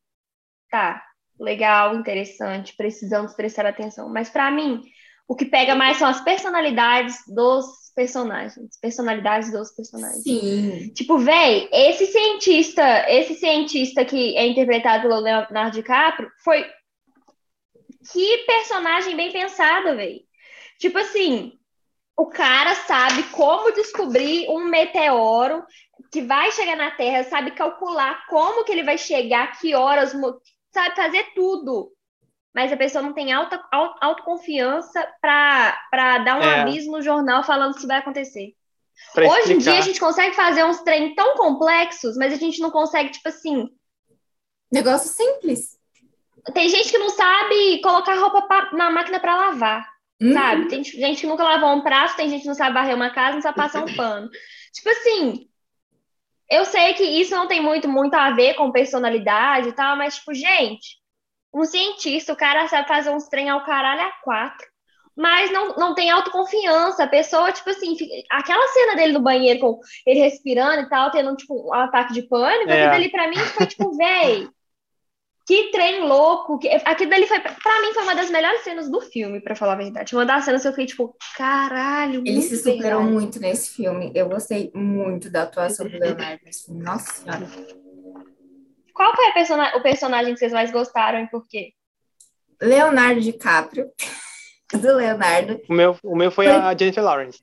tá, 0.70 1.02
legal, 1.40 1.96
interessante, 1.96 2.76
precisamos 2.76 3.34
prestar 3.34 3.66
atenção. 3.66 4.10
Mas 4.10 4.30
pra 4.30 4.52
mim, 4.52 4.82
o 5.28 5.36
que 5.36 5.46
pega 5.46 5.76
mais 5.76 5.98
são 5.98 6.08
as 6.08 6.22
personalidades 6.22 7.16
dos 7.28 7.66
personagens. 7.96 8.78
Personalidades 8.82 9.52
dos 9.52 9.72
personagens. 9.74 10.22
Sim. 10.24 10.92
Tipo, 10.94 11.18
véi, 11.18 11.68
esse 11.72 12.06
cientista, 12.08 13.10
esse 13.10 13.36
cientista 13.36 14.06
que 14.06 14.38
é 14.38 14.46
interpretado 14.46 15.04
pelo 15.08 15.20
Leonardo 15.20 15.72
DiCaprio 15.72 16.30
foi. 16.44 16.66
Que 18.12 18.38
personagem 18.46 19.16
bem 19.16 19.32
pensado, 19.32 19.96
véi. 19.96 20.22
Tipo 20.80 20.98
assim, 21.00 21.54
o 22.16 22.28
cara 22.28 22.76
sabe 22.76 23.24
como 23.32 23.72
descobrir 23.72 24.48
um 24.50 24.66
meteoro 24.66 25.64
que 26.12 26.22
vai 26.22 26.52
chegar 26.52 26.76
na 26.76 26.92
Terra, 26.92 27.24
sabe 27.24 27.52
calcular 27.52 28.26
como 28.28 28.64
que 28.64 28.72
ele 28.72 28.84
vai 28.84 28.98
chegar, 28.98 29.60
que 29.60 29.74
horas, 29.76 30.14
sabe 30.74 30.96
fazer 30.96 31.24
tudo. 31.34 31.92
Mas 32.54 32.72
a 32.72 32.78
pessoa 32.78 33.02
não 33.04 33.14
tem 33.14 33.32
alta, 33.34 33.64
au- 33.72 33.96
autoconfiança 34.02 35.08
pra, 35.22 35.78
pra 35.92 36.20
dar 36.20 36.40
um 36.40 36.44
É. 36.44 36.62
aviso 36.62 36.90
no 36.92 37.02
jornal 37.02 37.44
falando 37.44 37.74
que 37.74 37.80
isso 37.80 37.88
vai 37.88 37.98
acontecer. 37.98 38.54
Pra 39.14 39.28
Hoje 39.28 39.54
em 39.54 39.58
dia 39.60 39.74
a 39.74 39.76
explicar. 39.76 39.82
gente 39.84 40.00
consegue 40.00 40.36
fazer 40.36 40.64
uns 40.64 40.82
trem 40.82 41.14
tão 41.14 41.36
complexos, 41.36 42.16
mas 42.18 42.34
a 42.34 42.38
gente 42.38 42.60
não 42.60 42.72
consegue, 42.72 43.12
tipo 43.12 43.30
assim. 43.30 43.70
Negócio 44.72 45.10
simples. 45.10 45.77
Tem 46.54 46.70
gente 46.70 46.90
que 46.90 46.98
não 46.98 47.10
sabe 47.10 47.82
colocar 47.82 48.16
roupa 48.16 48.42
pa- 48.44 48.70
na 48.74 48.90
máquina 48.90 49.20
pra 49.20 49.36
lavar, 49.36 49.88
Hum, 50.22 50.34
sabe? 50.34 50.68
Tem 50.68 50.84
gente 50.84 51.22
que 51.22 51.28
nunca 51.28 51.44
lavou 51.44 51.74
um 51.76 51.82
prato, 51.82 52.16
tem 52.16 52.30
gente 52.30 52.42
que 52.42 52.48
não 52.48 52.56
sabe 52.56 52.74
varrer 52.74 52.96
uma 52.96 53.10
casa, 53.10 53.36
não 53.36 53.42
sabe 53.42 53.58
passar 53.58 53.84
um 53.84 53.96
pano. 53.96 54.30
Tipo 54.74 54.90
assim, 54.90 55.48
eu 56.50 56.66
sei 56.66 56.94
que 56.94 57.04
isso 57.04 57.36
não 57.36 57.48
tem 57.48 57.62
muito, 57.62 57.88
muito 57.88 58.14
a 58.16 58.32
ver 58.32 58.56
com 58.56 58.72
personalidade 58.72 59.70
e 59.70 59.74
tal, 59.74 59.96
mas, 59.98 60.16
tipo, 60.16 60.34
gente, 60.34 60.98
um 61.54 61.66
cientista, 61.66 62.34
o 62.34 62.38
cara 62.38 62.68
sabe 62.68 62.88
fazer 62.88 63.10
uns 63.10 63.28
trem 63.28 63.50
ao 63.50 63.64
caralho 63.64 64.02
a 64.02 64.12
quatro 64.24 64.66
mas 65.18 65.52
não, 65.52 65.70
não 65.76 65.96
tem 65.96 66.12
autoconfiança. 66.12 67.04
A 67.04 67.08
pessoa, 67.08 67.52
tipo 67.52 67.68
assim, 67.72 67.98
fica... 67.98 68.14
aquela 68.30 68.68
cena 68.68 68.96
dele 68.96 69.14
no 69.14 69.20
banheiro 69.20 69.60
com 69.60 69.80
ele 70.06 70.20
respirando 70.20 70.84
e 70.84 70.90
tal, 70.90 71.10
tendo, 71.10 71.36
tipo, 71.36 71.70
um 71.70 71.74
ataque 71.74 72.14
de 72.14 72.22
pânico, 72.22 72.70
é. 72.70 72.84
aquilo 72.84 72.94
ali 72.94 73.10
pra 73.10 73.28
mim 73.28 73.38
foi, 73.38 73.66
tipo, 73.66 73.98
véi, 73.98 74.48
que 75.48 75.72
trem 75.72 76.02
louco. 76.02 76.60
Que... 76.60 76.68
Aquilo 76.84 77.10
dali 77.10 77.26
foi, 77.26 77.40
pra 77.40 77.82
mim, 77.82 77.94
foi 77.94 78.04
uma 78.04 78.16
das 78.16 78.30
melhores 78.30 78.62
cenas 78.64 78.92
do 78.92 79.00
filme, 79.00 79.40
pra 79.40 79.56
falar 79.56 79.74
a 79.74 79.78
verdade. 79.78 80.14
Uma 80.14 80.26
das 80.26 80.44
cenas 80.44 80.62
que 80.62 80.68
eu 80.68 80.74
fiquei, 80.74 80.86
tipo, 80.88 81.16
caralho, 81.38 82.22
Ele 82.26 82.42
se 82.42 82.58
superou 82.58 83.02
bem, 83.02 83.14
muito 83.14 83.40
nesse 83.40 83.74
filme. 83.74 84.12
Eu 84.14 84.28
gostei 84.28 84.70
muito 84.76 85.32
da 85.32 85.44
atuação 85.44 85.88
do 85.88 85.96
Leonardo 85.98 86.42
nesse 86.44 86.66
filme. 86.66 86.84
Nossa 86.84 87.14
senhora. 87.14 87.48
Qual 88.94 89.16
foi 89.16 89.32
person... 89.32 89.58
o 89.76 89.82
personagem 89.82 90.34
que 90.34 90.40
vocês 90.40 90.52
mais 90.52 90.70
gostaram 90.70 91.20
e 91.20 91.28
por 91.28 91.48
quê? 91.48 91.72
Leonardo 92.62 93.22
DiCaprio. 93.22 93.90
do 94.76 94.96
Leonardo. 94.96 95.62
O 95.70 95.74
meu, 95.74 95.98
o 96.04 96.16
meu 96.16 96.30
foi 96.30 96.48
a 96.48 96.76
Jennifer 96.78 97.04
Lawrence. 97.04 97.40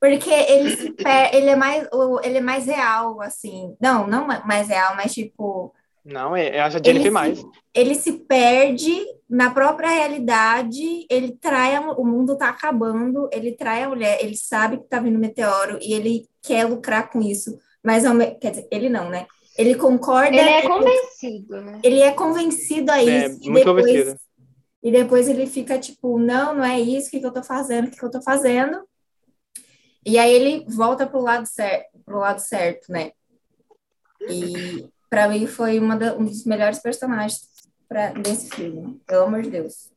Porque 0.00 0.30
ele, 0.30 0.94
ele, 1.32 1.50
é 1.50 1.56
mais, 1.56 1.88
ele 2.22 2.38
é 2.38 2.40
mais 2.40 2.66
real, 2.66 3.20
assim. 3.22 3.76
Não, 3.80 4.06
não 4.06 4.26
mais 4.26 4.68
real, 4.68 4.96
mas 4.96 5.14
tipo. 5.14 5.72
Não, 6.06 6.36
é, 6.36 6.56
eu 6.56 6.62
acho 6.62 6.76
a 6.76 6.80
Jennifer 6.82 7.06
ele 7.06 7.10
mais. 7.10 7.38
Se, 7.38 7.46
ele 7.74 7.94
se 7.96 8.12
perde 8.12 9.04
na 9.28 9.50
própria 9.50 9.90
realidade, 9.90 11.04
ele 11.10 11.32
trai, 11.32 11.74
a, 11.74 11.80
o 11.80 12.04
mundo 12.04 12.38
tá 12.38 12.48
acabando, 12.48 13.28
ele 13.32 13.50
trai 13.50 13.82
a 13.82 13.88
mulher, 13.88 14.18
ele 14.22 14.36
sabe 14.36 14.78
que 14.78 14.84
tá 14.84 15.00
vindo 15.00 15.18
meteoro 15.18 15.80
e 15.82 15.92
ele 15.92 16.28
quer 16.40 16.64
lucrar 16.64 17.10
com 17.10 17.20
isso. 17.20 17.58
Mas, 17.82 18.04
quer 18.40 18.50
dizer, 18.50 18.68
ele 18.70 18.88
não, 18.88 19.10
né? 19.10 19.26
Ele 19.58 19.74
concorda. 19.74 20.28
Ele 20.28 20.48
é 20.48 20.62
convencido, 20.62 21.60
né? 21.60 21.80
Ele 21.82 22.00
é 22.00 22.12
convencido 22.12 22.92
a 22.92 22.98
é, 23.00 23.02
isso. 23.02 23.08
É, 23.08 23.50
muito 23.50 23.64
depois, 23.64 23.86
convencido. 23.86 24.20
E 24.84 24.92
depois 24.92 25.28
ele 25.28 25.46
fica 25.48 25.76
tipo, 25.76 26.20
não, 26.20 26.54
não 26.54 26.64
é 26.64 26.78
isso 26.80 27.10
que, 27.10 27.18
que 27.18 27.26
eu 27.26 27.32
tô 27.32 27.42
fazendo, 27.42 27.88
o 27.88 27.90
que, 27.90 27.98
que 27.98 28.04
eu 28.04 28.10
tô 28.10 28.22
fazendo. 28.22 28.80
E 30.04 30.18
aí 30.18 30.32
ele 30.32 30.64
volta 30.68 31.04
pro 31.04 31.20
lado 31.20 31.46
certo, 31.46 31.98
pro 32.04 32.20
lado 32.20 32.38
certo, 32.38 32.92
né? 32.92 33.10
E 34.28 34.88
para 35.08 35.28
mim 35.28 35.46
foi 35.46 35.78
uma 35.78 35.96
da, 35.96 36.14
um 36.16 36.24
dos 36.24 36.44
melhores 36.44 36.78
personagens 36.78 37.42
pra, 37.88 38.10
desse 38.10 38.50
filme, 38.50 39.00
pelo 39.06 39.24
amor 39.24 39.42
de 39.42 39.50
Deus. 39.50 39.90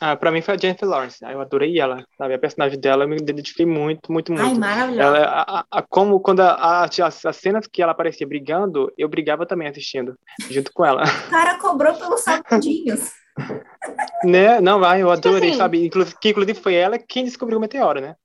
Ah, 0.00 0.16
pra 0.16 0.32
mim 0.32 0.42
foi 0.42 0.54
a 0.54 0.58
Jennifer 0.58 0.88
Lawrence. 0.88 1.24
Eu 1.24 1.40
adorei 1.40 1.78
ela, 1.78 2.04
sabe? 2.18 2.34
A 2.34 2.38
personagem 2.38 2.80
dela 2.80 3.04
eu 3.04 3.08
me 3.08 3.16
identifiquei 3.16 3.64
muito, 3.64 4.10
muito, 4.10 4.32
muito. 4.32 4.44
Ai, 4.44 4.54
maravilhosa. 4.54 5.16
Ela, 5.16 5.44
a, 5.46 5.64
a, 5.70 5.82
como 5.82 6.18
quando 6.18 6.40
a, 6.40 6.82
as, 6.82 7.24
as 7.24 7.36
cenas 7.36 7.68
que 7.68 7.80
ela 7.80 7.92
aparecia 7.92 8.26
brigando, 8.26 8.92
eu 8.98 9.08
brigava 9.08 9.46
também 9.46 9.68
assistindo, 9.68 10.18
junto 10.50 10.72
com 10.72 10.84
ela. 10.84 11.04
O 11.04 11.30
cara 11.30 11.56
cobrou 11.58 11.94
pelos 11.94 12.20
salgadinhos. 12.20 13.12
né? 14.24 14.60
Não, 14.60 14.80
vai, 14.80 15.02
eu 15.02 15.14
tipo 15.14 15.28
adorei, 15.28 15.50
assim, 15.50 15.58
sabe? 15.58 15.86
Inclusive, 15.86 16.16
que 16.20 16.30
inclusive 16.30 16.60
foi 16.60 16.74
ela 16.74 16.98
quem 16.98 17.24
descobriu 17.24 17.58
o 17.58 17.60
meteoro, 17.60 18.00
né? 18.00 18.16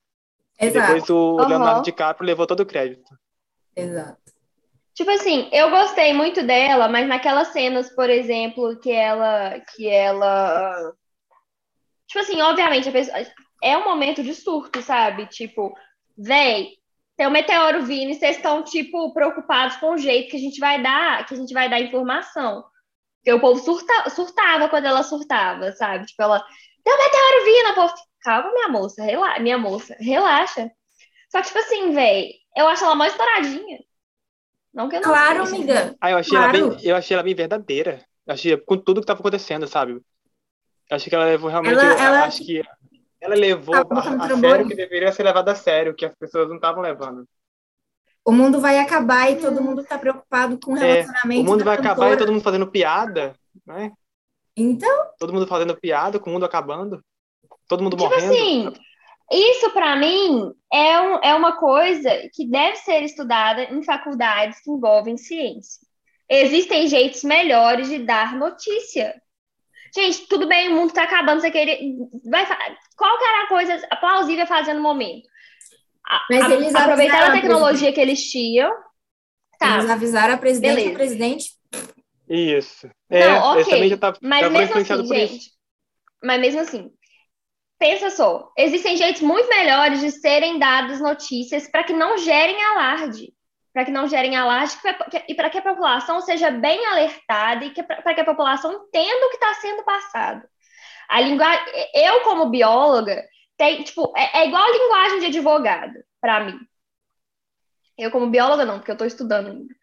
Exato. 0.59 0.77
E 0.77 0.81
depois 0.81 1.09
o 1.11 1.35
uhum. 1.35 1.47
Leonardo 1.47 1.83
DiCaprio 1.83 2.25
levou 2.25 2.47
todo 2.47 2.61
o 2.61 2.65
crédito. 2.65 3.15
Exato. 3.75 4.17
Tipo 4.97 5.11
assim, 5.11 5.47
eu 5.53 5.69
gostei 5.69 6.11
muito 6.11 6.41
dela, 6.41 6.87
mas 6.87 7.07
naquelas 7.07 7.49
cenas, 7.49 7.87
por 7.93 8.09
exemplo, 8.09 8.79
que 8.79 8.91
ela. 8.91 9.59
que 9.59 9.87
ela. 9.87 10.91
Tipo 12.07 12.19
assim, 12.19 12.41
obviamente, 12.41 12.89
pessoa, 12.91 13.15
é 13.63 13.77
um 13.77 13.83
momento 13.83 14.23
de 14.23 14.33
surto, 14.33 14.81
sabe? 14.81 15.27
Tipo, 15.27 15.71
véi, 16.17 16.69
tem 17.15 17.27
um 17.27 17.31
meteoro 17.31 17.83
vindo 17.83 18.09
e 18.09 18.15
vocês 18.15 18.37
estão, 18.37 18.63
tipo, 18.63 19.13
preocupados 19.13 19.77
com 19.77 19.91
o 19.91 19.97
jeito 19.99 20.31
que 20.31 20.37
a 20.37 20.39
gente 20.39 20.59
vai 20.59 20.81
dar, 20.81 21.27
que 21.27 21.35
a 21.35 21.37
gente 21.37 21.53
vai 21.53 21.69
dar 21.69 21.79
informação. 21.79 22.65
Porque 23.17 23.33
o 23.33 23.39
povo 23.39 23.59
surta, 23.59 24.09
surtava 24.09 24.67
quando 24.67 24.85
ela 24.85 25.03
surtava, 25.03 25.73
sabe? 25.73 26.07
Tipo, 26.07 26.23
ela, 26.23 26.43
tem 26.83 26.93
um 26.93 26.97
meteoro 26.97 27.45
vindo, 27.45 27.75
povo, 27.75 27.93
calma, 28.23 28.51
minha 28.51 28.69
moça, 28.69 29.03
relaxa, 29.03 29.39
minha 29.41 29.57
moça, 29.59 29.95
relaxa. 29.99 30.71
Só 31.29 31.41
que, 31.41 31.47
tipo 31.47 31.59
assim, 31.59 31.91
velho, 31.91 32.33
eu 32.55 32.67
acho 32.67 32.83
ela 32.83 32.95
mais 32.95 33.11
estouradinha. 33.11 33.79
Não 34.77 34.87
que 34.87 34.95
eu 34.95 35.01
não 35.01 35.09
Claro, 35.09 35.43
seja. 35.47 35.55
amiga. 35.57 35.95
Ah, 35.99 36.11
eu 36.11 36.17
achei, 36.17 36.37
claro. 36.37 36.57
ela 36.57 36.69
bem, 36.69 36.85
eu 36.87 36.95
achei 36.95 37.15
ela 37.15 37.23
bem 37.23 37.33
verdadeira. 37.33 38.05
Eu 38.27 38.33
achei 38.35 38.55
com 38.57 38.77
tudo 38.77 39.01
que 39.01 39.07
tava 39.07 39.19
acontecendo, 39.19 39.67
sabe? 39.67 39.93
Eu 39.93 40.95
acho 40.95 41.09
que 41.09 41.15
ela 41.15 41.25
levou 41.25 41.49
realmente. 41.49 41.73
Ela, 41.73 41.83
eu, 41.83 41.97
ela... 41.97 42.23
acho 42.25 42.45
que 42.45 42.61
ela 43.19 43.35
levou 43.35 43.73
a, 43.73 43.79
a 43.81 44.37
sério 44.37 44.67
que 44.67 44.75
deveria 44.75 45.11
ser 45.11 45.23
levado 45.23 45.49
a 45.49 45.55
sério, 45.55 45.95
que 45.95 46.05
as 46.05 46.13
pessoas 46.13 46.47
não 46.47 46.57
estavam 46.57 46.83
levando. 46.83 47.27
O 48.23 48.31
mundo 48.31 48.61
vai 48.61 48.77
acabar 48.77 49.31
e 49.31 49.37
todo 49.37 49.63
mundo 49.63 49.81
está 49.81 49.97
preocupado 49.97 50.59
com 50.59 50.73
o 50.73 50.75
relacionamento. 50.75 51.41
É, 51.41 51.43
o 51.43 51.51
mundo 51.51 51.63
vai 51.63 51.77
cantora. 51.77 51.93
acabar 51.93 52.13
e 52.13 52.17
todo 52.17 52.31
mundo 52.31 52.43
fazendo 52.43 52.67
piada, 52.67 53.35
né? 53.65 53.91
Então? 54.55 55.07
Todo 55.17 55.33
mundo 55.33 55.47
fazendo 55.47 55.75
piada 55.75 56.19
com 56.19 56.29
o 56.29 56.33
mundo 56.33 56.45
acabando. 56.45 57.01
Todo 57.67 57.81
mundo 57.81 57.97
tipo 57.97 58.07
morrendo. 58.07 58.31
Assim, 58.31 58.73
isso 59.31 59.69
para 59.71 59.95
mim 59.95 60.53
é, 60.71 61.01
um, 61.01 61.19
é 61.23 61.35
uma 61.35 61.57
coisa 61.57 62.09
que 62.33 62.47
deve 62.47 62.77
ser 62.77 63.03
estudada 63.03 63.63
em 63.63 63.83
faculdades 63.83 64.61
que 64.61 64.71
envolvem 64.71 65.17
ciência. 65.17 65.85
Existem 66.29 66.87
jeitos 66.87 67.23
melhores 67.23 67.89
de 67.89 67.99
dar 67.99 68.35
notícia. 68.35 69.13
Gente, 69.95 70.27
tudo 70.27 70.47
bem, 70.47 70.69
o 70.69 70.75
mundo 70.75 70.89
está 70.89 71.03
acabando, 71.03 71.41
você 71.41 71.49
querer. 71.49 71.79
Vai, 72.25 72.45
qual 72.95 73.17
que 73.17 73.23
era 73.23 73.43
a 73.43 73.47
coisa 73.47 73.87
plausível 73.99 74.45
fazer 74.45 74.73
no 74.73 74.81
momento? 74.81 75.27
Mas 76.29 76.51
eles 76.51 76.75
aproveitaram 76.75 77.29
a 77.29 77.41
tecnologia 77.41 77.89
a 77.89 77.93
que 77.93 77.99
eles 77.99 78.21
tinham. 78.29 78.71
Tá. 79.59 79.77
Eles 79.77 79.89
avisaram 79.89 80.33
a 80.33 80.37
presidente 80.37 80.75
Beleza. 80.75 80.91
o 80.91 80.95
presidente. 80.95 81.51
Isso. 82.29 82.89
É, 83.09 83.27
não, 83.27 83.59
ok. 83.59 83.89
Já 83.89 83.97
tá, 83.97 84.13
mas 84.21 84.51
mesmo 84.51 84.77
assim, 84.77 85.07
gente. 85.07 85.35
Isso. 85.37 85.57
Mas 86.23 86.41
mesmo 86.41 86.61
assim, 86.61 86.91
pensa 87.79 88.09
só, 88.09 88.51
existem 88.57 88.97
jeitos 88.97 89.21
muito 89.21 89.47
melhores 89.49 89.99
de 89.99 90.11
serem 90.11 90.59
dadas 90.59 90.99
notícias 90.99 91.69
para 91.69 91.83
que 91.83 91.93
não 91.93 92.17
gerem 92.17 92.61
alarde. 92.63 93.33
Para 93.73 93.85
que 93.85 93.91
não 93.91 94.07
gerem 94.07 94.35
alarde 94.35 94.75
e 95.27 95.35
para 95.35 95.51
que 95.51 95.59
a 95.59 95.61
população 95.61 96.19
seja 96.21 96.49
bem 96.49 96.83
alertada 96.87 97.63
e 97.63 97.71
para 97.71 98.13
que 98.15 98.21
a 98.21 98.25
população 98.25 98.73
entenda 98.73 99.25
o 99.25 99.29
que 99.29 99.35
está 99.35 99.53
sendo 99.55 99.83
passado. 99.83 100.43
A 101.07 101.21
linguagem, 101.21 101.63
eu 101.93 102.21
como 102.21 102.49
bióloga, 102.49 103.23
tem, 103.55 103.83
tipo, 103.83 104.11
é, 104.17 104.39
é 104.39 104.47
igual 104.47 104.63
a 104.63 104.71
linguagem 104.71 105.19
de 105.19 105.25
advogado, 105.27 105.93
para 106.19 106.43
mim. 106.43 106.59
Eu, 107.97 108.11
como 108.11 108.29
bióloga, 108.29 108.65
não, 108.65 108.77
porque 108.77 108.91
eu 108.91 108.93
estou 108.93 109.07
estudando 109.07 109.47
ainda. 109.47 109.73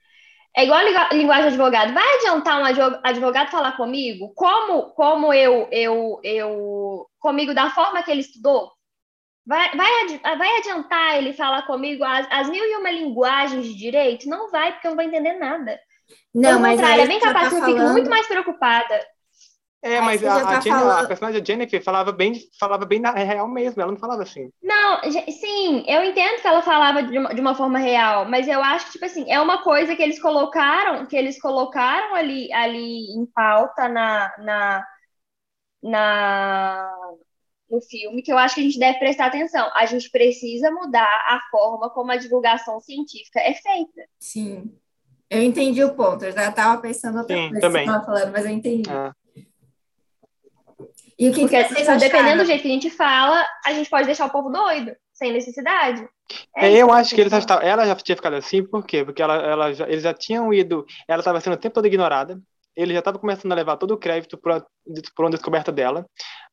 É 0.57 0.65
igual 0.65 0.79
a 0.79 1.15
linguagem 1.15 1.49
de 1.49 1.55
advogado. 1.55 1.93
Vai 1.93 2.17
adiantar 2.17 2.61
um 2.61 2.99
advogado 3.03 3.51
falar 3.51 3.73
comigo 3.73 4.33
como, 4.35 4.91
como 4.91 5.33
eu, 5.33 5.69
eu, 5.73 6.21
eu, 6.23 7.07
comigo 7.19 7.53
da 7.53 7.71
forma 7.71 8.03
que 8.03 8.11
ele 8.11 8.21
estudou? 8.21 8.71
Vai, 9.47 9.77
vai, 9.77 10.37
vai 10.39 10.57
adiantar 10.59 11.19
ele 11.19 11.33
falar 11.33 11.63
comigo 11.63 12.05
as, 12.05 12.27
as 12.31 12.49
mil 12.49 12.65
e 12.65 12.77
uma 12.77 12.91
linguagens 12.91 13.67
de 13.67 13.75
direito? 13.75 14.29
Não 14.29 14.51
vai, 14.51 14.73
porque 14.73 14.87
eu 14.87 14.91
não 14.91 14.97
vou 14.97 15.05
entender 15.05 15.35
nada. 15.35 15.79
Não, 16.35 16.51
Pelo 16.51 16.61
mas 16.61 16.77
contrário, 16.77 17.03
é 17.03 17.07
bem 17.07 17.21
capaz 17.21 17.45
tá 17.45 17.49
que 17.51 17.57
eu 17.57 17.61
falando... 17.61 17.77
fique 17.77 17.93
muito 17.93 18.11
mais 18.11 18.27
preocupada 18.27 19.14
é, 19.85 20.01
mas 20.01 20.25
a, 20.25 20.41
tá 20.41 20.49
a, 20.49 20.61
Jennifer, 20.63 20.89
a, 20.89 21.07
personagem 21.07 21.45
Jennifer 21.45 21.85
falava 21.85 22.11
bem, 22.11 22.33
falava 22.59 22.87
bem 22.87 23.01
na 23.01 23.11
real 23.11 23.47
mesmo, 23.47 23.83
ela 23.83 23.93
não 23.93 23.99
falava 23.99 24.23
assim. 24.23 24.49
Não, 24.63 25.03
sim, 25.03 25.85
eu 25.87 26.03
entendo 26.03 26.41
que 26.41 26.47
ela 26.47 26.63
falava 26.63 27.03
de 27.03 27.19
uma, 27.19 27.35
de 27.35 27.41
uma 27.43 27.55
forma 27.55 27.79
real, 27.79 28.25
mas 28.25 28.49
eu 28.49 28.63
acho 28.63 28.87
que, 28.87 28.93
tipo 28.93 29.05
assim, 29.05 29.31
é 29.31 29.39
uma 29.39 29.63
coisa 29.63 29.95
que 29.95 30.03
eles 30.03 30.19
colocaram, 30.19 31.05
que 31.05 31.15
eles 31.15 31.39
colocaram 31.39 32.15
ali, 32.15 32.51
ali 32.55 33.15
em 33.15 33.27
pauta 33.27 33.87
na, 33.87 34.33
na, 34.39 34.85
na, 35.83 36.91
no 37.71 37.83
filme, 37.83 38.23
que 38.23 38.33
eu 38.33 38.39
acho 38.39 38.55
que 38.55 38.63
a 38.63 38.65
gente 38.65 38.79
deve 38.79 38.99
prestar 38.99 39.27
atenção. 39.27 39.71
A 39.75 39.85
gente 39.85 40.11
precisa 40.11 40.71
mudar 40.71 41.05
a 41.05 41.41
forma 41.51 41.91
como 41.91 42.11
a 42.11 42.17
divulgação 42.17 42.81
científica 42.81 43.39
é 43.39 43.53
feita. 43.53 44.09
Sim. 44.19 44.73
Eu 45.29 45.43
entendi 45.43 45.85
o 45.85 45.95
ponto, 45.95 46.25
eu 46.25 46.33
já 46.33 46.49
estava 46.49 46.81
pensando 46.81 47.19
outra 47.19 47.37
Sim, 47.37 47.49
coisa 47.51 47.61
também. 47.61 47.85
que 47.85 47.93
você 47.93 48.07
falando, 48.07 48.33
mas 48.33 48.47
eu 48.47 48.51
entendi. 48.51 48.91
É. 48.91 49.24
E 51.19 51.29
o 51.29 51.33
que, 51.33 51.43
Porque, 51.43 51.65
que 51.65 51.75
vocês 51.75 52.01
dependendo 52.01 52.43
do 52.43 52.47
jeito 52.47 52.63
que 52.63 52.69
a 52.69 52.73
gente 52.73 52.91
fala, 52.91 53.47
a 53.65 53.73
gente 53.73 53.89
pode 53.89 54.07
deixar 54.07 54.27
o 54.27 54.31
povo 54.31 54.51
doido, 54.51 54.93
sem 55.13 55.33
necessidade. 55.33 56.07
É, 56.57 56.73
é 56.73 56.83
eu 56.83 56.93
acho 56.93 57.15
que 57.15 57.21
eles 57.21 57.33
estavam, 57.33 57.67
ela 57.67 57.87
já 57.87 57.95
tinha 57.95 58.17
ficado 58.17 58.35
assim, 58.35 58.65
por 58.65 58.85
quê? 58.85 59.05
Porque 59.05 59.23
ela, 59.23 59.37
ela 59.37 59.73
já, 59.73 59.89
eles 59.89 60.03
já 60.03 60.13
tinham 60.13 60.53
ido, 60.53 60.85
ela 61.07 61.21
estava 61.21 61.41
sendo 61.41 61.55
o 61.55 61.59
tempo 61.59 61.75
todo 61.75 61.87
ignorada, 61.87 62.41
ele 62.75 62.93
já 62.93 62.99
estava 62.99 63.19
começando 63.19 63.53
a 63.53 63.55
levar 63.55 63.77
todo 63.77 63.93
o 63.93 63.97
crédito 63.97 64.37
por, 64.37 64.67
por 65.15 65.25
uma 65.25 65.31
descoberta 65.31 65.71
dela. 65.71 66.05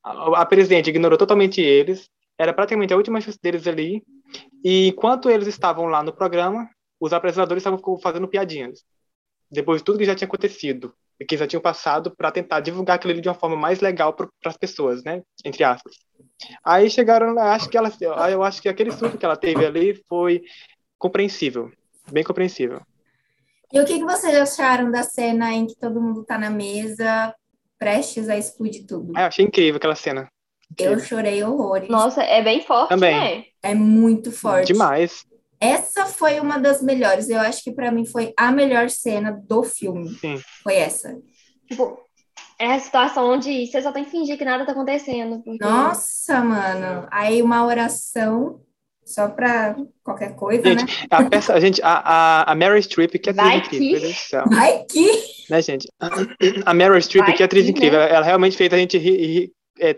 A, 0.04 0.42
a 0.42 0.46
presidente 0.46 0.90
ignorou 0.90 1.18
totalmente 1.18 1.60
eles, 1.60 2.08
era 2.38 2.54
praticamente 2.54 2.94
a 2.94 2.98
última 2.98 3.20
chance 3.20 3.40
deles 3.42 3.66
ali, 3.66 4.04
e 4.64 4.90
enquanto 4.90 5.30
eles 5.30 5.48
estavam 5.48 5.86
lá 5.88 6.04
no 6.04 6.14
programa, 6.14 6.70
os 7.00 7.14
apresentadores 7.14 7.62
estavam 7.62 7.80
fazendo 8.00 8.28
piadinhas. 8.28 8.84
Depois 9.50 9.82
de 9.82 9.86
tudo 9.86 9.98
que 9.98 10.06
já 10.06 10.16
tinha 10.16 10.28
acontecido 10.28 10.94
que 11.28 11.38
já 11.38 11.48
tinham 11.48 11.62
passado 11.62 12.16
para 12.16 12.32
tentar 12.32 12.60
divulgar 12.60 12.96
aquilo 12.96 13.20
de 13.20 13.28
uma 13.28 13.36
forma 13.36 13.56
mais 13.56 13.80
legal 13.80 14.14
para 14.14 14.28
as 14.46 14.58
pessoas, 14.58 15.04
né? 15.04 15.22
Entre 15.46 15.64
aspas. 15.64 15.94
Aí 16.64 16.90
chegaram 16.90 17.38
acho 17.40 17.70
que 17.70 17.78
ela, 17.78 17.92
eu 18.30 18.44
acho 18.44 18.62
que 18.62 18.70
aquele 18.70 18.92
surto 18.92 19.18
que 19.18 19.26
ela 19.26 19.38
teve 19.38 19.66
ali 19.66 20.02
foi 20.08 20.42
compreensível. 20.98 21.72
Bem 22.12 22.24
compreensível. 22.24 22.82
E 23.72 23.80
o 23.80 23.86
que, 23.86 24.00
que 24.00 24.04
vocês 24.04 24.36
acharam 24.36 24.92
da 24.92 25.04
cena 25.04 25.54
em 25.54 25.66
que 25.66 25.76
todo 25.76 26.02
mundo 26.02 26.26
tá 26.26 26.38
na 26.38 26.50
mesa, 26.50 27.34
prestes 27.80 28.28
a 28.28 28.38
explodir 28.38 28.86
tudo? 28.86 29.14
Ah, 29.16 29.22
eu 29.22 29.28
achei 29.28 29.46
incrível 29.46 29.78
aquela 29.78 29.96
cena. 29.96 30.30
Eu 30.78 31.00
chorei 31.00 31.44
horrores. 31.44 31.90
Nossa, 31.90 32.24
é 32.24 32.42
bem 32.42 32.62
forte, 32.62 32.90
Também. 32.90 33.16
né? 33.16 33.46
É 33.62 33.74
muito 33.74 34.32
forte. 34.32 34.68
Demais. 34.68 35.26
Essa 35.62 36.08
foi 36.08 36.40
uma 36.40 36.58
das 36.58 36.82
melhores. 36.82 37.30
Eu 37.30 37.40
acho 37.40 37.64
que 37.64 37.72
pra 37.72 37.92
mim 37.92 38.04
foi 38.06 38.34
a 38.36 38.52
melhor 38.52 38.90
cena 38.90 39.32
do 39.48 39.62
filme. 39.64 40.10
Sim. 40.16 40.42
Foi 40.64 40.76
essa. 40.76 41.16
Tipo, 41.70 42.00
é 42.58 42.74
a 42.74 42.80
situação 42.80 43.30
onde 43.32 43.68
você 43.68 43.82
só 43.82 43.92
tem 43.92 44.04
que 44.04 44.10
fingir 44.12 44.38
que 44.38 44.44
nada 44.46 44.66
tá 44.66 44.72
acontecendo. 44.72 45.42
Porque... 45.44 45.64
Nossa, 45.64 46.42
mano. 46.44 47.08
Aí 47.12 47.42
uma 47.44 47.64
oração 47.66 48.60
só 49.06 49.28
pra 49.28 49.76
qualquer 50.04 50.36
coisa, 50.36 50.64
né? 50.64 50.80
Gente, 50.80 51.08
a, 51.10 51.24
peça, 51.30 51.54
a, 51.54 51.60
gente, 51.60 51.82
a, 51.84 51.92
a, 52.44 52.52
a 52.52 52.56
Meryl 52.56 52.82
Streep, 52.82 53.12
que 53.20 53.30
atriz 53.30 53.46
Vai 53.48 53.58
incrível, 53.58 53.80
que- 53.80 53.92
meu 53.92 54.02
Deus 54.02 54.14
do 54.14 54.20
céu. 54.20 54.46
Ai, 54.54 54.86
que... 54.90 55.12
Né, 55.50 55.62
gente? 55.62 55.88
A 56.66 56.74
Meryl 56.74 56.98
Streep, 57.02 57.26
Vai 57.26 57.36
que 57.36 57.44
atriz 57.44 57.66
que, 57.66 57.72
incrível. 57.72 58.00
né? 58.00 58.06
Ela, 58.06 58.16
ela 58.18 58.26
realmente 58.26 58.56
fez 58.58 58.72
a 58.74 58.78
gente 58.78 58.98
rir, 58.98 59.18
rir- 59.26 59.52
é, 59.80 59.98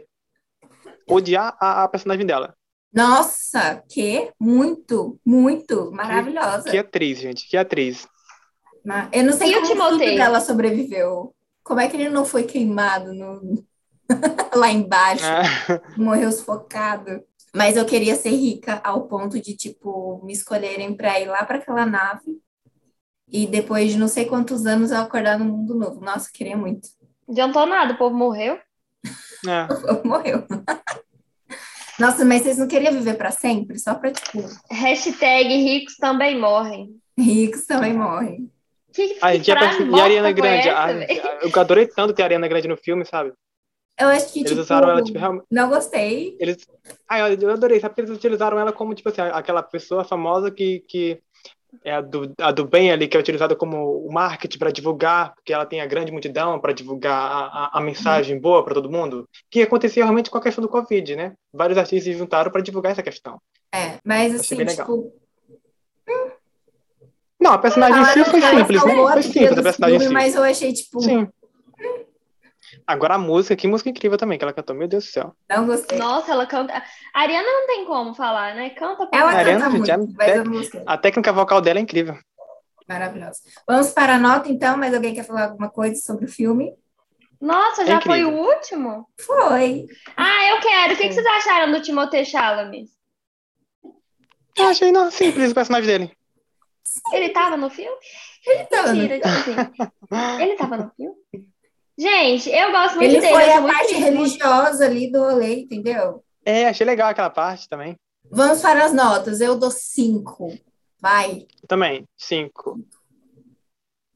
odiar 1.08 1.56
a, 1.60 1.84
a 1.84 1.88
personagem 1.88 2.26
dela. 2.26 2.54
Nossa, 2.94 3.84
que? 3.90 4.32
Muito, 4.40 5.20
muito. 5.26 5.92
Maravilhosa. 5.92 6.70
Que 6.70 6.78
atriz, 6.78 7.20
gente. 7.20 7.50
Que 7.50 7.58
atriz. 7.58 8.08
Eu 9.12 9.24
não 9.24 9.34
sei 9.34 9.52
E 9.52 9.58
o 9.58 9.62
como 9.62 9.96
o 9.96 10.00
filho 10.00 10.16
dela 10.16 10.40
sobreviveu. 10.40 11.34
Como 11.64 11.80
é 11.80 11.88
que 11.88 11.96
ele 11.96 12.10
não 12.10 12.26
foi 12.26 12.44
queimado 12.44 13.14
no... 13.14 13.64
lá 14.54 14.70
embaixo? 14.70 15.26
É. 15.26 15.82
morreu 15.98 16.32
sufocado. 16.32 17.24
Mas 17.56 17.78
eu 17.78 17.86
queria 17.86 18.16
ser 18.16 18.32
rica 18.32 18.82
ao 18.84 19.08
ponto 19.08 19.40
de, 19.40 19.56
tipo, 19.56 20.22
me 20.24 20.34
escolherem 20.34 20.96
para 20.96 21.20
ir 21.20 21.26
lá 21.26 21.46
para 21.46 21.58
aquela 21.58 21.86
nave 21.86 22.42
e 23.28 23.48
depois 23.48 23.92
de 23.92 23.98
não 23.98 24.08
sei 24.08 24.26
quantos 24.26 24.66
anos 24.66 24.92
eu 24.92 24.98
acordar 24.98 25.40
no 25.40 25.46
mundo 25.46 25.74
novo. 25.74 26.00
Nossa, 26.00 26.30
eu 26.30 26.34
queria 26.34 26.58
muito. 26.58 26.90
Adiantou 27.28 27.66
nada, 27.66 27.94
o 27.94 27.98
povo 27.98 28.16
morreu. 28.16 28.60
É. 29.48 29.68
Morreu. 30.08 30.46
Nossa, 32.00 32.26
mas 32.26 32.42
vocês 32.42 32.58
não 32.58 32.68
queriam 32.68 32.94
viver 32.94 33.16
para 33.16 33.32
sempre? 33.32 33.78
Só 33.80 33.94
para, 33.96 34.12
tipo, 34.12 34.40
Hashtag 34.72 35.48
ricos 35.58 35.96
também 35.98 36.40
morrem. 36.40 36.96
ricos 37.18 37.66
também 37.66 37.94
morrem. 37.94 38.50
Que, 38.92 39.10
que 39.16 39.20
Ah, 39.22 39.34
gente, 39.34 39.48
e 39.48 39.52
a, 39.52 39.58
frase 39.58 39.78
perso- 39.78 39.96
e 39.96 40.00
a 40.00 40.04
Ariana 40.04 40.32
Grande? 40.32 40.68
essa, 40.70 40.80
a- 40.80 40.88
velho? 40.94 41.22
eu 41.42 41.62
adorei 41.62 41.88
tanto 41.88 42.14
ter 42.14 42.22
a 42.24 42.26
Ariana 42.26 42.48
Grande 42.48 42.68
no 42.68 42.78
filme, 42.78 43.06
sabe? 43.06 43.32
Eu 44.00 44.08
acho 44.08 44.34
que, 44.34 44.40
Eles 44.40 44.50
tipo, 44.50 44.62
usaram 44.62 44.90
ela, 44.90 45.04
tipo, 45.04 45.18
realmente. 45.20 45.46
não 45.52 45.70
gostei. 45.70 46.36
Eles... 46.40 46.66
Ah, 47.08 47.30
eu 47.30 47.52
adorei, 47.52 47.80
sabe? 47.80 47.94
Porque 47.94 48.02
eles 48.10 48.18
utilizaram 48.18 48.60
ela 48.60 48.72
como, 48.74 48.94
tipo 48.96 49.10
assim, 49.10 49.22
aquela 49.22 49.62
pessoa 49.62 50.04
famosa 50.04 50.50
que, 50.50 50.80
que 50.88 51.20
é 51.84 51.94
a 51.94 52.02
do, 52.02 52.34
a 52.40 52.52
do 52.52 52.66
bem 52.66 52.92
ali, 52.92 53.08
que 53.08 53.18
é 53.18 53.20
utilizada 53.20 53.56
como 53.56 54.06
o 54.06 54.12
marketing 54.12 54.58
para 54.58 54.72
divulgar, 54.72 55.34
porque 55.36 55.54
ela 55.54 55.66
tem 55.66 55.82
a 55.82 55.86
grande 55.86 56.12
multidão 56.12 56.60
para 56.60 56.74
divulgar 56.74 57.14
a, 57.14 57.46
a, 57.46 57.78
a 57.80 57.82
mensagem 57.82 58.40
boa 58.40 58.64
para 58.64 58.74
todo 58.74 58.92
mundo. 58.92 59.28
Que 59.50 59.62
acontecia 59.62 60.04
realmente 60.04 60.30
com 60.30 60.38
a 60.38 60.42
questão 60.42 60.62
do 60.62 60.70
Covid, 60.70 61.16
né? 61.16 61.34
Vários 61.54 61.78
artistas 61.78 62.04
se 62.04 62.18
juntaram 62.18 62.52
para 62.52 62.62
divulgar 62.62 62.92
essa 62.92 63.04
questão. 63.04 63.40
É, 63.74 63.98
mas 64.04 64.36
assim, 64.36 64.56
legal. 64.56 64.76
tipo, 64.76 65.14
Não, 67.40 67.54
a 67.54 67.58
personagem 67.58 68.02
em 68.02 68.06
si 68.06 68.26
foi 68.26 68.42
simples, 68.42 68.84
né? 68.84 68.90
salvou 68.90 69.08
a 69.08 69.14
Foi 69.14 69.24
simples 69.24 69.58
a 69.58 69.64
personagem 69.64 69.98
em 69.98 70.08
si. 70.08 70.14
mas 70.14 70.36
eu 70.36 70.44
achei, 70.44 70.74
tipo, 70.74 71.02
Sim. 71.02 71.28
Agora 72.86 73.16
a 73.16 73.18
música, 73.18 73.56
que 73.56 73.68
música 73.68 73.90
incrível 73.90 74.18
também 74.18 74.38
que 74.38 74.44
ela 74.44 74.54
cantou, 74.54 74.76
meu 74.76 74.88
Deus 74.88 75.06
do 75.06 75.10
céu. 75.12 75.36
não 75.50 75.66
gostei. 75.66 75.98
Nossa, 75.98 76.32
ela 76.32 76.46
canta. 76.46 76.74
A 77.14 77.20
Ariana 77.22 77.48
não 77.48 77.68
tem 77.68 77.86
como 77.86 78.14
falar, 78.14 78.56
né? 78.56 78.70
Canta 78.72 79.08
pra 79.08 79.20
Ela 79.20 79.32
A 79.32 79.36
Ariana, 79.38 79.60
canta 79.66 79.78
gente, 79.78 79.92
é- 79.92 79.98
muito, 79.98 80.14
mas 80.18 80.36
eu 80.36 80.44
não 80.44 80.52
gostei. 80.54 80.84
A 80.86 80.98
técnica 80.98 81.32
vocal 81.34 81.62
dela 81.62 81.80
é 81.80 81.82
incrível. 81.82 82.18
Maravilhosa. 82.88 83.40
Vamos 83.68 83.92
para 83.92 84.16
a 84.16 84.20
nota, 84.20 84.52
então, 84.52 84.78
mas 84.78 84.94
alguém 84.94 85.14
quer 85.16 85.24
falar 85.24 85.46
alguma 85.46 85.70
coisa 85.70 85.96
sobre 86.02 86.26
o 86.26 86.30
filme? 86.30 86.76
Nossa, 87.40 87.86
já 87.86 87.98
É 87.98 88.02
foi 88.02 88.24
o 88.24 88.32
último? 88.38 89.08
Foi. 89.20 89.86
Ah, 90.18 90.48
eu 90.50 90.60
quero. 90.62 90.94
O 90.94 90.98
que, 90.98 91.08
que 91.08 91.14
vocês 91.14 91.26
acharam 91.26 91.72
do 91.72 91.82
Timothée 91.82 92.26
Chalamet? 92.26 92.90
Eu 94.58 94.68
achei 94.68 94.92
não, 94.92 95.10
simples 95.12 95.52
o 95.52 95.56
personagem 95.56 95.88
dele. 95.88 96.12
Ele 97.12 97.30
tava 97.30 97.58
no 97.58 97.70
filme? 97.70 97.98
Ele 98.46 98.66
tava 98.66 98.94
no- 98.94 99.02
Mentira, 99.02 99.16
tipo 99.20 99.28
assim. 99.28 99.56
Ele 100.44 100.56
tava 100.56 100.78
no 100.78 100.92
filme? 100.96 101.16
Gente, 101.98 102.50
eu 102.50 102.72
gosto 102.72 102.96
muito 102.96 103.12
Ele 103.12 103.22
dele. 103.22 103.34
foi 103.34 103.50
eu 103.50 103.54
a 103.58 103.62
muito 103.62 103.74
parte 103.76 103.94
religiosa 103.94 104.86
ali 104.86 105.12
do 105.12 105.20
rolê, 105.20 105.62
entendeu? 105.62 106.24
É, 106.46 106.68
achei 106.68 106.86
legal 106.86 107.10
aquela 107.10 107.30
parte 107.30 107.70
também. 107.70 107.96
Vamos 108.32 108.62
para 108.62 108.86
as 108.86 108.94
notas. 108.94 109.42
Eu 109.42 109.58
dou 109.58 109.70
cinco. 109.72 110.58
Vai. 111.00 111.46
Eu 111.62 111.68
também, 111.68 112.08
cinco. 112.18 112.80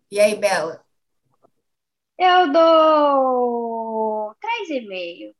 E 0.09 0.19
aí, 0.19 0.35
Bela? 0.35 0.81
Eu 2.17 2.51
dou 2.51 4.35
três 4.41 4.69
e 4.69 4.87
meio. 4.87 5.35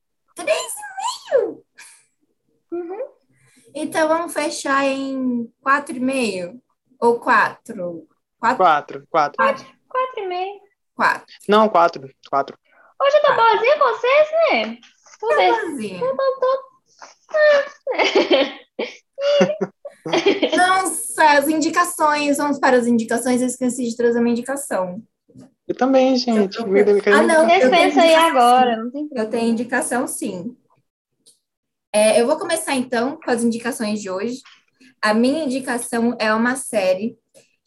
Então 3.74 4.08
vamos 4.08 4.34
fechar 4.34 4.86
em 4.86 5.52
quatro 5.62 5.96
e 5.96 6.00
meio? 6.00 6.62
Ou 7.00 7.20
quatro? 7.20 8.08
Quatro? 8.40 8.58
Quatro, 8.58 9.08
quatro. 9.10 9.66
Quatro 9.88 10.20
e 10.24 10.28
meio. 10.28 10.66
Quatro. 10.98 11.26
Não, 11.48 11.70
quatro, 11.70 12.10
quatro. 12.30 12.58
Hoje 13.00 13.16
eu 13.18 13.22
tô 13.22 13.36
boazinha 13.36 13.78
com 13.78 13.86
vocês, 13.86 14.28
né? 14.52 14.78
Tudo 15.20 15.39
é- 15.39 15.62
Sozinha. 15.62 16.02
é- 17.93 18.58
Nossa, 20.58 21.24
as 21.38 21.48
indicações. 21.48 22.38
Vamos 22.38 22.60
para 22.60 22.78
as 22.78 22.88
indicações. 22.88 23.41
Eu 23.41 23.48
esqueci 23.48 23.88
de 23.88 23.95
trazer 23.95 24.20
uma 24.20 24.30
indicação. 24.30 25.02
Eu 25.68 25.76
também, 25.76 26.16
gente. 26.18 26.58
Eu 26.58 26.66
Me- 26.68 26.84
me- 26.84 27.02
Ah, 27.14 27.22
não. 27.24 27.45
Vocês 27.45 27.64
eu 27.64 27.70
pensam 27.70 28.02
aí 28.02 28.10
indicação, 28.14 28.28
agora, 28.30 28.78
não 28.78 28.89
tem 28.91 29.08
Eu 29.12 29.30
tenho 29.30 29.52
indicação, 29.52 30.08
sim. 30.08 30.58
É, 31.93 32.20
eu 32.20 32.26
vou 32.26 32.38
começar 32.38 32.74
então 32.76 33.20
com 33.24 33.30
as 33.30 33.43
indicações 33.43 34.02
de 34.02 34.10
hoje. 34.10 34.41
A 35.02 35.14
minha 35.14 35.43
indicação 35.43 36.16
é 36.20 36.34
uma 36.34 36.56
série 36.56 37.18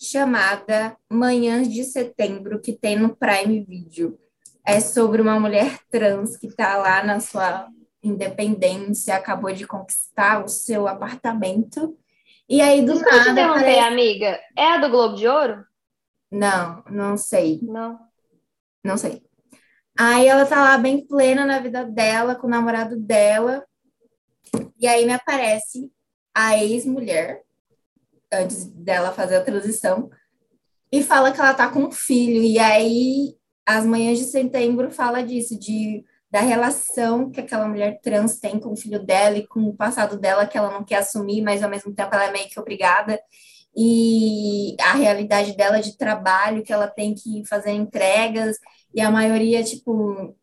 chamada 0.00 0.96
Manhãs 1.10 1.68
de 1.68 1.84
Setembro, 1.84 2.60
que 2.60 2.72
tem 2.72 2.96
no 2.96 3.14
Prime 3.14 3.62
Video. 3.62 4.18
É 4.64 4.80
sobre 4.80 5.20
uma 5.20 5.38
mulher 5.38 5.78
trans 5.90 6.36
que 6.36 6.46
está 6.46 6.78
lá 6.78 7.04
na 7.04 7.20
sua 7.20 7.68
independência, 8.02 9.14
acabou 9.14 9.52
de 9.52 9.66
conquistar 9.66 10.42
o 10.42 10.48
seu 10.48 10.88
apartamento. 10.88 11.96
E 12.48 12.60
aí, 12.60 12.80
do 12.80 12.94
Desculpa 12.94 13.16
nada, 13.16 13.30
interromper, 13.30 13.60
aparece... 13.60 13.80
amiga. 13.80 14.40
É 14.56 14.66
a 14.72 14.78
do 14.78 14.88
Globo 14.88 15.16
de 15.16 15.28
Ouro? 15.28 15.64
Não, 16.30 16.82
não 16.88 17.16
sei. 17.16 17.60
Não. 17.62 17.98
Não 18.82 18.96
sei. 18.96 19.22
Aí 19.98 20.26
ela 20.26 20.46
tá 20.46 20.62
lá 20.62 20.78
bem 20.78 21.06
plena 21.06 21.44
na 21.44 21.58
vida 21.58 21.84
dela, 21.84 22.34
com 22.34 22.46
o 22.46 22.50
namorado 22.50 22.96
dela. 22.96 23.64
E 24.78 24.86
aí 24.86 25.04
me 25.04 25.12
aparece 25.12 25.92
a 26.34 26.56
ex-mulher, 26.56 27.42
antes 28.32 28.66
dela 28.66 29.12
fazer 29.12 29.36
a 29.36 29.44
transição, 29.44 30.10
e 30.92 31.02
fala 31.02 31.32
que 31.32 31.40
ela 31.40 31.54
tá 31.54 31.68
com 31.68 31.84
um 31.84 31.92
filho. 31.92 32.42
E 32.42 32.58
aí, 32.58 33.36
as 33.64 33.84
manhãs 33.84 34.18
de 34.18 34.24
setembro 34.24 34.90
fala 34.90 35.22
disso, 35.22 35.58
de, 35.58 36.04
da 36.30 36.40
relação 36.40 37.30
que 37.30 37.40
aquela 37.40 37.68
mulher 37.68 38.00
trans 38.02 38.38
tem 38.38 38.58
com 38.58 38.72
o 38.72 38.76
filho 38.76 39.04
dela 39.04 39.36
e 39.38 39.46
com 39.46 39.60
o 39.60 39.76
passado 39.76 40.18
dela, 40.18 40.46
que 40.46 40.58
ela 40.58 40.70
não 40.70 40.84
quer 40.84 40.96
assumir, 40.96 41.42
mas 41.42 41.62
ao 41.62 41.70
mesmo 41.70 41.94
tempo 41.94 42.14
ela 42.14 42.24
é 42.24 42.32
meio 42.32 42.48
que 42.48 42.58
obrigada. 42.58 43.20
E 43.76 44.74
a 44.80 44.94
realidade 44.94 45.56
dela 45.56 45.80
de 45.80 45.96
trabalho, 45.96 46.62
que 46.64 46.72
ela 46.72 46.88
tem 46.88 47.14
que 47.14 47.44
fazer 47.46 47.70
entregas, 47.70 48.56
e 48.92 49.00
a 49.00 49.10
maioria, 49.10 49.62
tipo, 49.62 50.36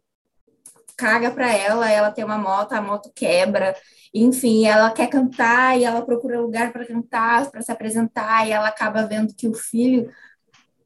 caga 0.95 1.29
pra 1.29 1.53
ela, 1.53 1.91
ela 1.91 2.11
tem 2.11 2.23
uma 2.23 2.37
moto, 2.37 2.71
a 2.73 2.81
moto 2.81 3.11
quebra, 3.13 3.75
enfim, 4.13 4.65
ela 4.65 4.89
quer 4.91 5.07
cantar 5.07 5.77
e 5.79 5.83
ela 5.83 6.01
procura 6.01 6.39
lugar 6.39 6.71
para 6.71 6.85
cantar, 6.85 7.49
para 7.51 7.61
se 7.61 7.71
apresentar, 7.71 8.47
e 8.47 8.51
ela 8.51 8.67
acaba 8.67 9.05
vendo 9.05 9.33
que 9.33 9.47
o 9.47 9.53
filho, 9.53 10.09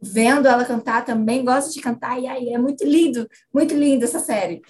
vendo 0.01 0.47
ela 0.47 0.65
cantar, 0.65 1.05
também 1.05 1.43
gosta 1.45 1.71
de 1.71 1.79
cantar, 1.81 2.19
e 2.19 2.27
aí 2.27 2.49
é 2.53 2.57
muito 2.57 2.83
lindo, 2.83 3.27
muito 3.53 3.73
lindo 3.75 4.03
essa 4.05 4.19
série. 4.19 4.61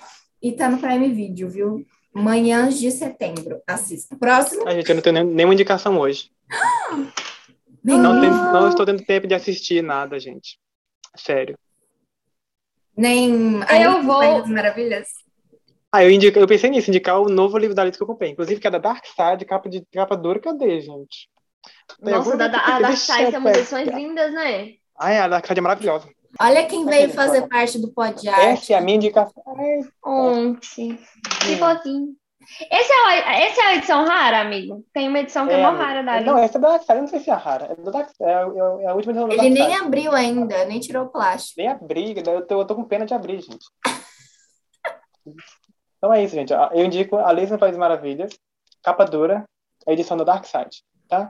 E 0.41 0.52
tá 0.52 0.70
no 0.70 0.80
Prime 0.80 1.10
Video, 1.10 1.49
viu? 1.49 1.86
Manhãs 2.14 2.78
de 2.80 2.91
setembro. 2.91 3.62
Assista. 3.66 4.18
Próximo. 4.18 4.68
A 4.68 4.74
gente, 4.74 4.89
eu 4.89 4.95
não 4.95 5.02
tenho 5.02 5.14
nem- 5.14 5.24
nenhuma 5.26 5.54
indicação 5.54 5.97
hoje. 5.99 6.30
Bem, 7.84 7.97
Não, 7.97 8.20
tem- 8.22 8.30
não 8.30 8.70
estou 8.70 8.86
tendo 8.86 9.04
tempo 9.04 9.26
de 9.28 9.34
assistir 9.34 9.82
nada, 9.82 10.20
gente. 10.20 10.60
Sério. 11.16 11.58
Nem 12.95 13.62
Eu 13.82 14.04
vou- 14.04 14.45
Maravilhas. 14.47 15.08
Ah, 15.92 16.04
eu, 16.04 16.10
indico, 16.10 16.39
eu 16.39 16.48
pensei 16.48 16.70
nisso, 16.70 16.89
indicar 16.89 17.20
o 17.20 17.28
novo 17.28 17.58
livro 17.58 17.76
da 17.76 17.82
Alice 17.82 17.98
que 17.98 18.04
eu 18.04 18.08
comprei. 18.08 18.32
Inclusive, 18.32 18.62
que 18.62 18.68
é 18.68 18.72
da 18.72 18.78
Dark 18.78 19.04
Side, 19.06 19.44
capa, 19.44 19.70
de, 19.70 19.84
capa 19.92 20.16
dura 20.16 20.39
que 20.39 20.48
eu 20.48 20.58
dei, 20.58 20.80
gente. 20.80 21.30
Tem 22.02 22.14
Nossa, 22.14 22.38
da, 22.38 22.48
da, 22.48 22.60
a 22.60 22.80
Dark 22.80 22.96
Side 22.96 23.32
tem 23.32 23.39
umas 23.39 23.54
eu 23.54 23.60
edições 23.60 23.88
lindas, 23.89 24.34
né? 24.34 24.74
Ai, 24.98 25.18
a 25.18 25.28
Dark 25.28 25.46
Side 25.46 25.60
é 25.60 25.62
maravilhosa. 25.62 26.08
Olha 26.39 26.66
quem 26.66 26.86
veio 26.86 27.10
fazer 27.10 27.46
parte 27.50 27.78
do 27.78 27.92
Pod 27.92 28.28
Arte. 28.30 28.42
Essa 28.42 28.74
é 28.74 28.78
a 28.78 28.82
minha 28.82 28.96
indicação. 28.96 29.44
Ontem. 30.04 30.98
Que 31.42 31.58
fofinho. 31.58 32.16
Esse 32.72 32.92
é, 32.92 33.48
esse 33.48 33.60
é 33.60 33.66
a 33.66 33.76
edição 33.76 34.06
rara, 34.06 34.39
amigo? 34.39 34.84
Tem 34.94 35.08
uma 35.08 35.20
edição 35.20 35.46
que 35.46 35.54
é, 35.54 35.60
é 35.60 35.64
mó 35.64 35.72
rara 35.72 36.02
da 36.04 36.22
Não, 36.22 36.38
essa 36.38 36.58
é 36.58 36.62
da 36.62 36.70
Dark 36.70 36.88
não 36.88 37.08
sei 37.08 37.20
se 37.20 37.30
é 37.30 37.34
rara. 37.34 37.66
É, 37.66 37.76
do 37.76 37.92
Dark, 37.92 38.10
é, 38.20 38.26
é, 38.26 38.84
é 38.84 38.88
a 38.88 38.94
última 38.94 39.12
edição 39.12 39.28
do 39.28 39.34
Ele 39.34 39.50
nem 39.50 39.76
abriu 39.76 40.14
ainda, 40.14 40.66
nem 40.66 40.80
tirou 40.80 41.06
o 41.06 41.10
plástico. 41.10 41.60
Nem 41.60 41.68
abri, 41.68 42.16
eu 42.18 42.46
tô, 42.46 42.62
eu 42.62 42.66
tô 42.66 42.76
com 42.76 42.84
pena 42.86 43.06
de 43.06 43.14
abrir, 43.14 43.42
gente. 43.42 43.66
então 46.02 46.12
é 46.12 46.24
isso, 46.24 46.34
gente. 46.34 46.52
Eu 46.52 46.84
indico 46.84 47.16
Alice 47.18 47.52
no 47.52 47.60
País 47.60 47.78
Maravilhas, 47.78 48.32
capa 48.82 49.06
dura, 49.06 49.45
a 49.88 49.93
edição 49.93 50.18
do 50.18 50.26
Dark 50.26 50.45
Side, 50.45 50.84
tá? 51.08 51.30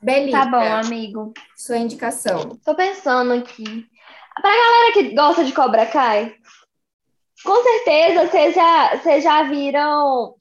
Beleza. 0.00 0.38
Tá 0.38 0.46
bom, 0.46 0.72
amigo. 0.72 1.34
Sua 1.54 1.76
indicação. 1.76 2.56
Tô 2.64 2.74
pensando 2.74 3.34
aqui. 3.34 3.86
Pra 4.40 4.50
galera 4.50 4.92
que 4.94 5.14
gosta 5.14 5.44
de 5.44 5.52
Cobra 5.52 5.84
Kai, 5.84 6.34
com 7.44 7.62
certeza 7.62 8.26
vocês 8.26 8.54
já, 8.54 8.96
vocês 8.96 9.22
já 9.22 9.42
viram 9.42 10.34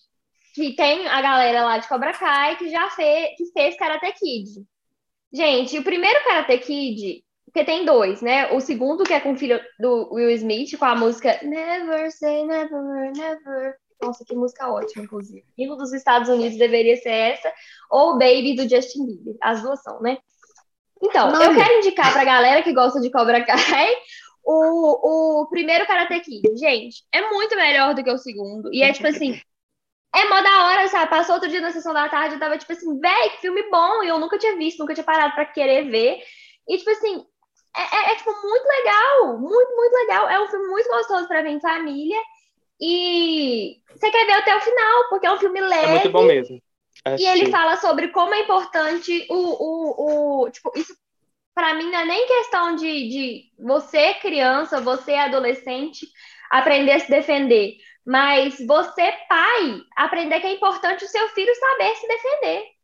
que 0.54 0.74
tem 0.74 1.06
a 1.10 1.22
galera 1.22 1.66
lá 1.66 1.78
de 1.78 1.90
Cobra 1.90 2.14
Kai 2.14 2.56
que 2.56 2.70
já 2.70 2.90
fez, 2.92 3.36
que 3.36 3.52
fez 3.52 3.76
Karate 3.76 4.14
Kid. 4.14 4.66
Gente, 5.34 5.78
o 5.78 5.84
primeiro 5.84 6.24
Karate 6.24 6.60
Kid, 6.60 7.25
porque 7.56 7.64
tem 7.64 7.86
dois, 7.86 8.22
né? 8.22 8.52
O 8.52 8.60
segundo, 8.60 9.06
que 9.06 9.14
é 9.14 9.20
com 9.22 9.32
o 9.32 9.38
filho 9.38 9.58
do 9.80 10.14
Will 10.14 10.30
Smith, 10.32 10.78
com 10.78 10.84
a 10.84 10.94
música 10.94 11.40
Never 11.42 12.12
Say 12.12 12.46
Never, 12.46 13.14
Never. 13.16 13.78
Nossa, 14.02 14.26
que 14.26 14.36
música 14.36 14.70
ótima, 14.70 15.06
inclusive. 15.06 15.46
Hino 15.58 15.78
dos 15.78 15.94
Estados 15.94 16.28
Unidos 16.28 16.58
deveria 16.58 16.98
ser 16.98 17.12
essa, 17.12 17.50
ou 17.90 18.20
Baby 18.20 18.58
do 18.58 18.68
Justin 18.68 19.06
Bieber. 19.06 19.38
As 19.42 19.62
duas 19.62 19.82
são, 19.82 20.02
né? 20.02 20.18
Então, 21.02 21.32
Não. 21.32 21.42
eu 21.42 21.56
quero 21.56 21.78
indicar 21.78 22.12
pra 22.12 22.26
galera 22.26 22.62
que 22.62 22.74
gosta 22.74 23.00
de 23.00 23.10
Cobra 23.10 23.42
Kai 23.46 23.96
o, 24.44 25.44
o 25.44 25.48
primeiro 25.48 25.88
Karate 25.88 26.20
Kid. 26.20 26.58
Gente, 26.58 27.06
é 27.14 27.22
muito 27.30 27.56
melhor 27.56 27.96
do 27.96 28.04
que 28.04 28.12
o 28.12 28.18
segundo. 28.18 28.70
E 28.74 28.84
é 28.84 28.92
tipo 28.92 29.08
assim, 29.08 29.40
é 30.14 30.28
mó 30.28 30.42
da 30.42 30.66
hora, 30.66 30.90
sabe? 30.90 31.10
Passou 31.10 31.36
outro 31.36 31.50
dia 31.50 31.62
na 31.62 31.72
sessão 31.72 31.94
da 31.94 32.10
tarde, 32.10 32.36
eu 32.36 32.40
tava 32.40 32.58
tipo 32.58 32.74
assim, 32.74 33.00
véi, 33.00 33.30
que 33.30 33.38
filme 33.38 33.64
bom, 33.72 34.04
e 34.04 34.10
eu 34.10 34.20
nunca 34.20 34.38
tinha 34.38 34.58
visto, 34.58 34.80
nunca 34.80 34.94
tinha 34.94 35.06
parado 35.06 35.36
pra 35.36 35.46
querer 35.46 35.90
ver. 35.90 36.20
E 36.68 36.78
tipo 36.78 36.90
assim, 36.90 37.26
é, 37.78 37.96
é, 37.96 38.12
é 38.12 38.16
tipo 38.16 38.32
muito 38.32 38.66
legal, 38.66 39.38
muito, 39.40 39.76
muito 39.76 39.94
legal. 39.94 40.30
É 40.30 40.42
um 40.42 40.48
filme 40.48 40.68
muito 40.68 40.90
gostoso 40.90 41.28
pra 41.28 41.42
ver 41.42 41.50
em 41.50 41.60
família. 41.60 42.22
E 42.80 43.78
você 43.90 44.12
quer 44.12 44.26
ver 44.26 44.34
até 44.34 44.56
o 44.56 44.62
final, 44.62 45.10
porque 45.10 45.26
é 45.26 45.32
um 45.32 45.40
filme 45.40 45.62
leve. 45.62 45.86
É 45.86 45.94
muito 45.96 46.10
bom 46.10 46.24
mesmo. 46.24 46.62
E 47.20 47.26
ele 47.26 47.52
fala 47.52 47.78
sobre 47.78 48.08
como 48.08 48.34
é 48.34 48.42
importante 48.42 49.26
o, 49.30 49.36
o, 49.36 50.44
o 50.44 50.50
tipo, 50.50 50.72
isso 50.76 50.96
para 51.54 51.74
mim 51.76 51.90
não 51.90 52.00
é 52.00 52.06
nem 52.06 52.28
questão 52.28 52.76
de, 52.76 53.10
de 53.10 53.44
você 53.58 54.16
criança, 54.16 54.82
você 54.82 55.14
adolescente 55.14 56.08
aprender 56.52 56.92
a 56.92 57.00
se 57.00 57.10
defender, 57.10 57.76
mas 58.06 58.58
você, 58.68 59.14
pai, 59.28 59.82
aprender 59.96 60.40
que 60.40 60.48
é 60.48 60.54
importante 60.54 61.06
o 61.06 61.08
seu 61.08 61.28
filho 61.30 61.54
saber 61.56 61.96
se 61.96 62.08
defender. 62.08 62.75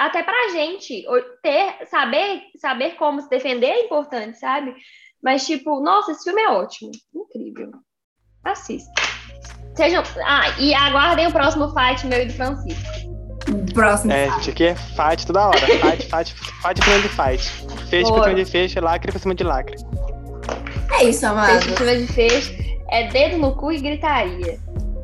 Até 0.00 0.22
pra 0.22 0.48
gente, 0.48 1.04
ter, 1.42 1.86
saber, 1.90 2.40
saber 2.58 2.94
como 2.94 3.20
se 3.20 3.28
defender 3.28 3.66
é 3.66 3.84
importante, 3.84 4.38
sabe? 4.38 4.74
Mas, 5.22 5.44
tipo, 5.44 5.78
nossa, 5.80 6.12
esse 6.12 6.24
filme 6.24 6.40
é 6.40 6.48
ótimo. 6.48 6.90
Incrível. 7.14 7.72
Assista. 8.42 8.90
Sejam... 9.74 10.02
Ah, 10.24 10.58
e 10.58 10.72
aguardem 10.72 11.26
o 11.26 11.32
próximo 11.32 11.68
fight 11.74 12.06
meu 12.06 12.22
e 12.22 12.24
do 12.24 12.32
Francisco. 12.32 12.82
Próximo. 13.74 14.10
É, 14.10 14.30
gente, 14.30 14.50
aqui 14.52 14.64
é 14.64 14.74
fight 14.74 15.26
toda 15.26 15.48
hora. 15.48 15.60
Fight, 15.68 16.06
fight, 16.06 16.34
fight 16.34 16.80
pra 16.80 16.84
cima 16.84 17.02
de 17.02 17.08
fight. 17.08 17.88
Feixe 17.90 18.10
pra 18.10 18.22
cima 18.22 18.34
de 18.34 18.44
feixe, 18.46 18.80
lacre 18.80 19.12
pra 19.12 19.20
cima 19.20 19.34
de 19.34 19.44
lacre. 19.44 19.76
É 20.98 21.04
isso, 21.04 21.26
amado. 21.26 21.60
Feixe 21.60 21.74
pra 21.74 21.76
cima 21.76 21.96
de 21.98 22.12
feixe 22.14 22.80
é 22.90 23.06
dedo 23.08 23.36
no 23.36 23.54
cu 23.54 23.70
e 23.70 23.80
gritaria. 23.80 24.58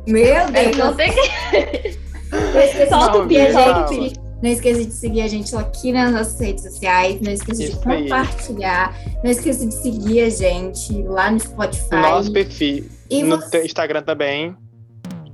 Meu 0.07 0.49
Deus! 0.49 0.75
Não 0.75 0.95
tem 0.95 1.11
que. 1.11 1.99
Solta 2.89 3.19
o 3.19 3.29
gente. 3.29 4.26
Não 4.41 4.51
esqueça 4.51 4.85
de 4.85 4.93
seguir 4.93 5.21
a 5.21 5.27
gente 5.27 5.55
aqui 5.55 5.91
nas 5.91 6.11
nossas 6.11 6.39
redes 6.39 6.63
sociais. 6.63 7.19
Não 7.21 7.31
esqueça 7.31 7.63
Isso 7.63 7.77
de 7.77 7.83
compartilhar. 7.83 8.95
Aí. 8.95 9.17
Não 9.23 9.31
esqueça 9.31 9.65
de 9.65 9.73
seguir 9.73 10.21
a 10.21 10.29
gente 10.29 11.03
lá 11.03 11.31
no 11.31 11.39
Spotify. 11.39 11.95
No 11.95 12.01
nosso 12.01 12.31
perfil. 12.31 12.89
E 13.09 13.23
no 13.23 13.37
você... 13.37 13.65
Instagram 13.65 14.03
também. 14.03 14.55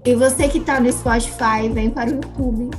E 0.05 0.15
você 0.15 0.47
que 0.47 0.59
tá 0.59 0.79
no 0.79 0.91
Spotify, 0.91 1.69
vem 1.71 1.89
para 1.89 2.09
o 2.09 2.13
YouTube. 2.13 2.69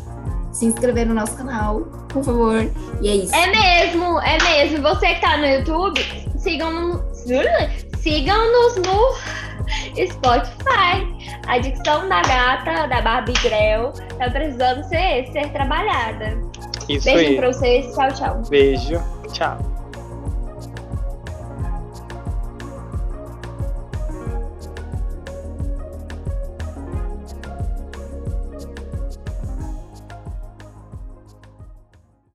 Se 0.53 0.67
inscrever 0.67 1.07
no 1.07 1.15
nosso 1.15 1.37
canal, 1.37 1.81
por 2.09 2.23
favor. 2.23 2.71
E 3.03 3.09
é 3.09 3.17
isso. 3.17 3.35
É 3.35 3.47
mesmo, 3.47 4.21
é 4.21 4.39
mesmo. 4.43 4.83
Você 4.83 5.15
que 5.15 5.21
tá 5.21 5.37
no 5.39 5.47
YouTube, 5.47 6.01
sigam-nos 6.39 7.03
sigam-nos 8.05 8.77
no 8.77 9.44
Spotify. 10.11 11.07
A 11.47 11.59
dicção 11.59 12.09
da 12.09 12.23
gata, 12.23 12.87
da 12.87 13.01
Barbie 13.01 13.35
Grell, 13.43 13.93
tá 14.19 14.31
precisando 14.31 14.83
ser, 14.85 15.27
ser 15.33 15.51
trabalhada. 15.51 16.39
Isso 16.89 17.05
Beijo 17.05 17.31
aí. 17.31 17.37
pra 17.37 17.47
vocês. 17.49 17.95
Tchau, 17.95 18.13
tchau. 18.13 18.43
Beijo. 18.49 19.03
Tchau. 19.33 19.74